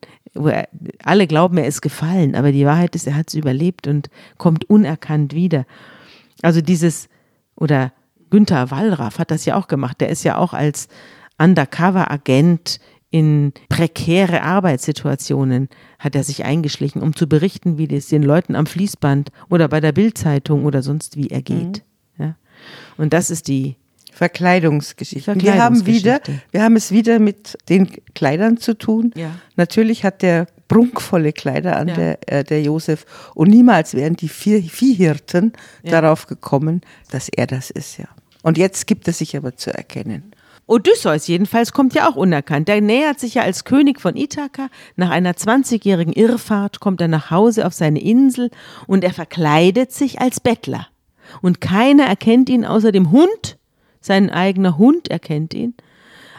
alle 1.05 1.27
glauben, 1.27 1.59
er 1.59 1.67
ist 1.67 1.83
gefallen, 1.83 2.35
aber 2.35 2.53
die 2.53 2.65
Wahrheit 2.65 2.95
ist, 2.95 3.07
er 3.07 3.17
hat 3.17 3.29
es 3.29 3.35
überlebt 3.35 3.87
und 3.87 4.09
kommt 4.39 4.69
unerkannt 4.71 5.35
wieder. 5.35 5.67
Also 6.43 6.61
dieses, 6.61 7.09
oder 7.55 7.93
Günther 8.31 8.71
Wallraff 8.71 9.19
hat 9.19 9.31
das 9.31 9.45
ja 9.45 9.57
auch 9.57 9.69
gemacht. 9.69 10.01
Der 10.01 10.09
ist 10.09 10.25
ja 10.25 10.39
auch 10.39 10.55
als 10.55 10.89
Undercover-Agent 11.39 12.81
in 13.11 13.53
prekäre 13.69 14.43
Arbeitssituationen 14.43 15.69
hat 15.99 16.17
er 16.17 16.25
sich 16.25 16.45
eingeschlichen, 16.45 17.03
um 17.03 17.15
zu 17.15 17.29
berichten, 17.29 17.77
wie 17.77 17.95
es 17.95 18.09
den 18.09 18.23
Leuten 18.23 18.57
am 18.57 18.65
Fließband 18.65 19.31
oder 19.51 19.69
bei 19.69 19.81
der 19.81 19.93
Bildzeitung 19.93 20.65
oder 20.65 20.83
sonst 20.83 21.17
wie 21.17 21.29
ergeht. 21.29 21.85
Ja. 22.19 22.37
Und 22.97 23.13
das 23.13 23.31
ist 23.31 23.49
die 23.49 23.77
Verkleidungsgeschichten. 24.13 25.41
Wir 25.43 25.63
haben 25.63 25.87
wieder, 25.87 26.13
Verkleidungsgeschichte. 26.13 26.49
wir 26.53 26.63
haben 26.63 26.77
es 26.77 26.91
wieder 26.93 27.19
mit 27.19 27.59
den 27.69 27.89
Kleidern 28.15 28.57
zu 28.59 28.77
tun. 28.77 29.13
Ja. 29.17 29.31
Natürlich 29.57 30.05
hat 30.05 30.23
der 30.23 30.47
prunkvolle 30.69 31.33
Kleider 31.33 31.77
an, 31.77 31.89
Ja. 31.89 31.95
der, 31.95 32.19
äh, 32.33 32.45
der 32.45 32.63
Josef. 32.63 33.05
Und 33.35 33.51
niemals 33.51 33.95
wären 33.95 34.15
die 34.17 34.29
vier 34.29 34.63
Viehhirten 34.63 35.53
Ja. 35.83 36.01
darauf 36.01 36.27
gekommen, 36.27 36.83
dass 37.11 37.29
er 37.29 37.47
das 37.47 37.71
ist, 37.71 37.99
ja. 37.99 38.07
Und 38.43 38.59
jetzt 38.59 38.87
gibt 38.87 39.07
es 39.09 39.19
sich 39.19 39.37
aber 39.37 39.57
zu 39.57 39.73
erkennen. 39.73 40.33
Odysseus 40.67 41.27
jedenfalls 41.27 41.73
kommt 41.73 41.93
ja 41.95 42.09
auch 42.09 42.17
unerkannt. 42.17 42.69
Der 42.69 42.81
nähert 42.81 43.19
sich 43.21 43.35
ja 43.35 43.43
als 43.43 43.65
König 43.65 44.01
von 44.01 44.17
Ithaka. 44.17 44.69
Nach 44.97 45.11
einer 45.11 45.35
20-jährigen 45.37 46.13
Irrfahrt 46.13 46.81
kommt 46.81 47.01
er 47.01 47.09
nach 47.09 47.31
Hause 47.31 47.67
auf 47.67 47.75
seine 47.75 48.01
Insel 48.01 48.51
und 48.87 49.05
er 49.05 49.13
verkleidet 49.13 49.93
sich 49.93 50.21
als 50.21 50.41
Bettler. 50.41 50.87
Und 51.43 51.61
keiner 51.61 52.05
erkennt 52.05 52.49
ihn 52.49 52.65
außer 52.65 52.93
dem 52.93 53.11
Hund. 53.11 53.59
Sein 54.03 54.29
eigener 54.29 54.77
Hund 54.77 55.09
erkennt 55.09 55.55
ihn. 55.55 55.75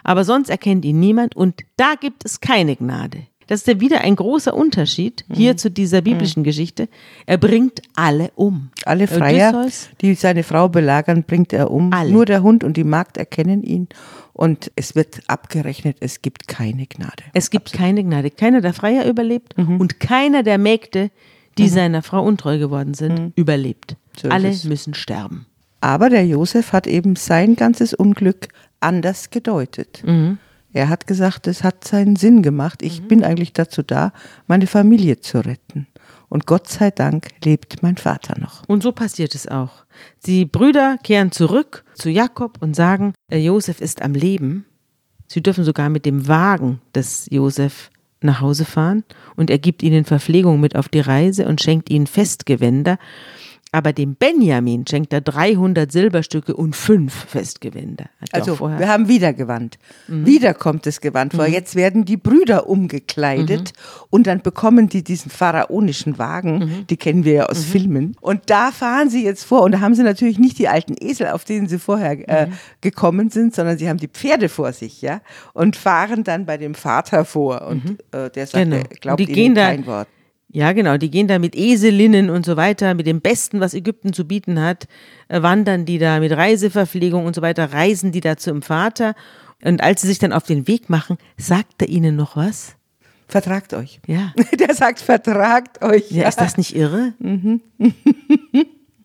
Aber 0.04 0.24
sonst 0.26 0.50
erkennt 0.50 0.86
ihn 0.86 1.00
niemand 1.00 1.36
und 1.36 1.62
da 1.78 1.96
gibt 2.00 2.26
es 2.26 2.42
keine 2.42 2.76
Gnade. 2.76 3.24
Das 3.48 3.62
ist 3.62 3.68
ja 3.68 3.80
wieder 3.80 4.02
ein 4.02 4.16
großer 4.16 4.54
Unterschied 4.54 5.26
hier 5.34 5.58
zu 5.58 5.70
dieser 5.70 6.02
biblischen 6.02 6.44
Geschichte. 6.44 6.88
Er 7.26 7.38
bringt 7.38 7.82
alle 7.96 8.32
um. 8.36 8.70
Alle 8.86 9.08
Freier, 9.08 9.50
Odysseus 9.50 9.90
die 10.02 10.14
seine 10.16 10.44
Frau 10.44 10.70
belagern, 10.70 11.24
bringt 11.24 11.52
er 11.54 11.72
um. 11.72 11.92
Alle. 11.92 12.12
Nur 12.12 12.26
der 12.26 12.42
Hund 12.42 12.64
und 12.64 12.78
die 12.78 12.84
Magd 12.84 13.18
erkennen 13.18 13.64
ihn. 13.64 13.90
Und 14.34 14.72
es 14.76 14.96
wird 14.96 15.22
abgerechnet, 15.28 15.98
es 16.00 16.22
gibt 16.22 16.48
keine 16.48 16.88
Gnade. 16.88 17.24
Es 17.34 17.50
gibt 17.50 17.74
keine 17.74 18.04
Gnade. 18.04 18.32
Keiner 18.32 18.62
der 18.62 18.74
Freier 18.74 19.06
überlebt 19.06 19.56
und 19.58 20.00
keiner 20.00 20.44
der 20.44 20.58
Mägde, 20.58 21.12
die 21.58 21.68
seiner 21.68 22.02
Frau 22.02 22.24
untreu 22.24 22.58
geworden 22.58 22.94
sind, 22.94 23.34
überlebt. 23.36 23.96
So 24.20 24.30
Alle 24.30 24.56
müssen 24.64 24.94
sterben. 24.94 25.46
Aber 25.84 26.10
der 26.10 26.26
Josef 26.26 26.72
hat 26.72 26.88
eben 26.88 27.18
sein 27.18 27.58
ganzes 27.58 27.94
Unglück 27.94 28.48
anders 28.80 29.32
gedeutet. 29.32 30.02
Er 30.72 30.88
hat 30.88 31.08
gesagt, 31.08 31.46
es 31.46 31.62
hat 31.62 31.84
seinen 31.84 32.16
Sinn 32.16 32.42
gemacht. 32.42 32.82
Ich 32.82 33.06
bin 33.10 33.22
eigentlich 33.22 33.52
dazu 33.52 33.84
da, 33.84 34.14
meine 34.48 34.66
Familie 34.66 35.20
zu 35.20 35.40
retten. 35.40 35.88
Und 36.30 36.46
Gott 36.46 36.70
sei 36.70 36.90
Dank 36.90 37.28
lebt 37.44 37.84
mein 37.84 37.98
Vater 37.98 38.40
noch. 38.40 38.64
Und 38.70 38.82
so 38.82 38.94
passiert 38.94 39.36
es 39.36 39.46
auch. 39.46 39.84
Die 40.26 40.46
Brüder 40.46 40.98
kehren 41.04 41.34
zurück 41.34 41.84
zu 41.96 42.10
Jakob 42.10 42.62
und 42.62 42.78
sagen, 42.78 43.14
äh, 43.30 43.40
Josef 43.40 43.82
ist 43.82 44.02
am 44.02 44.14
Leben. 44.14 44.66
Sie 45.28 45.44
dürfen 45.44 45.66
sogar 45.66 45.90
mit 45.90 46.06
dem 46.06 46.30
Wagen 46.30 46.80
des 46.96 47.28
Josef 47.30 47.92
nach 48.22 48.40
Hause 48.40 48.64
fahren 48.64 49.04
und 49.36 49.50
er 49.50 49.60
gibt 49.60 49.84
ihnen 49.84 50.06
Verpflegung 50.06 50.62
mit 50.62 50.78
auf 50.78 50.88
die 50.88 51.02
Reise 51.02 51.46
und 51.46 51.62
schenkt 51.62 51.90
ihnen 51.90 52.08
Festgewänder. 52.08 52.98
Aber 53.76 53.92
dem 53.92 54.14
Benjamin 54.14 54.86
schenkt 54.88 55.12
er 55.14 55.22
300 55.22 55.92
Silberstücke 55.92 56.56
und 56.56 56.76
fünf 56.76 57.26
Festgewänder. 57.26 58.06
Er 58.32 58.40
Also, 58.40 58.56
vorher- 58.56 58.78
wir 58.80 58.88
haben 58.88 59.08
wieder 59.08 59.34
Gewand. 59.34 59.80
Wieder 60.08 60.54
kommt 60.54 60.86
das 60.86 61.02
Gewand 61.02 61.34
vor. 61.34 61.48
Jetzt 61.48 61.76
werden 61.76 62.06
die 62.06 62.16
Brüder 62.18 62.70
umgekleidet 62.70 63.74
und 64.12 64.28
dann 64.28 64.42
bekommen 64.44 64.90
die 64.90 65.04
diesen 65.04 65.32
pharaonischen 65.32 66.20
Wagen. 66.20 66.86
Die 66.90 66.98
kennen 66.98 67.26
wir 67.26 67.34
ja 67.34 67.46
aus 67.48 67.64
Filmen. 67.66 68.16
Und 68.22 68.42
da 68.52 68.72
fahren 68.72 69.10
sie 69.10 69.24
jetzt 69.26 69.44
vor. 69.44 69.64
Und 69.64 69.72
da 69.72 69.80
haben 69.80 69.96
sie 69.96 70.04
natürlich 70.04 70.38
nicht 70.38 70.60
die 70.60 70.68
alten 70.68 70.94
Esel, 71.00 71.28
auf 71.30 71.44
denen 71.44 71.68
sie 71.68 71.80
vorher 71.80 72.30
äh, 72.30 72.48
gekommen 72.82 73.32
sind, 73.32 73.56
sondern 73.56 73.80
sie 73.80 73.90
haben 73.90 73.98
die 73.98 74.08
Pferde 74.08 74.50
vor 74.50 74.72
sich, 74.72 75.02
ja. 75.02 75.20
Und 75.54 75.76
fahren 75.76 76.24
dann 76.24 76.46
bei 76.46 76.58
dem 76.58 76.76
Vater 76.76 77.26
vor. 77.26 77.66
Und 77.68 77.98
äh, 78.12 78.30
der 78.30 78.46
sagt, 78.46 78.64
Genau. 78.70 78.84
glaubt 79.02 79.20
die 79.20 79.24
ihnen 79.26 79.34
gehen 79.34 79.56
da- 79.56 79.66
kein 79.70 79.86
Wort. 79.88 80.08
Ja, 80.54 80.72
genau. 80.72 80.98
Die 80.98 81.10
gehen 81.10 81.28
da 81.28 81.40
mit 81.40 81.56
Eselinnen 81.56 82.30
und 82.30 82.46
so 82.46 82.56
weiter, 82.56 82.94
mit 82.94 83.08
dem 83.08 83.22
Besten, 83.22 83.60
was 83.60 83.74
Ägypten 83.74 84.14
zu 84.14 84.26
bieten 84.26 84.62
hat, 84.62 84.88
äh, 85.28 85.42
wandern 85.42 85.86
die 85.86 85.98
da 85.98 86.20
mit 86.20 86.32
Reiseverpflegung 86.32 87.26
und 87.26 87.36
so 87.36 87.42
weiter, 87.42 87.74
reisen 87.74 88.12
die 88.12 88.22
da 88.22 88.38
zum 88.38 88.62
Vater. 88.62 89.16
Und 89.64 89.82
als 89.82 90.02
sie 90.02 90.08
sich 90.08 90.20
dann 90.20 90.32
auf 90.32 90.44
den 90.44 90.68
Weg 90.68 90.92
machen, 90.92 91.18
sagt 91.38 91.82
er 91.82 91.90
ihnen 91.90 92.16
noch 92.16 92.36
was? 92.36 92.76
Vertragt 93.28 93.74
euch. 93.74 94.00
Ja. 94.06 94.32
Der 94.60 94.76
sagt, 94.76 95.00
vertragt 95.00 95.82
euch. 95.82 96.12
Ja, 96.12 96.28
ist 96.28 96.40
das 96.40 96.56
nicht 96.56 96.76
irre? 96.76 97.14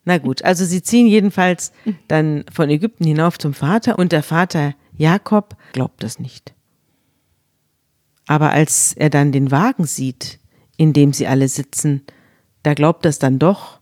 Na 0.05 0.19
gut, 0.19 0.43
also 0.43 0.65
sie 0.65 0.83
ziehen 0.83 1.07
jedenfalls 1.07 1.71
dann 2.07 2.45
von 2.53 2.69
Ägypten 2.69 3.05
hinauf 3.05 3.39
zum 3.39 3.55
Vater 3.55 3.97
und 3.97 4.11
der 4.11 4.23
Vater 4.23 4.75
Jakob 4.97 5.55
glaubt 5.73 6.03
das 6.03 6.19
nicht. 6.19 6.53
Aber 8.27 8.51
als 8.51 8.93
er 8.93 9.09
dann 9.09 9.31
den 9.31 9.49
Wagen 9.51 9.85
sieht, 9.85 10.38
in 10.79 10.93
dem 10.93 11.11
sie 11.11 11.27
alle 11.27 11.49
sitzen, 11.49 12.03
da 12.63 12.73
glaubt 12.73 13.03
das 13.03 13.19
dann 13.19 13.37
doch. 13.37 13.81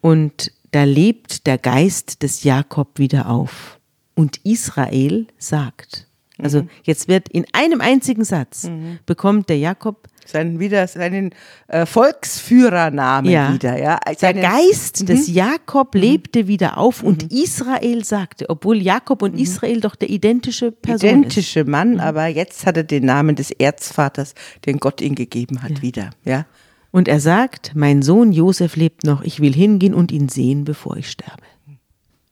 Und 0.00 0.52
da 0.70 0.84
lebt 0.84 1.48
der 1.48 1.58
Geist 1.58 2.22
des 2.22 2.44
Jakob 2.44 3.00
wieder 3.00 3.28
auf. 3.28 3.80
Und 4.14 4.38
Israel 4.44 5.26
sagt, 5.36 6.06
also 6.38 6.64
jetzt 6.84 7.08
wird 7.08 7.28
in 7.28 7.44
einem 7.52 7.80
einzigen 7.80 8.22
Satz 8.22 8.70
bekommt 9.04 9.48
der 9.48 9.58
Jakob 9.58 10.06
Seinen, 10.28 10.60
wieder 10.60 10.86
seinen 10.86 11.30
äh, 11.68 11.86
Volksführernamen 11.86 13.30
Ja. 13.30 13.52
wieder. 13.52 13.78
Ja? 13.78 13.98
Der 14.06 14.14
Seinen, 14.16 14.42
Geist 14.42 15.08
des 15.08 15.28
Jakob 15.28 15.94
lebte 15.94 16.46
wieder 16.46 16.78
auf 16.78 17.02
und 17.02 17.32
Israel 17.32 18.04
sagte, 18.04 18.50
obwohl 18.50 18.76
Jakob 18.82 19.22
und 19.22 19.38
Israel 19.38 19.80
doch 19.80 19.94
der 19.96 20.10
identische 20.10 20.70
Person 20.70 21.10
identische 21.10 21.64
Mann, 21.64 22.00
aber 22.00 22.26
jetzt 22.26 22.66
hat 22.66 22.76
er 22.76 22.84
den 22.84 23.06
Namen 23.06 23.36
des 23.36 23.50
Erzvaters, 23.50 24.34
den 24.66 24.78
Gott 24.78 25.00
ihm 25.00 25.14
gegeben 25.14 25.62
hat, 25.62 25.82
wieder. 25.82 26.10
Ja? 26.24 26.40
ist. 26.40 26.46
Und 26.90 27.08
er 27.08 27.20
sagt, 27.20 27.72
mein 27.74 28.02
Sohn 28.02 28.32
Josef 28.32 28.76
lebt 28.76 29.04
noch, 29.04 29.22
ich 29.22 29.40
will 29.40 29.52
hingehen 29.52 29.94
und 29.94 30.10
ihn 30.10 30.28
sehen, 30.28 30.64
bevor 30.64 30.96
ich 30.96 31.10
sterbe. 31.10 31.42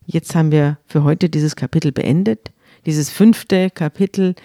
Jetzt 0.05 0.35
haben 0.35 0.51
wir 0.51 0.77
für 0.87 1.03
heute 1.03 1.29
dieses 1.29 1.55
Kapitel 1.55 1.91
beendet, 1.91 2.51
dieses 2.85 3.09
fünfte 3.09 3.69
Kapitel 3.69 4.35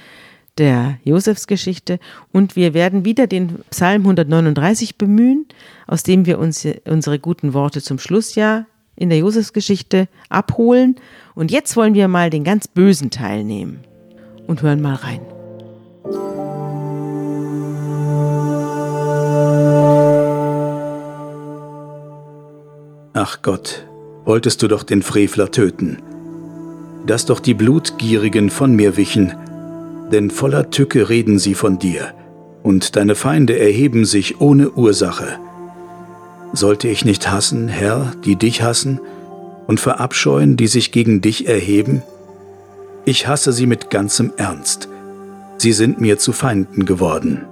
der 0.63 1.01
Josefsgeschichte 1.03 1.99
und 2.31 2.55
wir 2.55 2.73
werden 2.73 3.05
wieder 3.05 3.27
den 3.27 3.59
Psalm 3.71 4.03
139 4.03 4.97
bemühen, 4.97 5.47
aus 5.89 6.05
dem 6.05 6.25
wir 6.25 6.39
uns 6.39 6.65
unsere 6.89 7.19
guten 7.19 7.53
Worte 7.53 7.83
zum 7.83 7.99
Schluss 7.99 8.37
ja 8.37 8.67
in 8.95 9.09
der 9.09 9.19
Josefsgeschichte 9.19 10.07
abholen. 10.29 10.95
Und 11.35 11.51
jetzt 11.51 11.77
wollen 11.77 11.95
wir 11.95 12.07
mal 12.07 12.31
den 12.31 12.45
ganz 12.45 12.69
bösen 12.69 13.11
Teil 13.11 13.43
nehmen 13.43 13.81
und 14.47 14.63
hören 14.63 14.81
mal 14.81 14.95
rein. 14.95 15.21
Ach 23.15 23.43
Gott, 23.43 23.85
wolltest 24.25 24.63
du 24.63 24.69
doch 24.69 24.85
den 24.85 25.03
Frevler 25.03 25.51
töten, 25.51 25.99
dass 27.05 27.27
doch 27.27 27.41
die 27.41 27.55
Blutgierigen 27.55 28.49
von 28.49 28.77
mir 28.77 28.97
wichen, 28.97 29.35
denn 30.13 30.31
voller 30.31 30.71
Tücke 30.71 31.09
reden 31.09 31.39
sie 31.39 31.55
von 31.55 31.79
dir, 31.79 32.15
und 32.63 32.97
deine 32.97 33.15
Feinde 33.15 33.59
erheben 33.59 34.05
sich 34.05 34.41
ohne 34.41 34.71
Ursache. 34.71 35.39
Sollte 36.53 36.89
ich 36.89 37.05
nicht 37.05 37.31
hassen, 37.31 37.69
Herr, 37.69 38.13
die 38.25 38.37
dich 38.37 38.63
hassen, 38.63 39.01
und 39.67 39.81
verabscheuen, 39.81 40.57
die 40.57 40.67
sich 40.67 40.93
gegen 40.93 41.23
dich 41.23 41.49
erheben? 41.49 42.03
Ich 43.05 43.27
hasse 43.27 43.53
sie 43.53 43.67
mit 43.67 43.91
ganzem 43.91 44.33
Ernst. 44.37 44.89
Sie 45.57 45.73
sind 45.73 46.01
mir 46.01 46.19
zu 46.19 46.33
Feinden 46.33 46.85
geworden. 46.85 47.47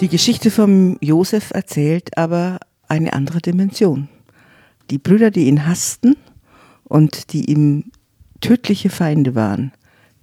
Die 0.00 0.08
Geschichte 0.08 0.50
von 0.50 0.96
Josef 1.00 1.50
erzählt 1.50 2.16
aber 2.16 2.58
eine 2.88 3.12
andere 3.12 3.40
Dimension. 3.40 4.08
Die 4.88 4.98
Brüder, 4.98 5.30
die 5.30 5.46
ihn 5.46 5.66
hassten 5.66 6.16
und 6.90 7.32
die 7.32 7.50
ihm 7.50 7.84
tödliche 8.40 8.90
Feinde 8.90 9.34
waren, 9.34 9.72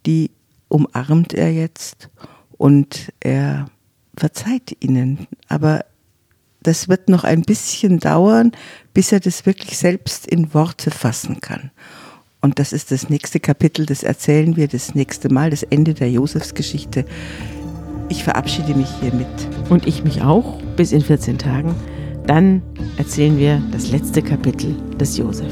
die 0.06 0.30
umarmt 0.68 1.34
er 1.34 1.52
jetzt 1.52 2.10
und 2.58 3.12
er 3.20 3.68
verzeiht 4.16 4.76
ihnen. 4.82 5.28
Aber 5.48 5.86
das 6.62 6.90
wird 6.90 7.08
noch 7.08 7.24
ein 7.24 7.44
bisschen 7.44 8.00
dauern, 8.00 8.52
bis 8.94 9.12
er 9.12 9.22
das 9.22 9.46
wirklich 9.46 9.78
selbst 9.78 10.28
in 10.28 10.54
Worte 10.54 10.92
fassen 10.92 11.40
kann. 11.40 11.72
Und 12.42 12.60
das 12.60 12.74
ist 12.74 12.92
das 12.92 13.10
nächste 13.10 13.40
Kapitel, 13.40 13.86
das 13.86 14.04
erzählen 14.04 14.58
wir 14.58 14.68
das 14.68 14.94
nächste 14.94 15.32
Mal, 15.32 15.50
das 15.50 15.64
Ende 15.64 15.94
der 15.94 16.12
Josefsgeschichte. 16.12 17.06
Ich 18.10 18.24
verabschiede 18.24 18.76
mich 18.76 18.90
hiermit. 19.00 19.28
Und 19.70 19.88
ich 19.88 20.04
mich 20.04 20.22
auch, 20.22 20.62
bis 20.76 20.92
in 20.92 21.02
14 21.02 21.38
Tagen. 21.38 21.74
Dann 22.26 22.62
erzählen 22.98 23.38
wir 23.38 23.62
das 23.72 23.90
letzte 23.90 24.22
Kapitel 24.22 24.76
des 24.98 25.18
Josef. 25.18 25.52